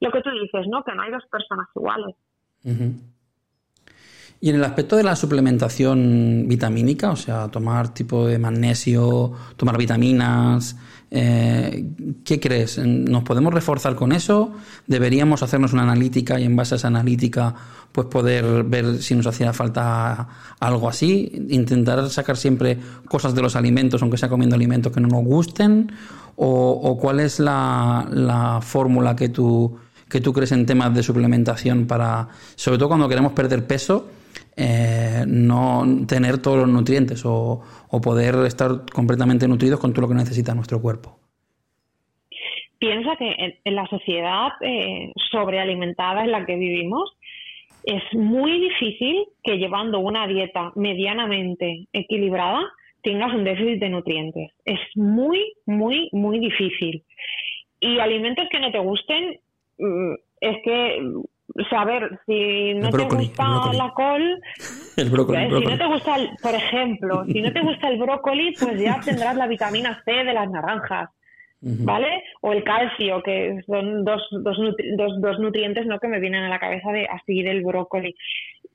lo 0.01 0.11
que 0.11 0.21
tú 0.21 0.29
dices, 0.31 0.67
¿no? 0.67 0.83
Que 0.83 0.95
no 0.95 1.03
hay 1.03 1.11
dos 1.11 1.23
personas 1.31 1.67
iguales. 1.75 2.15
Y 4.41 4.49
en 4.49 4.55
el 4.55 4.63
aspecto 4.63 4.95
de 4.95 5.03
la 5.03 5.15
suplementación 5.15 6.45
vitamínica, 6.47 7.11
o 7.11 7.15
sea, 7.15 7.49
tomar 7.49 7.93
tipo 7.93 8.25
de 8.25 8.39
magnesio, 8.39 9.33
tomar 9.55 9.77
vitaminas, 9.77 10.75
eh, 11.11 11.85
¿qué 12.23 12.39
crees? 12.39 12.77
¿Nos 12.77 13.23
podemos 13.23 13.53
reforzar 13.53 13.95
con 13.95 14.11
eso? 14.11 14.53
¿Deberíamos 14.85 15.41
hacernos 15.41 15.73
una 15.73 15.83
analítica 15.83 16.39
y 16.39 16.43
en 16.43 16.55
base 16.55 16.75
a 16.75 16.77
esa 16.77 16.87
analítica 16.87 17.55
pues 17.91 18.07
poder 18.07 18.63
ver 18.63 19.01
si 19.01 19.15
nos 19.15 19.25
hacía 19.25 19.51
falta 19.53 20.27
algo 20.59 20.87
así? 20.87 21.31
¿Intentar 21.49 22.09
sacar 22.09 22.37
siempre 22.37 22.77
cosas 23.07 23.33
de 23.33 23.41
los 23.41 23.55
alimentos, 23.55 24.01
aunque 24.01 24.17
sea 24.17 24.29
comiendo 24.29 24.55
alimentos 24.55 24.93
que 24.93 25.01
no 25.01 25.07
nos 25.07 25.23
gusten? 25.23 25.91
¿O, 26.41 26.97
cuál 27.01 27.19
es 27.19 27.39
la, 27.39 28.07
la 28.11 28.61
fórmula 28.61 29.13
que 29.13 29.27
tú, 29.27 29.77
que 30.07 30.21
tú 30.21 30.31
crees 30.31 30.53
en 30.53 30.65
temas 30.65 30.93
de 30.93 31.03
suplementación 31.03 31.85
para, 31.85 32.29
sobre 32.55 32.77
todo 32.77 32.87
cuando 32.87 33.09
queremos 33.09 33.33
perder 33.33 33.67
peso? 33.67 34.07
Eh, 34.55 35.23
no 35.25 35.83
tener 36.07 36.41
todos 36.41 36.57
los 36.57 36.67
nutrientes 36.67 37.23
o, 37.25 37.61
poder 38.03 38.35
estar 38.45 38.69
completamente 38.93 39.47
nutridos 39.47 39.79
con 39.79 39.93
todo 39.93 40.01
lo 40.01 40.07
que 40.09 40.15
necesita 40.15 40.53
nuestro 40.53 40.81
cuerpo. 40.81 41.17
Piensa 42.77 43.15
que 43.17 43.57
en, 43.63 43.75
la 43.75 43.87
sociedad 43.87 44.49
eh, 44.61 45.11
sobrealimentada 45.31 46.23
en 46.23 46.31
la 46.31 46.45
que 46.45 46.55
vivimos 46.55 47.15
es 47.83 48.03
muy 48.13 48.59
difícil 48.59 49.25
que 49.43 49.57
llevando 49.57 49.99
una 49.99 50.27
dieta 50.27 50.71
medianamente 50.75 51.87
equilibrada 51.93 52.61
tengas 53.01 53.33
un 53.33 53.43
déficit 53.43 53.79
de 53.79 53.89
nutrientes. 53.89 54.51
Es 54.65 54.79
muy, 54.95 55.53
muy, 55.65 56.09
muy 56.11 56.39
difícil. 56.39 57.03
Y 57.79 57.99
alimentos 57.99 58.47
que 58.51 58.59
no 58.59 58.71
te 58.71 58.79
gusten, 58.79 59.39
mm, 59.77 60.13
es 60.41 60.57
que 60.63 61.01
o 61.55 61.63
sea, 61.69 61.81
a 61.81 61.85
ver, 61.85 62.19
si 62.25 62.73
no 62.75 62.89
te 62.89 63.03
gusta 63.03 63.73
la 63.73 63.91
col, 63.95 64.39
el 64.97 65.09
brócoli, 65.09 65.47
si 65.47 65.65
no 65.65 65.77
te 65.77 65.87
gusta, 65.87 66.15
por 66.41 66.55
ejemplo, 66.55 67.25
si 67.25 67.41
no 67.41 67.51
te 67.51 67.61
gusta 67.61 67.89
el 67.89 67.99
brócoli, 67.99 68.55
pues 68.59 68.79
ya 68.79 68.99
tendrás 69.03 69.35
la 69.35 69.47
vitamina 69.47 70.01
C 70.05 70.11
de 70.11 70.33
las 70.33 70.49
naranjas, 70.49 71.09
¿vale? 71.61 72.23
O 72.41 72.53
el 72.53 72.63
calcio, 72.63 73.21
que 73.23 73.61
son 73.65 74.05
dos, 74.05 74.21
dos, 74.31 74.57
dos, 74.97 75.21
dos, 75.21 75.39
nutrientes 75.39 75.85
¿no? 75.85 75.99
que 75.99 76.07
me 76.07 76.19
vienen 76.19 76.43
a 76.43 76.49
la 76.49 76.59
cabeza 76.59 76.91
de 76.91 77.05
así 77.07 77.41
del 77.41 77.63
brócoli. 77.63 78.15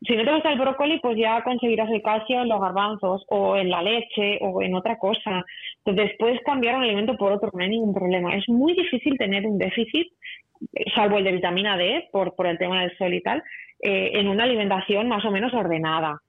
Si 0.07 0.17
no 0.17 0.25
te 0.25 0.35
gusta 0.35 0.53
el 0.53 0.59
brócoli, 0.59 1.01
pues 1.01 1.17
ya 1.17 1.43
conseguirás 1.43 1.89
el 1.91 2.03
calcio 2.03 2.43
en 2.43 2.49
los 2.49 2.61
garbanzos 2.61 3.25
o 3.29 3.57
en 3.57 3.71
la 3.71 3.81
leche 3.81 4.39
o 4.43 4.61
en 4.63 4.75
otra 4.75 4.99
cosa. 4.99 5.45
Entonces 5.85 6.15
puedes 6.19 6.43
cambiar 6.43 6.77
un 6.77 6.83
alimento 6.83 7.17
por 7.17 7.33
otro, 7.33 7.51
no 7.55 7.63
hay 7.63 7.71
ningún 7.71 7.95
problema. 7.95 8.35
Es 8.37 8.49
muy 8.49 8.75
difícil 8.75 9.17
tener 9.17 9.47
un 9.47 9.57
déficit 9.57 10.09
salvo 10.95 11.19
el 11.19 11.25
de 11.25 11.33
vitamina 11.33 11.77
D, 11.77 12.09
por, 12.13 12.35
por 12.35 12.47
el 12.47 12.59
tema 12.59 12.83
del 12.83 12.97
sol 12.97 13.15
y 13.15 13.21
tal, 13.21 13.43
eh, 13.81 14.13
en 14.15 14.29
una 14.29 14.45
alimentación 14.45 15.09
más 15.09 15.25
o 15.25 15.31
menos 15.31 15.53
ordenada. 15.53 16.21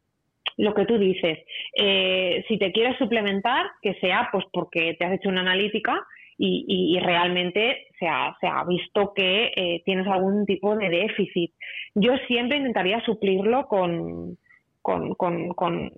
Lo 0.58 0.74
que 0.74 0.86
tú 0.86 0.98
dices, 0.98 1.39
eh, 1.78 2.43
si 2.48 2.58
te 2.58 2.71
quieres 2.71 2.98
suplementar, 2.98 3.65
que 3.82 3.93
sea 3.95 4.30
pues 4.32 4.45
porque 4.52 4.95
te 4.98 5.06
has 5.06 5.13
hecho 5.13 5.30
una 5.30 5.41
analítica 5.41 6.06
y, 6.38 7.00
realmente 7.02 7.88
se 7.98 8.08
ha, 8.08 8.36
se 8.41 8.48
ha, 8.48 8.65
visto 8.65 9.13
que 9.13 9.54
eh, 9.56 9.82
tienes 9.86 10.06
algún 10.06 10.45
tipo 10.45 10.76
de 10.76 10.89
déficit. 10.89 11.54
Yo 11.93 12.17
siempre 12.28 12.58
intentaría 12.58 13.00
suplirlo 13.06 13.67
con, 13.67 14.38
con, 14.82 15.13
con, 15.13 15.91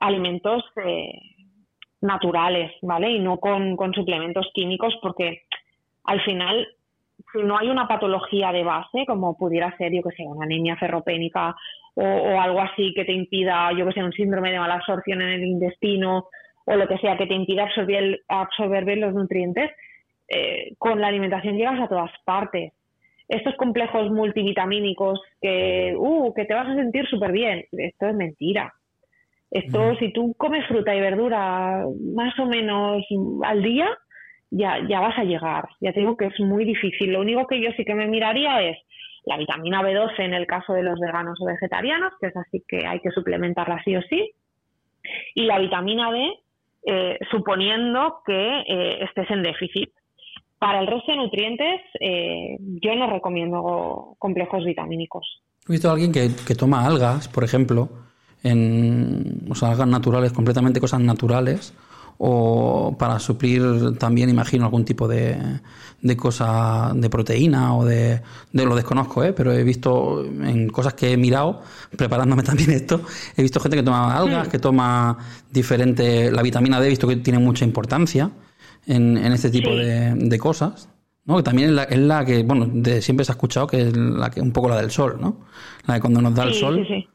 alimentos 0.00 0.64
naturales, 2.00 2.72
¿vale? 2.82 3.10
Y 3.10 3.20
no 3.20 3.38
con, 3.38 3.76
con 3.76 3.94
suplementos 3.94 4.50
químicos 4.52 4.98
porque 5.00 5.42
al 6.04 6.20
final 6.22 6.66
no 7.34 7.58
hay 7.58 7.68
una 7.68 7.88
patología 7.88 8.52
de 8.52 8.64
base, 8.64 9.04
como 9.06 9.36
pudiera 9.36 9.76
ser, 9.76 9.92
yo 9.92 10.02
que 10.02 10.14
sé, 10.16 10.22
una 10.24 10.44
anemia 10.44 10.76
ferropénica 10.76 11.54
o, 11.94 12.40
algo 12.40 12.60
así 12.60 12.92
que 12.94 13.04
te 13.04 13.12
impida, 13.12 13.70
yo 13.72 13.86
que 13.86 13.92
sé, 13.92 14.02
un 14.02 14.12
síndrome 14.12 14.50
de 14.50 14.58
mala 14.58 14.74
absorción 14.74 15.22
en 15.22 15.30
el 15.30 15.44
intestino 15.44 16.28
o 16.64 16.76
lo 16.76 16.88
que 16.88 16.98
sea 16.98 17.16
que 17.16 17.26
te 17.26 17.34
impida 17.34 17.64
absorber, 17.64 18.20
absorber 18.28 18.84
bien 18.84 19.00
los 19.00 19.14
nutrientes, 19.14 19.70
eh, 20.28 20.72
con 20.78 21.00
la 21.00 21.08
alimentación 21.08 21.56
llegas 21.56 21.80
a 21.80 21.88
todas 21.88 22.10
partes. 22.24 22.72
estos 23.26 23.54
complejos 23.56 24.10
multivitamínicos 24.10 25.18
que, 25.40 25.94
uh, 25.96 26.34
que 26.34 26.44
te 26.44 26.52
vas 26.52 26.68
a 26.68 26.74
sentir 26.74 27.06
súper 27.08 27.32
bien. 27.32 27.64
Esto 27.72 28.08
es 28.08 28.14
mentira. 28.14 28.72
Esto, 29.50 29.94
si 29.96 30.12
tú 30.12 30.34
comes 30.36 30.66
fruta 30.66 30.94
y 30.94 31.00
verdura 31.00 31.84
más 32.14 32.38
o 32.38 32.46
menos 32.46 33.02
al 33.44 33.62
día, 33.62 33.88
ya, 34.56 34.78
ya 34.88 35.00
vas 35.00 35.18
a 35.18 35.24
llegar. 35.24 35.68
Ya 35.80 35.92
te 35.92 36.00
digo 36.00 36.16
que 36.16 36.26
es 36.26 36.40
muy 36.40 36.64
difícil. 36.64 37.12
Lo 37.12 37.20
único 37.20 37.46
que 37.46 37.60
yo 37.60 37.70
sí 37.76 37.84
que 37.84 37.94
me 37.94 38.06
miraría 38.06 38.62
es 38.62 38.78
la 39.24 39.36
vitamina 39.36 39.82
B12 39.82 40.18
en 40.18 40.34
el 40.34 40.46
caso 40.46 40.74
de 40.74 40.82
los 40.82 40.98
veganos 41.00 41.38
o 41.40 41.46
vegetarianos, 41.46 42.12
que 42.20 42.28
es 42.28 42.36
así 42.36 42.62
que 42.68 42.86
hay 42.86 43.00
que 43.00 43.10
suplementarla 43.10 43.82
sí 43.84 43.96
o 43.96 44.02
sí, 44.02 44.32
y 45.34 45.44
la 45.44 45.58
vitamina 45.58 46.10
D, 46.12 46.32
eh, 46.86 47.18
suponiendo 47.30 48.20
que 48.24 48.60
eh, 48.60 49.04
estés 49.04 49.30
en 49.30 49.42
déficit. 49.42 49.90
Para 50.58 50.80
el 50.80 50.86
resto 50.86 51.12
de 51.12 51.18
nutrientes, 51.18 51.80
eh, 52.00 52.56
yo 52.60 52.94
no 52.94 53.10
recomiendo 53.10 54.14
complejos 54.18 54.64
vitamínicos. 54.64 55.42
He 55.68 55.72
visto 55.72 55.88
a 55.88 55.92
alguien 55.92 56.12
que, 56.12 56.28
que 56.46 56.54
toma 56.54 56.86
algas, 56.86 57.28
por 57.28 57.44
ejemplo, 57.44 57.88
en, 58.42 59.46
o 59.50 59.54
sea, 59.54 59.70
algas 59.70 59.88
naturales, 59.88 60.32
completamente 60.32 60.80
cosas 60.80 61.00
naturales, 61.00 61.74
o 62.18 62.96
para 62.98 63.18
suplir 63.18 63.98
también, 63.98 64.30
imagino, 64.30 64.64
algún 64.64 64.84
tipo 64.84 65.08
de, 65.08 65.36
de 66.00 66.16
cosa 66.16 66.92
de 66.94 67.08
proteína 67.10 67.74
o 67.76 67.84
de, 67.84 68.20
de 68.52 68.64
lo 68.66 68.76
desconozco, 68.76 69.24
¿eh? 69.24 69.32
pero 69.32 69.52
he 69.52 69.64
visto 69.64 70.24
en 70.24 70.68
cosas 70.68 70.94
que 70.94 71.12
he 71.12 71.16
mirado, 71.16 71.62
preparándome 71.96 72.42
también 72.44 72.70
esto, 72.70 73.00
he 73.36 73.42
visto 73.42 73.58
gente 73.60 73.78
que 73.78 73.82
toma 73.82 74.16
algas, 74.16 74.48
mm. 74.48 74.50
que 74.50 74.58
toma 74.58 75.18
diferente, 75.50 76.30
la 76.30 76.42
vitamina 76.42 76.78
D 76.80 76.86
he 76.86 76.90
visto 76.90 77.08
que 77.08 77.16
tiene 77.16 77.38
mucha 77.38 77.64
importancia 77.64 78.30
en, 78.86 79.16
en 79.16 79.32
este 79.32 79.50
tipo 79.50 79.70
de, 79.70 80.14
de, 80.14 80.38
cosas. 80.38 80.88
¿no? 81.24 81.38
Que 81.38 81.42
también 81.42 81.70
es 81.70 81.74
la, 81.74 81.84
es 81.84 81.98
la 81.98 82.24
que, 82.24 82.42
bueno, 82.42 82.68
de, 82.70 83.00
siempre 83.00 83.24
se 83.24 83.32
ha 83.32 83.34
escuchado 83.34 83.66
que 83.66 83.88
es 83.88 83.96
la 83.96 84.30
que, 84.30 84.42
un 84.42 84.52
poco 84.52 84.68
la 84.68 84.76
del 84.76 84.90
sol, 84.90 85.16
¿no? 85.18 85.46
La 85.86 85.94
de 85.94 86.00
cuando 86.00 86.20
nos 86.20 86.34
da 86.34 86.44
el 86.44 86.52
sol. 86.52 86.84
Sí, 86.86 87.08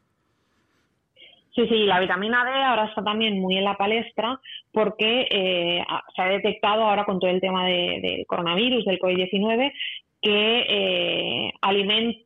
Sí, 1.54 1.66
sí, 1.68 1.84
la 1.84 1.98
vitamina 1.98 2.44
D 2.44 2.50
ahora 2.50 2.84
está 2.84 3.02
también 3.02 3.40
muy 3.40 3.56
en 3.56 3.64
la 3.64 3.76
palestra 3.76 4.38
porque 4.72 5.26
eh, 5.30 5.84
se 6.14 6.22
ha 6.22 6.26
detectado 6.26 6.84
ahora 6.84 7.04
con 7.04 7.18
todo 7.18 7.30
el 7.30 7.40
tema 7.40 7.66
del 7.66 8.00
de 8.00 8.24
coronavirus, 8.28 8.84
del 8.84 9.00
COVID-19, 9.00 9.72
que 10.22 10.64
eh, 10.68 11.52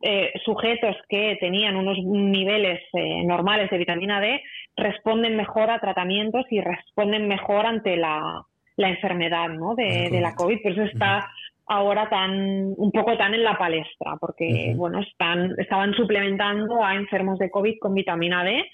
eh, 0.03 0.33
sujetos 0.45 0.97
que 1.09 1.37
tenían 1.41 1.77
unos 1.77 1.99
niveles 1.99 2.81
eh, 2.93 3.25
normales 3.25 3.71
de 3.71 3.79
vitamina 3.79 4.21
D 4.21 4.43
responden 4.77 5.37
mejor 5.37 5.71
a 5.71 5.79
tratamientos 5.79 6.45
y 6.51 6.61
responden 6.61 7.29
mejor 7.29 7.67
ante 7.67 7.97
la, 7.97 8.45
la 8.77 8.89
enfermedad 8.89 9.49
¿no? 9.51 9.75
de, 9.77 10.11
de, 10.11 10.21
la 10.21 10.35
COVID. 10.35 10.61
Por 10.63 10.73
eso 10.73 10.83
está 10.83 11.31
ahora 11.67 12.09
tan 12.11 12.75
un 12.77 12.91
poco 12.93 13.17
tan 13.17 13.35
en 13.35 13.43
la 13.43 13.57
palestra 13.57 14.17
porque 14.21 14.75
bueno 14.77 15.01
están 15.01 15.55
estaban 15.59 15.95
suplementando 15.95 16.85
a 16.85 16.95
enfermos 16.95 17.39
de 17.39 17.51
covid 17.51 17.79
con 17.81 17.95
vitamina 17.95 18.45
D 18.45 18.65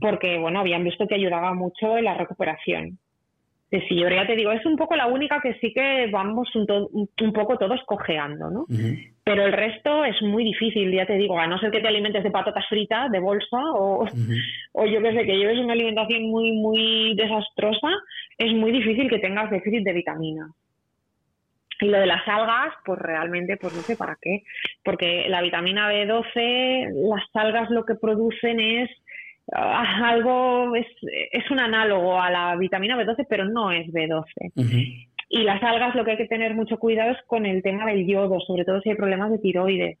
porque 0.00 0.38
bueno 0.38 0.60
habían 0.60 0.84
visto 0.84 1.06
que 1.06 1.16
ayudaba 1.16 1.54
mucho 1.54 1.98
en 1.98 2.04
la 2.04 2.14
recuperación. 2.14 2.98
Ahora 3.70 4.22
ya 4.22 4.26
te 4.26 4.36
digo 4.36 4.50
es 4.50 4.64
un 4.64 4.76
poco 4.76 4.96
la 4.96 5.08
única 5.08 5.40
que 5.42 5.52
sí 5.60 5.74
que 5.74 6.08
vamos 6.10 6.48
un, 6.56 6.66
un 7.20 7.32
poco 7.34 7.58
todos 7.58 7.80
cojeando 7.84 8.50
no 8.50 8.64
pero 9.24 9.44
el 9.44 9.52
resto 9.52 10.06
es 10.06 10.22
muy 10.22 10.42
difícil 10.42 10.90
ya 10.90 11.04
te 11.04 11.18
digo 11.18 11.38
a 11.38 11.46
no 11.46 11.58
ser 11.58 11.70
que 11.70 11.80
te 11.80 11.88
alimentes 11.88 12.24
de 12.24 12.30
patatas 12.30 12.64
fritas 12.66 13.10
de 13.10 13.20
bolsa 13.20 13.58
o, 13.74 14.06
o 14.72 14.86
yo 14.86 15.02
qué 15.02 15.12
sé 15.12 15.26
que 15.26 15.36
lleves 15.36 15.58
una 15.58 15.74
alimentación 15.74 16.30
muy 16.30 16.52
muy 16.52 17.14
desastrosa 17.14 17.88
es 18.38 18.54
muy 18.54 18.72
difícil 18.72 19.10
que 19.10 19.18
tengas 19.18 19.50
déficit 19.50 19.84
de 19.84 19.92
vitaminas 19.92 20.48
y 21.80 21.88
lo 21.88 21.98
de 21.98 22.06
las 22.06 22.26
algas, 22.26 22.74
pues 22.84 22.98
realmente, 22.98 23.56
pues 23.56 23.74
no 23.74 23.82
sé 23.82 23.96
para 23.96 24.16
qué, 24.20 24.42
porque 24.84 25.28
la 25.28 25.42
vitamina 25.42 25.90
B12, 25.90 26.90
las 27.08 27.24
algas 27.34 27.70
lo 27.70 27.84
que 27.84 27.94
producen 27.94 28.60
es 28.60 28.90
ah, 29.52 30.08
algo, 30.08 30.74
es, 30.74 30.86
es, 31.32 31.50
un 31.50 31.60
análogo 31.60 32.20
a 32.20 32.30
la 32.30 32.56
vitamina 32.56 32.96
B12, 32.96 33.26
pero 33.28 33.44
no 33.44 33.70
es 33.70 33.86
B12. 33.88 35.08
Y 35.30 35.42
las 35.42 35.62
algas 35.62 35.94
lo 35.94 36.04
que 36.04 36.12
hay 36.12 36.16
que 36.16 36.26
tener 36.26 36.54
mucho 36.54 36.78
cuidado 36.78 37.12
es 37.12 37.18
con 37.26 37.46
el 37.46 37.62
tema 37.62 37.86
del 37.86 38.06
yodo, 38.06 38.40
sobre 38.40 38.64
todo 38.64 38.80
si 38.80 38.90
hay 38.90 38.96
problemas 38.96 39.30
de 39.30 39.38
tiroides. 39.38 39.98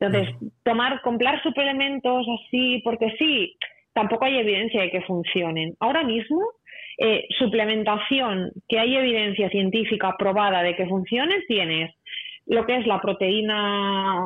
Entonces, 0.00 0.34
tomar, 0.64 1.00
comprar 1.02 1.40
suplementos 1.42 2.26
así, 2.40 2.80
porque 2.84 3.14
sí, 3.18 3.56
tampoco 3.92 4.24
hay 4.24 4.38
evidencia 4.38 4.82
de 4.82 4.90
que 4.90 5.02
funcionen. 5.02 5.76
Ahora 5.78 6.02
mismo, 6.02 6.40
eh, 6.98 7.26
suplementación 7.38 8.50
que 8.68 8.78
hay 8.78 8.96
evidencia 8.96 9.48
científica 9.50 10.14
probada 10.18 10.62
de 10.62 10.76
que 10.76 10.86
funcione, 10.86 11.42
tienes 11.48 11.94
lo 12.46 12.66
que 12.66 12.76
es 12.76 12.86
la 12.86 13.00
proteína, 13.00 14.20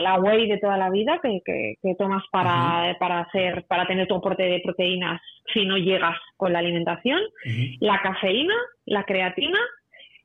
la, 0.00 0.18
whey 0.18 0.48
de 0.48 0.58
toda 0.58 0.78
la 0.78 0.90
vida 0.90 1.20
que, 1.22 1.40
que, 1.44 1.94
tomas 1.96 2.22
para, 2.30 2.96
para, 2.98 3.20
hacer, 3.20 3.66
para 3.68 3.86
tener 3.86 4.06
tu 4.06 4.14
aporte 4.14 4.44
de 4.44 4.60
proteínas 4.64 5.20
si 5.52 5.66
no 5.66 5.76
llegas 5.76 6.16
con 6.36 6.52
la 6.52 6.60
alimentación, 6.60 7.20
la 7.80 8.00
cafeína, 8.00 8.54
la 8.86 9.04
creatina 9.04 9.58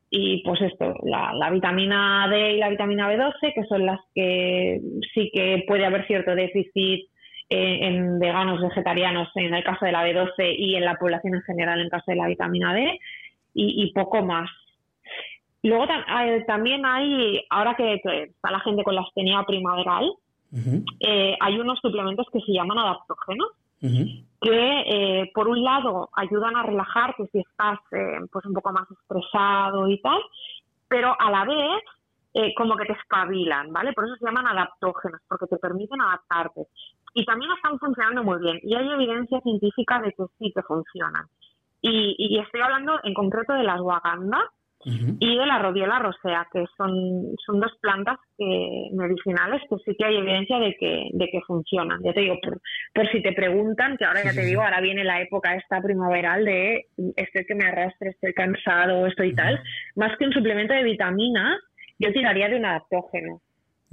y 0.10 0.42
pues 0.44 0.62
esto, 0.62 0.96
la, 1.04 1.34
la, 1.34 1.50
vitamina 1.50 2.28
D 2.30 2.54
y 2.54 2.58
la 2.60 2.70
vitamina 2.70 3.12
B12, 3.12 3.54
que 3.54 3.64
son 3.64 3.86
las 3.86 4.00
que 4.14 4.80
sí 5.14 5.32
que 5.34 5.64
puede 5.68 5.86
haber 5.86 6.06
cierto 6.08 6.36
déficit 6.36 7.10
en 7.54 8.20
veganos, 8.20 8.62
vegetarianos, 8.62 9.30
en 9.36 9.54
el 9.54 9.64
caso 9.64 9.86
de 9.86 9.92
la 9.92 10.06
B12 10.08 10.56
y 10.58 10.76
en 10.76 10.86
la 10.86 10.96
población 10.96 11.36
en 11.36 11.42
general 11.44 11.80
en 11.80 11.86
el 11.86 11.92
caso 11.92 12.06
de 12.08 12.16
la 12.16 12.28
vitamina 12.28 12.74
D 12.74 13.00
y, 13.54 13.92
poco 13.94 14.24
más. 14.24 14.50
Luego 15.62 15.86
también 16.48 16.86
hay, 16.86 17.42
ahora 17.50 17.76
que, 17.76 17.96
está 17.96 18.52
la 18.52 18.60
gente 18.60 18.84
con 18.84 18.96
la 18.96 19.02
astenia 19.02 19.44
primaveral, 19.44 20.12
eh, 21.00 21.36
hay 21.40 21.60
unos 21.60 21.80
suplementos 21.80 22.28
que 22.32 22.40
se 22.42 22.52
llaman 22.52 22.78
adaptógenos, 22.78 23.50
que 23.80 24.84
eh, 24.86 25.32
por 25.34 25.48
un 25.48 25.64
lado 25.64 26.10
ayudan 26.16 26.56
a 26.56 26.64
relajarte 26.64 27.28
si 27.32 27.40
estás 27.40 27.80
eh, 27.92 28.20
pues 28.32 28.46
un 28.46 28.54
poco 28.54 28.72
más 28.72 28.90
estresado 28.90 29.90
y 29.90 30.00
tal, 30.02 30.22
pero 30.88 31.16
a 31.20 31.32
la 31.32 31.46
vez 31.46 31.84
como 32.58 32.76
que 32.76 32.86
te 32.86 32.94
espabilan, 32.94 33.72
¿vale? 33.72 33.94
Por 33.94 34.06
eso 34.06 34.16
se 34.16 34.26
llaman 34.26 34.48
adaptógenos, 34.48 35.22
porque 35.28 35.46
te 35.46 35.58
permiten 35.58 36.02
adaptarte 36.02 36.66
y 37.14 37.26
también 37.26 37.52
están 37.52 37.80
funcionando 37.80 38.24
muy 38.24 38.40
bien 38.40 38.60
y 38.64 38.76
hay 38.76 38.90
evidencia 38.90 39.40
científica 39.42 40.02
de 40.02 40.12
que 40.12 40.24
sí 40.40 40.52
que 40.54 40.62
funcionan. 40.64 41.26
Y, 41.82 42.40
estoy 42.40 42.62
hablando 42.62 42.98
en 43.04 43.14
concreto 43.14 43.54
de 43.54 43.64
las 43.64 43.82
guaganda 43.82 44.40
y 44.86 45.38
de 45.38 45.46
la 45.46 45.60
rodiola 45.60 46.00
rosea, 46.00 46.48
que 46.52 46.66
son, 46.78 47.36
son 47.46 47.60
dos 47.60 47.72
plantas 47.82 48.18
que, 48.38 48.90
medicinales 48.94 49.62
que 49.70 49.76
sí 49.86 49.96
que 49.98 50.06
hay 50.06 50.18
evidencia 50.18 50.60
de 50.60 50.76
que, 50.76 51.10
de 51.14 51.28
que 51.30 51.42
funcionan. 51.42 52.02
Ya 52.04 52.14
te 52.14 52.22
digo, 52.22 52.38
por, 52.94 53.10
si 53.10 53.22
te 53.22 53.34
preguntan, 53.34 53.98
que 53.98 54.06
ahora 54.06 54.24
ya 54.24 54.34
te 54.34 54.46
digo, 54.46 54.62
ahora 54.62 54.82
viene 54.82 55.04
la 55.04 55.22
época 55.22 55.56
esta 55.56 55.82
primaveral 55.82 56.44
de 56.44 56.88
estoy 57.16 57.46
que 57.46 57.56
me 57.56 57.66
arrastre, 57.66 58.10
estoy 58.10 58.34
cansado, 58.34 59.08
estoy 59.08 59.30
y 59.30 59.36
tal, 59.36 59.62
más 59.96 60.18
que 60.18 60.26
un 60.26 60.34
suplemento 60.34 60.74
de 60.74 60.84
vitaminas, 60.84 61.60
yo 62.00 62.12
tiraría 62.12 62.50
de 62.50 62.58
un 62.58 62.66
adaptógeno. 62.66 63.42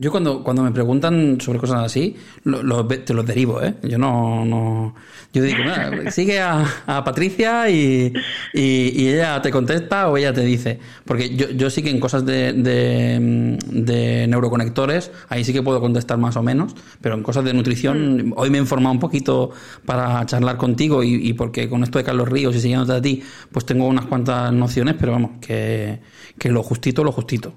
Yo 0.00 0.10
cuando, 0.10 0.42
cuando 0.42 0.62
me 0.62 0.70
preguntan 0.70 1.38
sobre 1.42 1.58
cosas 1.58 1.84
así, 1.84 2.16
lo, 2.44 2.86
te 2.86 3.12
los 3.12 3.26
derivo, 3.26 3.62
¿eh? 3.62 3.74
Yo 3.82 3.98
no... 3.98 4.46
no 4.46 4.94
yo 5.30 5.42
digo, 5.42 5.58
sigue 6.10 6.40
a, 6.40 6.64
a 6.86 7.04
Patricia 7.04 7.68
y, 7.68 8.10
y, 8.54 9.08
ella 9.08 9.42
te 9.42 9.50
contesta 9.50 10.08
o 10.08 10.16
ella 10.16 10.32
te 10.32 10.40
dice. 10.40 10.78
Porque 11.04 11.36
yo, 11.36 11.50
yo 11.50 11.68
sí 11.68 11.82
que 11.82 11.90
en 11.90 12.00
cosas 12.00 12.24
de, 12.24 12.54
de, 12.54 14.26
neuroconectores, 14.26 15.12
ahí 15.28 15.44
sí 15.44 15.52
que 15.52 15.62
puedo 15.62 15.82
contestar 15.82 16.16
más 16.16 16.34
o 16.36 16.42
menos, 16.42 16.74
pero 17.02 17.14
en 17.14 17.22
cosas 17.22 17.44
de 17.44 17.52
nutrición, 17.52 18.30
mm. 18.30 18.32
hoy 18.36 18.48
me 18.48 18.56
he 18.56 18.60
informado 18.62 18.94
un 18.94 19.00
poquito 19.00 19.50
para 19.84 20.24
charlar 20.24 20.56
contigo 20.56 21.04
y, 21.04 21.28
y 21.28 21.34
porque 21.34 21.68
con 21.68 21.82
esto 21.82 21.98
de 21.98 22.04
Carlos 22.04 22.26
Ríos 22.26 22.56
y 22.56 22.60
siguiéndote 22.60 22.92
a 22.92 23.02
ti, 23.02 23.22
pues 23.52 23.66
tengo 23.66 23.86
unas 23.86 24.06
cuantas 24.06 24.50
nociones, 24.50 24.96
pero 24.98 25.12
vamos, 25.12 25.32
que, 25.42 26.00
que 26.38 26.48
lo 26.48 26.62
justito, 26.62 27.04
lo 27.04 27.12
justito. 27.12 27.52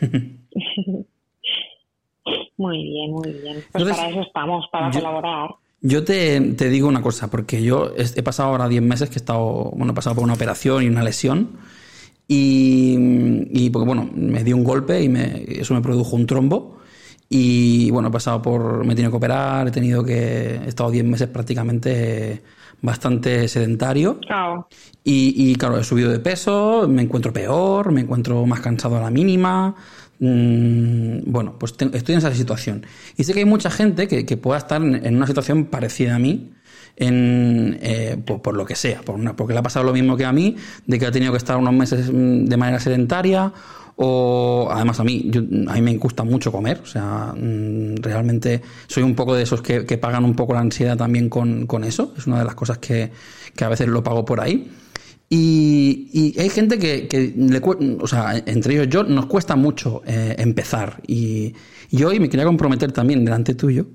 Muy 2.56 2.82
bien, 2.82 3.12
muy 3.12 3.32
bien. 3.32 3.64
Pues 3.72 3.84
para 3.84 4.08
eso 4.08 4.22
estamos, 4.22 4.66
para 4.72 4.90
colaborar. 4.90 5.50
Yo 5.82 6.04
te, 6.04 6.40
digo 6.40 6.88
una 6.88 7.02
cosa, 7.02 7.30
porque 7.30 7.62
yo 7.62 7.92
he 7.96 8.22
pasado 8.22 8.48
ahora 8.48 8.66
10 8.66 8.82
meses 8.82 9.08
que 9.08 9.16
he 9.16 9.18
estado, 9.18 9.70
bueno, 9.74 9.92
he 9.92 9.94
pasado 9.94 10.16
por 10.16 10.24
una 10.24 10.34
operación 10.34 10.82
y 10.82 10.88
una 10.88 11.02
lesión. 11.04 11.58
Y, 12.28 13.70
porque, 13.70 13.86
bueno, 13.86 14.08
me 14.12 14.42
dio 14.42 14.56
un 14.56 14.64
golpe 14.64 15.02
y 15.02 15.08
me, 15.08 15.44
eso 15.48 15.74
me 15.74 15.80
produjo 15.80 16.16
un 16.16 16.26
trombo. 16.26 16.78
Y 17.28 17.90
bueno, 17.90 18.08
he 18.08 18.12
pasado 18.12 18.40
por. 18.40 18.84
Me 18.84 18.92
he 18.92 18.96
tenido 18.96 19.10
que 19.10 19.16
operar, 19.16 19.68
he 19.68 19.70
tenido 19.70 20.02
que. 20.02 20.56
He 20.64 20.68
estado 20.68 20.90
10 20.90 21.04
meses 21.04 21.28
prácticamente 21.28 22.42
bastante 22.82 23.46
sedentario. 23.48 24.18
Y, 25.04 25.50
y, 25.50 25.54
claro, 25.56 25.78
he 25.78 25.84
subido 25.84 26.10
de 26.10 26.18
peso, 26.18 26.86
me 26.88 27.02
encuentro 27.02 27.32
peor, 27.32 27.92
me 27.92 28.00
encuentro 28.00 28.44
más 28.46 28.60
cansado 28.60 28.96
a 28.96 29.00
la 29.00 29.10
mínima. 29.10 29.74
Mm, 30.18 31.30
bueno, 31.30 31.58
pues 31.58 31.74
estoy 31.92 32.12
en 32.14 32.18
esa 32.18 32.34
situación. 32.34 32.86
Y 33.16 33.24
sé 33.24 33.32
que 33.32 33.40
hay 33.40 33.44
mucha 33.44 33.70
gente 33.70 34.08
que, 34.08 34.36
pueda 34.36 34.58
estar 34.58 34.82
en, 34.82 35.16
una 35.16 35.26
situación 35.26 35.66
parecida 35.66 36.16
a 36.16 36.18
mí, 36.18 36.52
en, 36.96 37.78
eh, 37.82 38.16
por, 38.24 38.54
lo 38.54 38.64
que 38.64 38.74
sea, 38.74 39.02
porque 39.02 39.52
le 39.52 39.58
ha 39.58 39.62
pasado 39.62 39.84
lo 39.84 39.92
mismo 39.92 40.16
que 40.16 40.24
a 40.24 40.32
mí, 40.32 40.56
de 40.86 40.98
que 40.98 41.06
ha 41.06 41.12
tenido 41.12 41.32
que 41.32 41.38
estar 41.38 41.56
unos 41.56 41.74
meses 41.74 42.10
mm, 42.10 42.46
de 42.46 42.56
manera 42.56 42.80
sedentaria 42.80 43.52
o 43.96 44.68
además 44.70 45.00
a 45.00 45.04
mí, 45.04 45.30
a 45.68 45.72
mí 45.74 45.80
me 45.80 45.96
gusta 45.96 46.22
mucho 46.22 46.52
comer, 46.52 46.80
o 46.82 46.86
sea, 46.86 47.32
mm, 47.34 47.96
realmente 47.96 48.60
soy 48.86 49.02
un 49.02 49.14
poco 49.14 49.34
de 49.34 49.42
esos 49.42 49.62
que, 49.62 49.82
pagan 49.98 50.24
un 50.24 50.34
poco 50.34 50.52
la 50.52 50.60
ansiedad 50.60 50.96
también 50.96 51.30
con, 51.30 51.84
eso, 51.84 52.12
es 52.16 52.26
una 52.26 52.38
de 52.38 52.44
las 52.44 52.54
cosas 52.54 52.78
que, 52.78 53.10
a 53.58 53.68
veces 53.68 53.88
lo 53.88 54.02
pago 54.02 54.24
por 54.24 54.40
ahí. 54.40 54.70
Y, 55.28 56.34
hay 56.38 56.48
gente 56.50 56.78
que, 56.78 57.34
le, 57.36 57.60
o 58.00 58.06
sea, 58.06 58.36
entre 58.46 58.74
ellos 58.74 58.88
yo, 58.88 59.02
nos 59.02 59.26
cuesta 59.26 59.56
mucho 59.56 60.02
eh, 60.06 60.36
empezar. 60.38 61.02
Y, 61.06 61.54
y, 61.90 62.04
hoy 62.04 62.20
me 62.20 62.28
quería 62.28 62.44
comprometer 62.44 62.92
también 62.92 63.24
delante 63.24 63.54
tuyo 63.54 63.88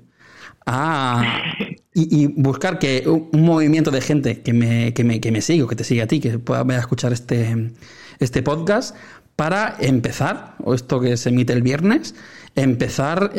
a, 0.66 1.42
y, 1.94 2.26
buscar 2.26 2.78
que 2.78 3.04
un 3.06 3.42
movimiento 3.42 3.90
de 3.90 4.00
gente 4.00 4.42
que 4.42 4.52
me, 4.52 4.92
que 4.92 5.04
me, 5.04 5.20
que 5.20 5.32
me 5.32 5.40
siga 5.40 5.64
o 5.64 5.68
que 5.68 5.76
te 5.76 5.84
siga 5.84 6.04
a 6.04 6.06
ti, 6.06 6.20
que 6.20 6.38
pueda 6.38 6.60
a 6.60 6.78
escuchar 6.78 7.12
este, 7.12 7.72
este 8.18 8.42
podcast, 8.42 8.94
para 9.36 9.76
empezar, 9.80 10.56
o 10.62 10.74
esto 10.74 11.00
que 11.00 11.16
se 11.16 11.30
emite 11.30 11.54
el 11.54 11.62
viernes, 11.62 12.14
empezar 12.54 13.32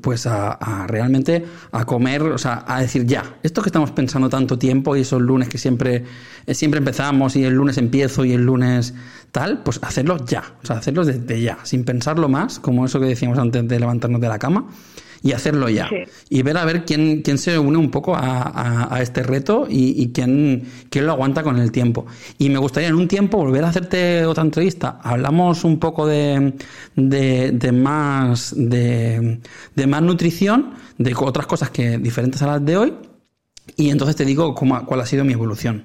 pues 0.00 0.26
a, 0.26 0.86
realmente 0.88 1.44
a 1.70 1.84
comer, 1.84 2.22
o 2.22 2.38
sea, 2.38 2.64
a 2.66 2.80
decir 2.80 3.06
ya, 3.06 3.36
esto 3.42 3.62
que 3.62 3.68
estamos 3.68 3.92
pensando 3.92 4.28
tanto 4.28 4.58
tiempo 4.58 4.96
y 4.96 5.02
esos 5.02 5.22
lunes 5.22 5.48
que 5.48 5.58
siempre, 5.58 6.04
siempre 6.48 6.78
empezamos 6.78 7.36
y 7.36 7.44
el 7.44 7.54
lunes 7.54 7.78
empiezo 7.78 8.24
y 8.24 8.32
el 8.32 8.44
lunes 8.44 8.94
tal, 9.30 9.62
pues 9.62 9.78
hacerlo 9.82 10.24
ya, 10.26 10.42
o 10.62 10.66
sea, 10.66 10.78
hacerlo 10.78 11.04
desde 11.04 11.40
ya, 11.40 11.58
sin 11.62 11.84
pensarlo 11.84 12.28
más, 12.28 12.58
como 12.58 12.84
eso 12.84 12.98
que 12.98 13.06
decíamos 13.06 13.38
antes 13.38 13.66
de 13.68 13.78
levantarnos 13.78 14.20
de 14.20 14.28
la 14.28 14.38
cama 14.38 14.66
y 15.22 15.32
hacerlo 15.32 15.68
ya. 15.68 15.88
Y 16.28 16.42
ver 16.42 16.56
a 16.56 16.64
ver 16.64 16.84
quién, 16.84 17.22
quién 17.22 17.38
se 17.38 17.58
une 17.58 17.78
un 17.78 17.90
poco 17.90 18.14
a, 18.14 18.94
a, 18.94 19.02
este 19.02 19.22
reto 19.22 19.66
y, 19.68 20.02
y 20.02 20.12
quién, 20.12 20.64
quién, 20.88 21.06
lo 21.06 21.12
aguanta 21.12 21.42
con 21.42 21.58
el 21.58 21.70
tiempo. 21.72 22.06
Y 22.38 22.48
me 22.48 22.58
gustaría 22.58 22.88
en 22.88 22.94
un 22.94 23.08
tiempo 23.08 23.38
volver 23.38 23.64
a 23.64 23.68
hacerte 23.68 24.24
otra 24.24 24.42
entrevista. 24.42 24.98
Hablamos 25.02 25.64
un 25.64 25.78
poco 25.78 26.06
de, 26.06 26.54
de, 26.96 27.52
de 27.52 27.72
más, 27.72 28.54
de, 28.56 29.40
de, 29.74 29.86
más 29.86 30.02
nutrición, 30.02 30.74
de 30.98 31.14
otras 31.16 31.46
cosas 31.46 31.70
que 31.70 31.98
diferentes 31.98 32.40
a 32.42 32.46
las 32.46 32.64
de 32.64 32.76
hoy. 32.76 32.94
Y 33.76 33.90
entonces 33.90 34.16
te 34.16 34.24
digo 34.24 34.54
cómo, 34.54 34.84
cuál 34.86 35.00
ha 35.00 35.06
sido 35.06 35.24
mi 35.24 35.32
evolución. 35.32 35.84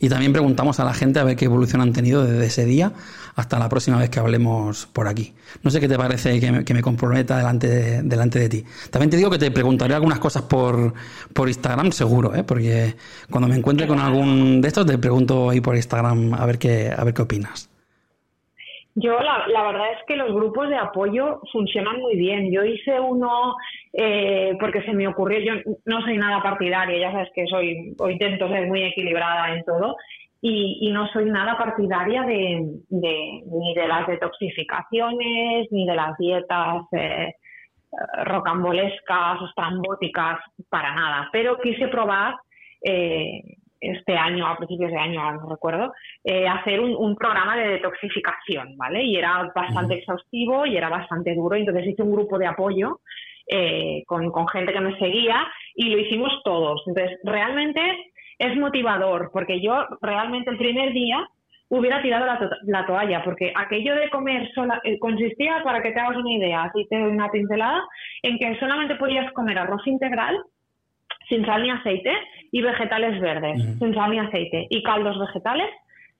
Y 0.00 0.08
también 0.08 0.32
preguntamos 0.32 0.78
a 0.78 0.84
la 0.84 0.94
gente 0.94 1.18
a 1.18 1.24
ver 1.24 1.36
qué 1.36 1.46
evolución 1.46 1.80
han 1.80 1.92
tenido 1.92 2.24
desde 2.24 2.46
ese 2.46 2.64
día 2.64 2.92
hasta 3.38 3.56
la 3.56 3.68
próxima 3.68 3.98
vez 3.98 4.10
que 4.10 4.18
hablemos 4.18 4.86
por 4.86 5.06
aquí. 5.06 5.32
No 5.62 5.70
sé 5.70 5.78
qué 5.78 5.86
te 5.86 5.96
parece 5.96 6.40
que 6.40 6.74
me, 6.74 6.82
comprometa 6.82 7.38
delante 7.38 7.68
de, 7.68 8.02
delante 8.02 8.40
de 8.40 8.48
ti. 8.48 8.64
También 8.90 9.10
te 9.10 9.16
digo 9.16 9.30
que 9.30 9.38
te 9.38 9.52
preguntaré 9.52 9.94
algunas 9.94 10.18
cosas 10.18 10.42
por, 10.42 10.92
por 11.32 11.46
Instagram, 11.46 11.92
seguro, 11.92 12.34
¿eh? 12.34 12.42
porque 12.42 12.94
cuando 13.30 13.48
me 13.48 13.54
encuentre 13.54 13.86
con 13.86 14.00
algún 14.00 14.60
de 14.60 14.66
estos 14.66 14.84
te 14.86 14.98
pregunto 14.98 15.50
ahí 15.50 15.60
por 15.60 15.76
Instagram 15.76 16.34
a 16.34 16.44
ver 16.46 16.58
qué, 16.58 16.90
a 16.90 17.04
ver 17.04 17.14
qué 17.14 17.22
opinas. 17.22 17.70
Yo 18.96 19.20
la, 19.20 19.46
la, 19.46 19.62
verdad 19.62 19.92
es 19.92 19.98
que 20.08 20.16
los 20.16 20.34
grupos 20.34 20.68
de 20.68 20.76
apoyo 20.76 21.40
funcionan 21.52 22.00
muy 22.00 22.16
bien. 22.16 22.50
Yo 22.50 22.64
hice 22.64 22.98
uno 22.98 23.54
eh, 23.92 24.56
porque 24.58 24.82
se 24.82 24.92
me 24.92 25.06
ocurrió, 25.06 25.38
yo 25.38 25.72
no 25.84 26.02
soy 26.02 26.18
nada 26.18 26.42
partidaria, 26.42 26.98
ya 26.98 27.12
sabes 27.12 27.28
que 27.32 27.46
soy, 27.46 27.94
o 28.00 28.10
intento 28.10 28.48
ser 28.48 28.66
muy 28.66 28.82
equilibrada 28.82 29.54
en 29.54 29.64
todo, 29.64 29.94
y, 30.40 30.90
no 30.92 31.08
soy 31.08 31.24
nada 31.26 31.58
partidaria 31.58 32.22
de, 32.22 32.60
ni 32.90 33.74
de 33.74 33.88
las 33.88 34.06
detoxificaciones, 34.06 35.66
ni 35.70 35.86
de 35.86 35.94
las 35.94 36.16
dietas 36.16 36.82
eh, 36.92 37.34
rocambolescas, 38.24 39.42
estrambóticas, 39.48 40.38
para 40.68 40.94
nada. 40.94 41.28
Pero 41.32 41.58
quise 41.58 41.88
probar 41.88 42.36
eh, 42.84 43.42
este 43.80 44.16
año, 44.16 44.46
a 44.46 44.56
principios 44.56 44.92
de 44.92 44.98
año, 44.98 45.32
no 45.32 45.48
recuerdo, 45.48 45.92
eh, 46.22 46.46
hacer 46.46 46.80
un, 46.80 47.16
programa 47.16 47.56
de 47.56 47.68
detoxificación, 47.70 48.76
¿vale? 48.76 49.02
Y 49.02 49.16
era 49.16 49.50
bastante 49.54 49.94
exhaustivo 49.94 50.66
y 50.66 50.76
era 50.76 50.88
bastante 50.88 51.34
duro. 51.34 51.56
Entonces 51.56 51.86
hice 51.86 52.02
un 52.02 52.12
grupo 52.12 52.38
de 52.38 52.46
apoyo 52.46 53.00
con, 54.06 54.30
con 54.30 54.46
gente 54.48 54.74
que 54.74 54.80
me 54.80 54.98
seguía 54.98 55.46
y 55.74 55.88
lo 55.88 55.98
hicimos 55.98 56.30
todos. 56.44 56.82
Entonces, 56.86 57.18
realmente 57.24 57.80
es 58.38 58.56
motivador, 58.56 59.30
porque 59.32 59.60
yo 59.60 59.86
realmente 60.00 60.50
el 60.50 60.58
primer 60.58 60.92
día 60.92 61.28
hubiera 61.70 62.00
tirado 62.00 62.26
la, 62.62 62.86
toalla, 62.86 63.22
porque 63.24 63.52
aquello 63.54 63.94
de 63.94 64.08
comer 64.10 64.50
sola, 64.54 64.80
eh, 64.84 64.98
consistía, 64.98 65.62
para 65.62 65.82
que 65.82 65.90
te 65.90 66.00
hagas 66.00 66.16
una 66.16 66.32
idea, 66.32 66.62
así 66.62 66.86
te 66.88 66.98
doy 66.98 67.12
una 67.12 67.30
pincelada, 67.30 67.82
en 68.22 68.38
que 68.38 68.58
solamente 68.58 68.94
podías 68.94 69.30
comer 69.32 69.58
arroz 69.58 69.86
integral, 69.86 70.38
sin 71.28 71.44
sal 71.44 71.62
ni 71.62 71.70
aceite, 71.70 72.12
y 72.52 72.62
vegetales 72.62 73.20
verdes, 73.20 73.62
sin 73.78 73.94
sal 73.94 74.10
ni 74.10 74.18
aceite, 74.18 74.66
y 74.70 74.82
caldos 74.82 75.18
vegetales 75.18 75.68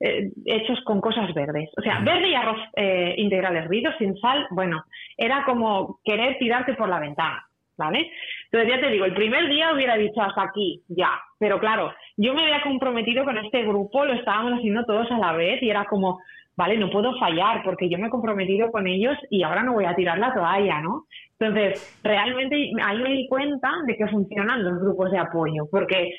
eh, 0.01 0.29
hechos 0.45 0.79
con 0.85 1.01
cosas 1.01 1.33
verdes. 1.33 1.69
O 1.77 1.81
sea, 1.81 1.99
verde 1.99 2.29
y 2.29 2.35
arroz 2.35 2.59
eh, 2.75 3.15
integral 3.17 3.55
hervido, 3.55 3.91
sin 3.97 4.15
sal, 4.17 4.45
bueno, 4.51 4.83
era 5.17 5.43
como 5.45 5.99
querer 6.05 6.37
tirarte 6.37 6.75
por 6.75 6.89
la 6.89 6.99
ventana. 6.99 7.43
¿Vale? 7.79 8.11
Entonces 8.51 8.75
ya 8.75 8.81
te 8.81 8.91
digo, 8.91 9.05
el 9.05 9.13
primer 9.13 9.49
día 9.49 9.73
hubiera 9.73 9.95
dicho 9.95 10.21
hasta 10.21 10.43
aquí, 10.43 10.83
ya, 10.89 11.19
pero 11.39 11.59
claro, 11.59 11.91
yo 12.17 12.33
me 12.33 12.43
había 12.43 12.61
comprometido 12.61 13.23
con 13.23 13.37
este 13.37 13.63
grupo, 13.63 14.05
lo 14.05 14.13
estábamos 14.13 14.59
haciendo 14.59 14.85
todos 14.85 15.09
a 15.09 15.17
la 15.17 15.31
vez 15.31 15.63
y 15.63 15.69
era 15.69 15.85
como, 15.85 16.19
vale, 16.55 16.77
no 16.77 16.89
puedo 16.89 17.17
fallar 17.17 17.63
porque 17.63 17.89
yo 17.89 17.97
me 17.97 18.07
he 18.07 18.11
comprometido 18.11 18.69
con 18.69 18.85
ellos 18.85 19.17
y 19.29 19.43
ahora 19.43 19.63
no 19.63 19.73
voy 19.73 19.85
a 19.85 19.95
tirar 19.95 20.19
la 20.19 20.33
toalla, 20.33 20.81
¿no? 20.81 21.05
Entonces, 21.39 21.99
realmente 22.03 22.71
ahí 22.83 22.97
me 23.01 23.13
di 23.13 23.27
cuenta 23.29 23.71
de 23.87 23.95
que 23.95 24.07
funcionan 24.07 24.63
los 24.63 24.81
grupos 24.81 25.09
de 25.09 25.19
apoyo, 25.19 25.67
porque 25.71 26.13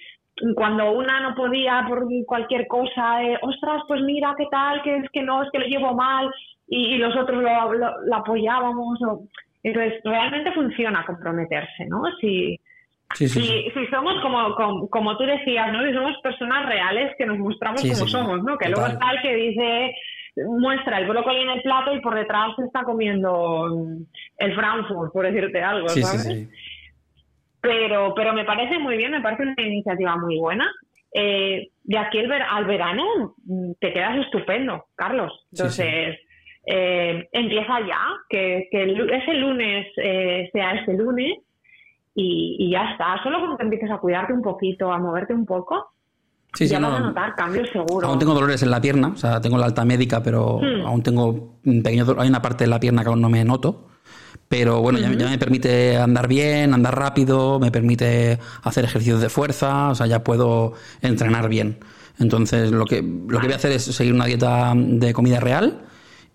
cuando 0.55 0.93
una 0.93 1.21
no 1.21 1.35
podía 1.35 1.85
por 1.87 2.07
cualquier 2.27 2.67
cosa, 2.67 3.23
eh, 3.23 3.39
ostras, 3.43 3.83
pues 3.87 4.01
mira 4.01 4.35
qué 4.39 4.47
tal, 4.51 4.81
que 4.83 4.97
es 4.97 5.11
que 5.13 5.23
no, 5.23 5.43
es 5.43 5.51
que 5.51 5.59
lo 5.59 5.67
llevo 5.67 5.95
mal, 5.95 6.31
y, 6.71 6.97
los 6.99 7.15
otros 7.17 7.43
lo, 7.43 8.17
apoyábamos, 8.17 9.03
o, 9.03 9.25
entonces, 9.63 10.01
realmente 10.05 10.53
funciona 10.53 11.05
comprometerse, 11.05 11.87
¿no? 11.87 12.03
Si, 12.21 12.59
si, 13.15 13.29
si, 13.29 13.87
somos 13.91 14.21
como, 14.23 14.89
como, 14.89 15.17
tú 15.17 15.25
decías, 15.25 15.73
¿no? 15.73 15.85
Si 15.85 15.93
somos 15.93 16.17
personas 16.23 16.67
reales 16.67 17.13
que 17.19 17.27
nos 17.27 17.39
mostramos 17.39 17.83
como 17.83 18.09
somos, 18.09 18.43
¿no? 18.43 18.57
Que 18.57 18.69
luego 18.69 18.87
está 18.87 19.11
el 19.11 19.23
que 19.23 19.35
dice, 19.35 19.95
muestra 20.47 20.99
el 20.99 21.09
brócoli 21.09 21.41
en 21.41 21.51
el 21.51 21.63
plato 21.63 21.95
y 21.95 22.01
por 22.01 22.15
detrás 22.15 22.55
se 22.57 22.65
está 22.65 22.83
comiendo 22.85 23.67
el 24.39 24.55
Frankfurt, 24.55 25.13
por 25.13 25.27
decirte 25.27 25.63
algo, 25.63 25.89
¿sabes? 25.89 26.49
Pero, 27.61 28.15
pero 28.15 28.33
me 28.33 28.45
parece 28.45 28.79
muy 28.79 28.97
bien, 28.97 29.11
me 29.13 29.21
parece 29.21 29.43
una 29.43 29.55
iniciativa 29.59 30.17
muy 30.17 30.39
buena. 30.39 30.67
Eh, 31.13 31.69
de 31.83 31.99
aquí 31.99 32.19
al 32.19 32.65
verano 32.65 33.35
te 33.79 33.93
quedas 33.93 34.25
estupendo, 34.25 34.87
Carlos. 34.95 35.47
Entonces 35.53 36.17
eh, 36.73 37.29
empieza 37.33 37.81
ya, 37.81 38.01
que, 38.29 38.69
ese 38.71 39.35
lunes 39.35 39.87
eh, 39.97 40.49
sea 40.53 40.75
ese 40.75 40.95
lunes 40.95 41.39
y, 42.15 42.71
ya 42.71 42.93
está. 42.93 43.21
Solo 43.25 43.39
cuando 43.41 43.57
empieces 43.61 43.91
a 43.91 43.99
cuidarte 43.99 44.33
un 44.33 44.43
poquito, 44.43 44.93
a 44.93 44.99
moverte 44.99 45.35
un 45.35 45.47
poco, 45.47 45.93
ya 46.59 46.79
vas 46.79 46.95
a 46.95 47.01
notar 47.01 47.35
cambios 47.35 47.69
seguro. 47.71 48.07
Aún 48.07 48.21
tengo 48.21 48.35
dolores 48.35 48.63
en 48.63 48.71
la 48.71 48.81
pierna, 48.81 49.09
o 49.09 49.17
sea, 49.17 49.41
tengo 49.41 49.59
la 49.59 49.67
alta 49.67 49.85
médica, 49.85 50.23
pero 50.23 50.59
hmm. 50.59 50.87
aún 50.87 51.03
tengo 51.03 51.59
un 51.65 51.83
pequeño 51.83 52.07
Hay 52.19 52.29
una 52.29 52.43
parte 52.43 52.65
de 52.65 52.71
la 52.71 52.79
pierna 52.79 53.03
que 53.03 53.09
aún 53.09 53.21
no 53.21 53.29
me 53.29 53.45
noto. 53.45 53.89
Pero 54.49 54.81
bueno, 54.81 54.99
ya, 54.99 55.09
me 55.09 55.39
permite 55.39 55.97
andar 55.97 56.27
bien, 56.29 56.75
andar 56.75 56.97
rápido, 56.97 57.61
me 57.61 57.71
permite 57.71 58.39
hacer 58.63 58.85
ejercicios 58.85 59.21
de 59.21 59.29
fuerza, 59.29 59.91
o 59.91 59.95
sea, 59.95 60.07
ya 60.07 60.25
puedo 60.25 60.75
entrenar 61.03 61.49
bien. 61.49 61.79
Entonces, 62.19 62.73
lo 62.73 62.85
que, 62.85 63.01
lo 63.01 63.39
que 63.39 63.47
voy 63.47 63.53
a 63.53 63.57
hacer 63.57 63.73
es 63.73 63.85
seguir 63.85 64.13
una 64.13 64.27
dieta 64.27 64.73
de 64.75 65.13
comida 65.13 65.39
real, 65.39 65.83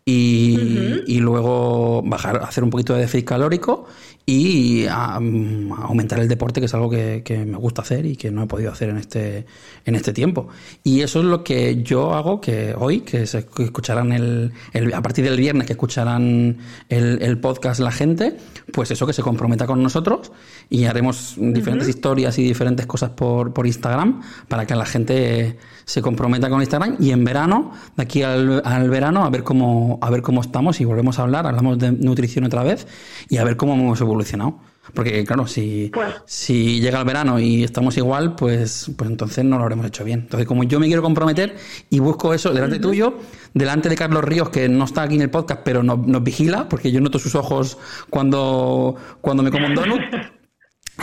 y, 0.07 1.01
y, 1.07 1.19
luego 1.19 2.03
bajar, 2.03 2.43
hacer 2.43 2.63
un 2.63 2.69
poquito 2.69 2.93
de 2.93 3.01
déficit 3.01 3.25
calórico 3.25 3.87
y 4.27 4.85
aumentar 4.87 6.19
el 6.19 6.27
deporte, 6.27 6.59
que 6.59 6.67
es 6.67 6.73
algo 6.73 6.89
que, 6.91 7.45
me 7.47 7.57
gusta 7.57 7.81
hacer 7.81 8.05
y 8.05 8.15
que 8.15 8.29
no 8.29 8.43
he 8.43 8.47
podido 8.47 8.71
hacer 8.71 8.89
en 8.89 8.97
este, 8.97 9.45
en 9.83 9.95
este 9.95 10.13
tiempo. 10.13 10.47
Y 10.83 11.01
eso 11.01 11.19
es 11.19 11.25
lo 11.25 11.43
que 11.43 11.81
yo 11.83 12.13
hago 12.13 12.39
que 12.39 12.75
hoy, 12.77 13.01
que 13.01 13.25
se 13.25 13.39
escucharán 13.39 14.11
el, 14.11 14.51
a 14.93 15.01
partir 15.01 15.25
del 15.25 15.37
viernes 15.37 15.65
que 15.65 15.73
escucharán 15.73 16.57
el, 16.89 17.21
el, 17.21 17.39
podcast 17.39 17.79
la 17.79 17.91
gente, 17.91 18.37
pues 18.73 18.91
eso 18.91 19.07
que 19.07 19.13
se 19.13 19.23
comprometa 19.23 19.65
con 19.65 19.81
nosotros 19.81 20.31
y 20.69 20.85
haremos 20.85 21.35
diferentes 21.37 21.87
historias 21.87 22.37
y 22.37 22.43
diferentes 22.43 22.85
cosas 22.85 23.11
por, 23.11 23.53
por 23.53 23.65
Instagram 23.67 24.21
para 24.47 24.65
que 24.65 24.75
la 24.75 24.85
gente 24.85 25.57
se 25.85 26.01
comprometa 26.01 26.49
con 26.49 26.61
Instagram 26.61 26.97
y 26.99 27.11
en 27.11 27.23
verano, 27.23 27.71
de 27.95 28.03
aquí 28.03 28.23
al, 28.23 28.61
al, 28.65 28.89
verano, 28.89 29.23
a 29.23 29.29
ver 29.29 29.43
cómo, 29.43 29.99
a 30.01 30.09
ver 30.09 30.21
cómo 30.21 30.41
estamos 30.41 30.81
y 30.81 30.85
volvemos 30.85 31.19
a 31.19 31.23
hablar, 31.23 31.45
hablamos 31.47 31.77
de 31.79 31.91
nutrición 31.91 32.45
otra 32.45 32.63
vez 32.63 32.87
y 33.29 33.37
a 33.37 33.43
ver 33.43 33.55
cómo 33.55 33.73
hemos 33.73 34.01
evolucionado. 34.01 34.59
Porque 34.93 35.23
claro, 35.25 35.47
si, 35.47 35.89
pues 35.93 36.13
si 36.25 36.79
llega 36.79 36.99
el 36.99 37.05
verano 37.05 37.39
y 37.39 37.63
estamos 37.63 37.97
igual, 37.97 38.35
pues, 38.35 38.91
pues 38.95 39.09
entonces 39.09 39.43
no 39.43 39.57
lo 39.57 39.63
habremos 39.63 39.87
hecho 39.87 40.03
bien. 40.03 40.21
Entonces, 40.21 40.47
como 40.47 40.63
yo 40.63 40.79
me 40.79 40.87
quiero 40.87 41.01
comprometer 41.01 41.55
y 41.89 41.99
busco 41.99 42.33
eso 42.33 42.53
delante 42.53 42.79
tuyo, 42.79 43.17
delante 43.53 43.89
de 43.89 43.95
Carlos 43.95 44.23
Ríos, 44.23 44.49
que 44.49 44.69
no 44.69 44.85
está 44.85 45.03
aquí 45.03 45.15
en 45.15 45.21
el 45.21 45.31
podcast, 45.31 45.61
pero 45.63 45.81
nos, 45.81 46.05
nos 46.05 46.23
vigila, 46.23 46.69
porque 46.69 46.91
yo 46.91 47.01
noto 47.01 47.17
sus 47.17 47.35
ojos 47.35 47.77
cuando, 48.09 48.95
cuando 49.21 49.41
me 49.41 49.51
como 49.51 49.65
un 49.65 49.73
donut. 49.73 50.01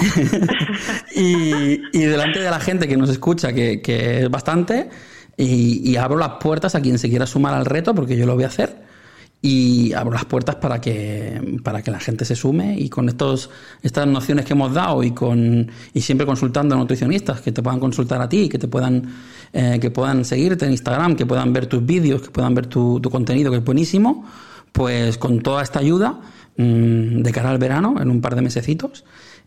y, 1.14 1.78
delante 1.92 2.40
de 2.40 2.50
la 2.50 2.60
gente 2.60 2.88
que 2.88 2.96
nos 2.96 3.10
escucha, 3.10 3.52
que, 3.52 4.22
es 4.22 4.30
bastante, 4.30 4.88
y, 5.36 5.96
abro 5.96 6.18
las 6.18 6.34
puertas 6.40 6.74
a 6.74 6.80
quien 6.80 6.98
se 6.98 7.08
quiera 7.08 7.26
sumar 7.26 7.54
al 7.54 7.66
reto, 7.66 7.94
porque 7.94 8.16
yo 8.16 8.26
lo 8.26 8.34
voy 8.34 8.44
a 8.44 8.48
hacer. 8.48 8.82
y 9.44 9.92
abro 9.94 10.12
las 10.12 10.24
puertas 10.24 10.54
para 10.56 10.80
que, 10.80 11.58
para 11.64 11.82
que 11.82 11.90
la 11.90 11.98
gente 11.98 12.24
se 12.24 12.36
sume 12.36 12.78
y 12.78 12.88
con 12.88 13.08
estos, 13.08 13.50
estas 13.82 14.06
nociones 14.06 14.44
que 14.44 14.52
hemos 14.52 14.72
dado 14.72 15.02
y 15.02 15.10
con 15.10 15.68
y 15.92 16.00
siempre 16.00 16.24
consultando 16.24 16.76
a 16.76 16.78
nutricionistas 16.78 17.40
que 17.40 17.50
te 17.50 17.60
puedan 17.60 17.80
consultar 17.80 18.22
a 18.22 18.28
ti, 18.28 18.48
que 18.48 18.58
te 18.58 18.68
puedan 18.68 19.12
eh, 19.52 19.78
que 19.80 19.90
puedan 19.90 20.24
seguirte 20.24 20.64
en 20.64 20.70
Instagram, 20.70 21.16
que 21.16 21.26
puedan 21.26 21.52
ver 21.52 21.66
tus 21.66 21.84
vídeos, 21.84 22.22
que 22.22 22.30
puedan 22.30 22.54
ver 22.54 22.66
tu, 22.66 23.00
tu 23.00 23.10
contenido 23.10 23.50
que 23.50 23.58
es 23.58 23.64
buenísimo, 23.64 24.24
pues 24.72 25.18
con 25.18 25.40
toda 25.40 25.62
esta 25.62 25.80
ayuda 25.80 26.20
mmm, 26.56 27.22
de 27.22 27.32
cara 27.32 27.50
al 27.50 27.58
verano, 27.58 27.96
en 28.00 28.10
un 28.10 28.20
par 28.20 28.34
de 28.34 28.42
mesecitos, 28.42 29.04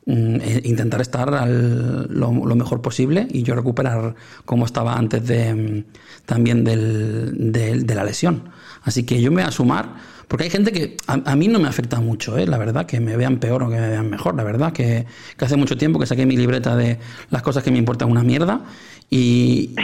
intentar 0.08 1.02
estar 1.02 1.34
al, 1.34 2.08
lo, 2.14 2.32
mejor 2.32 2.82
posible 2.82 3.28
y 3.32 3.42
yo 3.42 3.56
recuperar 3.56 4.16
como 4.46 4.66
estaba 4.66 4.96
antes 4.96 5.26
de 5.26 5.54
mm, 5.54 5.84
también 6.26 6.64
del, 6.64 7.52
de, 7.52 7.96
la 7.96 8.04
lesión. 8.04 8.50
Así 8.84 9.04
que 9.04 9.20
yo 9.20 9.32
me 9.32 9.42
voy 9.42 9.50
a 9.50 9.52
sumar, 9.52 9.96
porque 10.28 10.44
hay 10.44 10.50
gente 10.52 10.72
que 10.72 10.98
a, 11.08 11.36
mí 11.36 11.48
no 11.48 11.60
me 11.60 11.68
afecta 11.68 12.00
mucho, 12.00 12.38
¿eh? 12.38 12.46
la 12.46 12.60
verdad, 12.60 12.86
que 12.86 13.00
me 13.00 13.18
vean 13.18 13.40
peor 13.40 13.64
o 13.64 13.70
que 13.70 13.78
me 13.78 13.90
vean 13.90 14.10
mejor, 14.10 14.36
la 14.36 14.44
verdad, 14.44 14.74
que, 14.74 15.06
que, 15.38 15.46
hace 15.46 15.56
mucho 15.56 15.76
tiempo 15.76 16.00
que 16.00 16.06
saqué 16.06 16.26
mi 16.26 16.38
libreta 16.38 16.76
de 16.76 17.00
las 17.32 17.42
cosas 17.42 17.64
que 17.64 17.72
me 17.72 17.80
importan 17.80 18.12
una 18.12 18.24
mierda 18.24 18.62
y, 19.10 19.76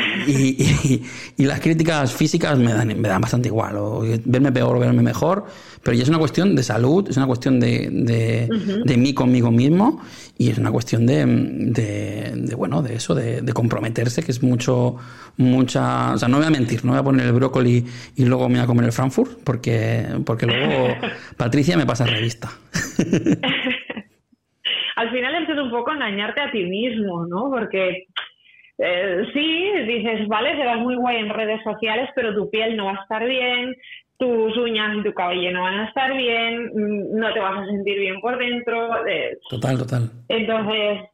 y, 1.38 1.46
las 1.46 1.60
críticas 1.60 2.12
físicas 2.14 2.58
me 2.58 2.74
dan, 2.74 3.00
me 3.00 3.08
dan 3.08 3.22
bastante 3.22 3.50
igual, 3.50 3.76
o 3.78 4.04
verme 4.26 4.52
peor 4.52 4.76
o 4.76 4.80
verme 4.80 5.02
mejor, 5.02 5.46
pero 5.84 5.96
ya 5.96 6.04
es 6.04 6.10
una 6.10 6.20
cuestión 6.20 6.56
de 6.56 6.64
salud, 6.64 7.08
es 7.10 7.18
una 7.18 7.28
cuestión 7.28 7.60
de, 7.60 7.90
de, 7.92 8.48
uh 8.50 8.54
-huh. 8.54 8.84
de 8.84 8.98
mí 8.98 9.14
conmigo 9.14 9.52
mismo 9.52 10.02
y 10.38 10.50
es 10.50 10.58
una 10.58 10.72
cuestión 10.72 11.06
de, 11.06 11.26
de, 11.26 12.56
bueno, 12.56 12.82
de 12.82 12.96
eso, 12.96 13.16
de, 13.16 13.42
de, 13.42 13.54
comprometerse, 13.54 14.24
que 14.24 14.32
es 14.32 14.44
mucho, 14.44 14.96
mucha, 15.38 16.14
o 16.14 16.18
sea, 16.18 16.28
no 16.28 16.38
voy 16.38 16.48
a 16.48 16.52
mentir, 16.52 16.84
no 16.86 16.92
voy 16.92 17.00
a 17.00 17.04
poner 17.04 17.26
el 17.26 17.34
brócoli 17.34 17.86
y 18.16 18.26
luego 18.26 18.48
me 18.50 18.56
voy 18.56 18.64
a 18.64 18.68
comer 18.68 18.86
el 18.86 18.92
Frankfurt, 18.92 19.44
porque, 19.44 20.06
porque 20.26 20.46
luego 20.46 20.96
Patricia 21.38 21.78
me 21.78 21.86
pasa 21.86 22.06
revista. 22.06 22.50
Al 24.96 25.10
final 25.10 25.44
es 25.44 25.50
un 25.58 25.72
poco 25.72 25.92
engañarte 25.94 26.42
a 26.42 26.52
ti 26.52 26.64
mismo, 26.66 27.26
¿no? 27.26 27.50
Porque 27.50 28.06
eh, 28.78 29.26
sí, 29.34 29.72
dices, 29.88 30.28
vale, 30.28 30.56
serás 30.58 30.80
muy 30.80 30.96
guay 30.96 31.18
en 31.18 31.30
redes 31.30 31.62
sociales, 31.64 32.10
pero 32.16 32.36
tu 32.36 32.50
piel 32.50 32.76
no 32.76 32.86
va 32.86 32.94
a 32.94 33.02
estar 33.04 33.24
bien, 33.26 33.76
tus 34.22 34.56
uñas 34.56 34.96
y 34.98 35.04
tu 35.04 35.12
cabello 35.16 35.52
no 35.52 35.64
van 35.64 35.80
a 35.80 35.88
estar 35.88 36.16
bien, 36.16 36.70
mm, 36.76 37.18
no 37.18 37.34
te 37.34 37.40
vas 37.40 37.58
a 37.58 37.66
sentir 37.66 37.98
bien 37.98 38.22
por 38.22 38.38
dentro. 38.38 39.08
Eh. 39.08 39.36
Total, 39.50 39.80
total. 39.80 40.12
Entonces, 40.30 41.10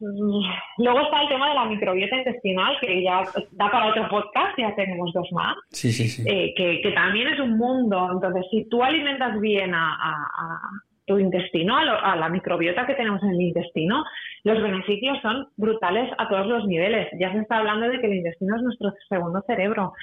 luego 0.78 1.00
está 1.00 1.22
el 1.22 1.30
tema 1.30 1.48
de 1.48 1.56
la 1.56 1.66
microbiota 1.68 2.18
intestinal, 2.18 2.78
que 2.82 3.02
ya 3.02 3.24
da 3.54 3.72
para 3.72 3.88
otro 3.88 4.10
podcast, 4.10 4.60
ya 4.60 4.76
tenemos 4.76 5.14
dos 5.14 5.32
más, 5.32 5.56
sí, 5.70 5.94
sí, 5.94 6.10
sí. 6.10 6.24
Eh, 6.28 6.54
que, 6.58 6.82
que, 6.82 6.92
también 6.92 7.30
es 7.30 7.40
un 7.40 7.58
mundo. 7.58 8.10
Entonces, 8.12 8.44
si 8.52 8.68
tú 8.68 8.84
alimentas 8.84 9.40
bien 9.40 9.74
a, 9.74 9.96
a, 9.96 10.14
a 10.14 10.60
tu 11.06 11.18
intestino, 11.18 11.78
a, 11.78 11.86
lo, 11.86 12.04
a, 12.04 12.18
la 12.18 12.28
microbiota 12.28 12.86
que 12.86 12.96
tenemos 12.96 13.24
en 13.24 13.30
el 13.30 13.42
intestino, 13.42 14.04
los 14.44 14.62
beneficios 14.62 15.18
son 15.22 15.48
brutales 15.56 16.12
a 16.18 16.28
todos 16.28 16.46
los 16.46 16.66
niveles. 16.66 17.08
Ya 17.18 17.32
se 17.32 17.40
está 17.40 17.60
hablando 17.60 17.88
de 17.88 18.02
que 18.02 18.08
el 18.08 18.16
intestino 18.16 18.58
es 18.58 18.62
nuestro 18.64 18.94
segundo 19.08 19.42
cerebro 19.48 19.94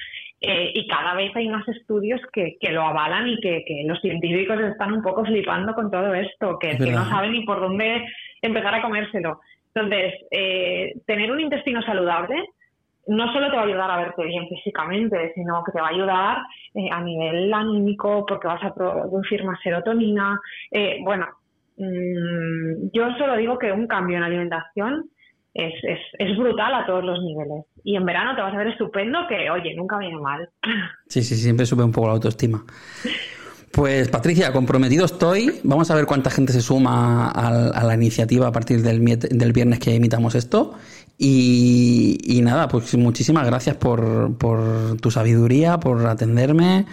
eh, 0.41 0.71
y 0.73 0.87
cada 0.87 1.15
vez 1.15 1.35
hay 1.35 1.47
más 1.49 1.67
estudios 1.67 2.21
que, 2.31 2.57
que 2.59 2.71
lo 2.71 2.83
avalan 2.83 3.27
y 3.27 3.39
que, 3.39 3.63
que, 3.65 3.83
los 3.85 3.99
científicos 4.01 4.59
están 4.59 4.93
un 4.93 5.01
poco 5.01 5.25
flipando 5.25 5.73
con 5.73 5.89
todo 5.89 6.13
esto, 6.13 6.59
que, 6.59 6.77
que 6.77 6.91
no 6.91 7.05
saben 7.09 7.31
ni 7.31 7.45
por 7.45 7.59
dónde 7.59 8.05
empezar 8.41 8.75
a 8.75 8.81
comérselo. 8.81 9.39
Entonces, 9.73 10.13
eh, 10.31 10.93
tener 11.05 11.31
un 11.31 11.39
intestino 11.39 11.81
saludable 11.81 12.35
no 13.07 13.31
solo 13.31 13.49
te 13.49 13.55
va 13.55 13.61
a 13.61 13.65
ayudar 13.65 13.91
a 13.91 13.97
verte 13.97 14.23
bien 14.23 14.47
físicamente, 14.47 15.31
sino 15.35 15.63
que 15.63 15.71
te 15.71 15.79
va 15.79 15.87
a 15.87 15.91
ayudar 15.91 16.37
eh, 16.73 16.89
a 16.91 17.01
nivel 17.01 17.53
anímico 17.53 18.25
porque 18.25 18.47
vas 18.47 18.63
a 18.63 18.73
producir 18.73 19.43
más 19.43 19.59
serotonina. 19.61 20.39
Eh, 20.71 20.99
bueno, 21.03 21.27
mmm, 21.77 22.89
yo 22.93 23.11
solo 23.17 23.37
digo 23.37 23.59
que 23.59 23.71
un 23.71 23.87
cambio 23.87 24.17
en 24.17 24.23
alimentación 24.23 25.09
es, 25.55 25.73
es, 25.83 25.99
es, 26.19 26.37
brutal 26.37 26.73
a 26.73 26.85
todos 26.85 27.03
los 27.03 27.19
niveles. 27.23 27.65
Y 27.83 27.95
en 27.95 28.05
verano 28.05 28.35
te 28.35 28.41
vas 28.41 28.53
a 28.53 28.57
ver 28.57 28.67
estupendo 28.67 29.19
que, 29.29 29.49
oye, 29.49 29.73
nunca 29.75 29.97
viene 29.97 30.19
mal. 30.19 30.49
Sí, 31.07 31.23
sí, 31.23 31.35
siempre 31.35 31.65
sube 31.65 31.83
un 31.83 31.91
poco 31.91 32.07
la 32.07 32.13
autoestima. 32.13 32.63
Pues 33.71 34.09
Patricia, 34.09 34.51
comprometido 34.51 35.05
estoy. 35.05 35.61
Vamos 35.63 35.89
a 35.91 35.95
ver 35.95 36.05
cuánta 36.05 36.29
gente 36.29 36.51
se 36.51 36.61
suma 36.61 37.29
a, 37.29 37.69
a 37.69 37.83
la 37.83 37.93
iniciativa 37.93 38.47
a 38.47 38.51
partir 38.51 38.81
del, 38.81 39.03
del 39.05 39.53
viernes 39.53 39.79
que 39.79 39.95
emitamos 39.95 40.35
esto. 40.35 40.75
Y, 41.17 42.17
y, 42.23 42.41
nada, 42.41 42.67
pues 42.67 42.93
muchísimas 42.97 43.45
gracias 43.45 43.77
por, 43.77 44.37
por, 44.37 44.97
tu 44.99 45.11
sabiduría, 45.11 45.79
por 45.79 46.05
atenderme 46.05 46.85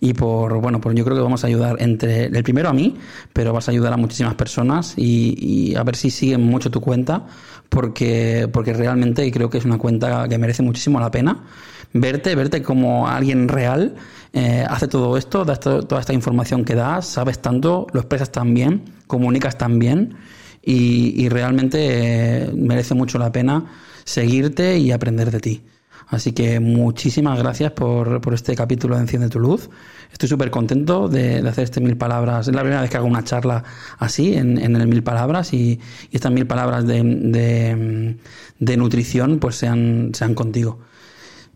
y 0.00 0.12
por, 0.12 0.60
bueno, 0.60 0.80
pues 0.80 0.96
yo 0.96 1.04
creo 1.04 1.16
que 1.16 1.22
vamos 1.22 1.44
a 1.44 1.46
ayudar 1.46 1.76
entre, 1.80 2.26
el 2.26 2.42
primero 2.42 2.68
a 2.68 2.74
mí, 2.74 2.96
pero 3.32 3.52
vas 3.54 3.68
a 3.68 3.70
ayudar 3.70 3.92
a 3.94 3.96
muchísimas 3.96 4.34
personas 4.34 4.94
y, 4.96 5.34
y 5.38 5.76
a 5.76 5.82
ver 5.82 5.96
si 5.96 6.10
siguen 6.10 6.42
mucho 6.42 6.70
tu 6.70 6.80
cuenta, 6.82 7.26
porque, 7.70 8.48
porque 8.52 8.74
realmente 8.74 9.30
creo 9.32 9.48
que 9.48 9.58
es 9.58 9.64
una 9.64 9.78
cuenta 9.78 10.28
que 10.28 10.36
merece 10.36 10.62
muchísimo 10.62 11.00
la 11.00 11.10
pena. 11.10 11.44
Verte, 11.92 12.34
verte 12.34 12.62
como 12.62 13.08
alguien 13.08 13.48
real, 13.48 13.94
eh, 14.32 14.64
hace 14.68 14.86
todo 14.86 15.16
esto, 15.16 15.44
da 15.44 15.56
toda 15.56 16.00
esta 16.00 16.12
información 16.12 16.64
que 16.64 16.74
das, 16.74 17.06
sabes 17.06 17.40
tanto, 17.40 17.86
lo 17.92 18.00
expresas 18.00 18.30
tan 18.30 18.54
bien, 18.54 18.84
comunicas 19.06 19.56
tan 19.56 19.78
bien 19.78 20.16
y, 20.62 21.14
y 21.16 21.28
realmente 21.28 21.78
eh, 22.44 22.52
merece 22.54 22.94
mucho 22.94 23.18
la 23.18 23.32
pena 23.32 23.64
seguirte 24.04 24.78
y 24.78 24.92
aprender 24.92 25.30
de 25.30 25.40
ti. 25.40 25.62
Así 26.10 26.32
que 26.32 26.58
muchísimas 26.58 27.38
gracias 27.38 27.70
por, 27.70 28.20
por 28.20 28.34
este 28.34 28.56
capítulo 28.56 28.96
de 28.96 29.02
Enciende 29.02 29.28
tu 29.28 29.38
Luz. 29.38 29.70
Estoy 30.12 30.28
súper 30.28 30.50
contento 30.50 31.08
de, 31.08 31.40
de, 31.40 31.48
hacer 31.48 31.64
este 31.64 31.80
Mil 31.80 31.96
Palabras. 31.96 32.48
Es 32.48 32.54
la 32.54 32.62
primera 32.62 32.80
vez 32.80 32.90
que 32.90 32.96
hago 32.96 33.06
una 33.06 33.22
charla 33.22 33.62
así, 33.98 34.34
en, 34.34 34.58
en 34.58 34.74
el 34.74 34.88
Mil 34.88 35.04
Palabras, 35.04 35.54
y, 35.54 35.80
y 36.10 36.16
estas 36.16 36.32
Mil 36.32 36.48
Palabras 36.48 36.84
de, 36.84 37.02
de, 37.04 38.16
de, 38.58 38.76
nutrición 38.76 39.38
pues 39.38 39.54
sean, 39.54 40.10
sean 40.12 40.34
contigo. 40.34 40.80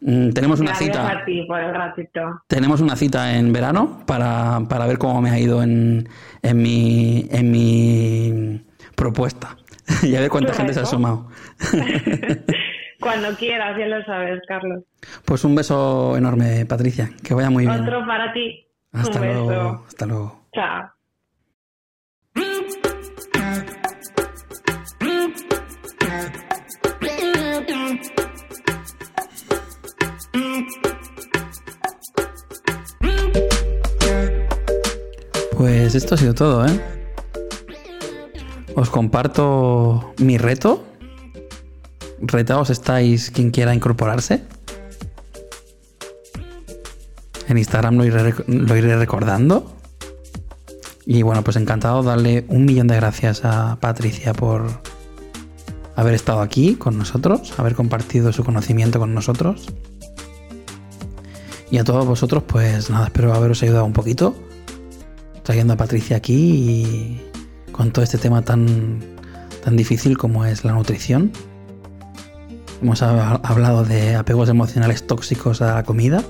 Mm, 0.01 0.31
tenemos 0.31 0.61
una 0.61 0.71
Gracias 0.71 0.91
cita. 0.91 1.11
A 1.11 1.25
ti 1.25 1.43
por 1.49 1.61
el 1.61 1.75
ratito. 1.75 2.21
Tenemos 2.47 2.81
una 2.81 2.95
cita 2.95 3.37
en 3.37 3.53
verano 3.53 4.03
para, 4.07 4.61
para 4.69 4.87
ver 4.87 4.99
cómo 4.99 5.21
me 5.21 5.31
ha 5.31 5.39
ido 5.39 5.65
en, 5.65 6.09
en, 6.43 6.63
mi, 6.63 7.27
en 7.33 7.51
mi 7.51 8.63
propuesta. 8.95 9.57
y 10.05 10.15
a 10.15 10.21
ver 10.21 10.31
cuánta 10.31 10.55
gente 10.55 10.73
se 10.75 10.81
ha 10.81 10.87
sumado. 10.87 11.29
Cuando 13.05 13.37
quieras, 13.37 13.77
ya 13.79 13.87
lo 13.87 14.03
sabes, 14.05 14.41
Carlos. 14.49 14.83
Pues 15.27 15.45
un 15.45 15.55
beso 15.55 16.17
enorme, 16.17 16.65
Patricia. 16.65 17.11
Que 17.23 17.35
vaya 17.35 17.51
muy 17.51 17.67
bien. 17.67 17.83
Otro 17.83 18.07
para 18.07 18.33
ti. 18.33 18.67
Hasta 18.93 19.21
un 19.21 19.27
luego. 19.27 19.47
Beso. 19.47 19.85
Hasta 19.87 20.07
luego. 20.07 20.41
Chao. 20.55 20.91
Pues 35.59 35.95
esto 35.95 36.15
ha 36.15 36.19
sido 36.19 36.35
todo, 36.35 36.67
¿eh? 36.67 36.81
Os 38.75 38.89
comparto 38.89 40.15
mi 40.19 40.39
reto. 40.39 40.87
Retaos 42.35 42.69
estáis 42.69 43.31
quien 43.31 43.53
quiera 43.53 43.73
incorporarse. 43.73 44.43
En 47.47 47.59
Instagram 47.59 47.95
lo 47.95 48.05
iré, 48.05 48.35
lo 48.49 48.77
iré 48.77 48.97
recordando. 48.97 49.77
Y 51.07 51.23
bueno, 51.23 51.45
pues 51.45 51.55
encantado 51.55 52.03
darle 52.03 52.45
un 52.49 52.65
millón 52.65 52.89
de 52.89 52.97
gracias 52.97 53.45
a 53.45 53.79
Patricia 53.81 54.33
por 54.33 54.67
haber 55.95 56.15
estado 56.15 56.41
aquí 56.41 56.75
con 56.75 56.99
nosotros, 56.99 57.57
haber 57.57 57.77
compartido 57.77 58.33
su 58.33 58.43
conocimiento 58.43 58.99
con 58.99 59.15
nosotros. 59.15 59.69
Y 61.71 61.79
a 61.79 61.85
todos 61.85 62.05
vosotros, 62.05 62.43
pues 62.49 62.91
nada, 62.91 63.07
espero 63.07 63.33
haberos 63.33 63.63
ayudado 63.63 63.85
un 63.85 63.93
poquito 63.93 64.35
trayendo 65.45 65.75
a 65.75 65.77
Patricia 65.77 66.17
aquí 66.17 66.35
y 66.35 67.23
con 67.71 67.93
todo 67.93 68.03
este 68.03 68.19
tema 68.19 68.43
tan, 68.43 68.99
tan 69.63 69.77
difícil 69.77 70.19
como 70.19 70.45
es 70.45 70.65
la 70.65 70.73
nutrición. 70.73 71.31
Hemos 72.83 73.03
hablado 73.03 73.85
de 73.85 74.15
apegos 74.15 74.49
emocionales 74.49 75.07
tóxicos 75.07 75.63
a 75.63 75.75
la 75.75 75.83
comida 75.85 76.23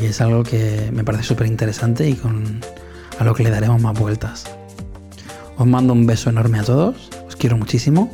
y 0.00 0.06
es 0.06 0.20
algo 0.20 0.42
que 0.42 0.90
me 0.92 1.04
parece 1.04 1.24
súper 1.24 1.46
interesante 1.46 2.08
y 2.08 2.20
a 3.18 3.24
lo 3.24 3.34
que 3.34 3.42
le 3.42 3.50
daremos 3.50 3.80
más 3.82 3.98
vueltas. 3.98 4.44
Os 5.56 5.66
mando 5.66 5.92
un 5.92 6.06
beso 6.06 6.30
enorme 6.30 6.60
a 6.60 6.64
todos, 6.64 7.10
os 7.26 7.36
quiero 7.36 7.56
muchísimo 7.56 8.10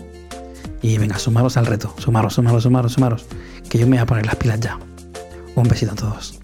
y 0.83 0.99
venga, 0.99 1.19
sumaros 1.19 1.57
al 1.57 1.67
reto, 1.67 1.95
sumaros, 1.99 2.35
sumaros, 2.35 2.63
sumaros, 2.63 2.93
sumaros, 2.93 3.27
que 3.69 3.79
yo 3.79 3.87
me 3.87 3.97
voy 3.97 4.03
a 4.03 4.07
poner 4.07 4.27
las 4.27 4.37
pilas 4.37 4.61
ya. 4.61 4.79
Un 5.55 5.69
besito 5.69 5.93
a 5.93 5.95
todos. 5.95 6.44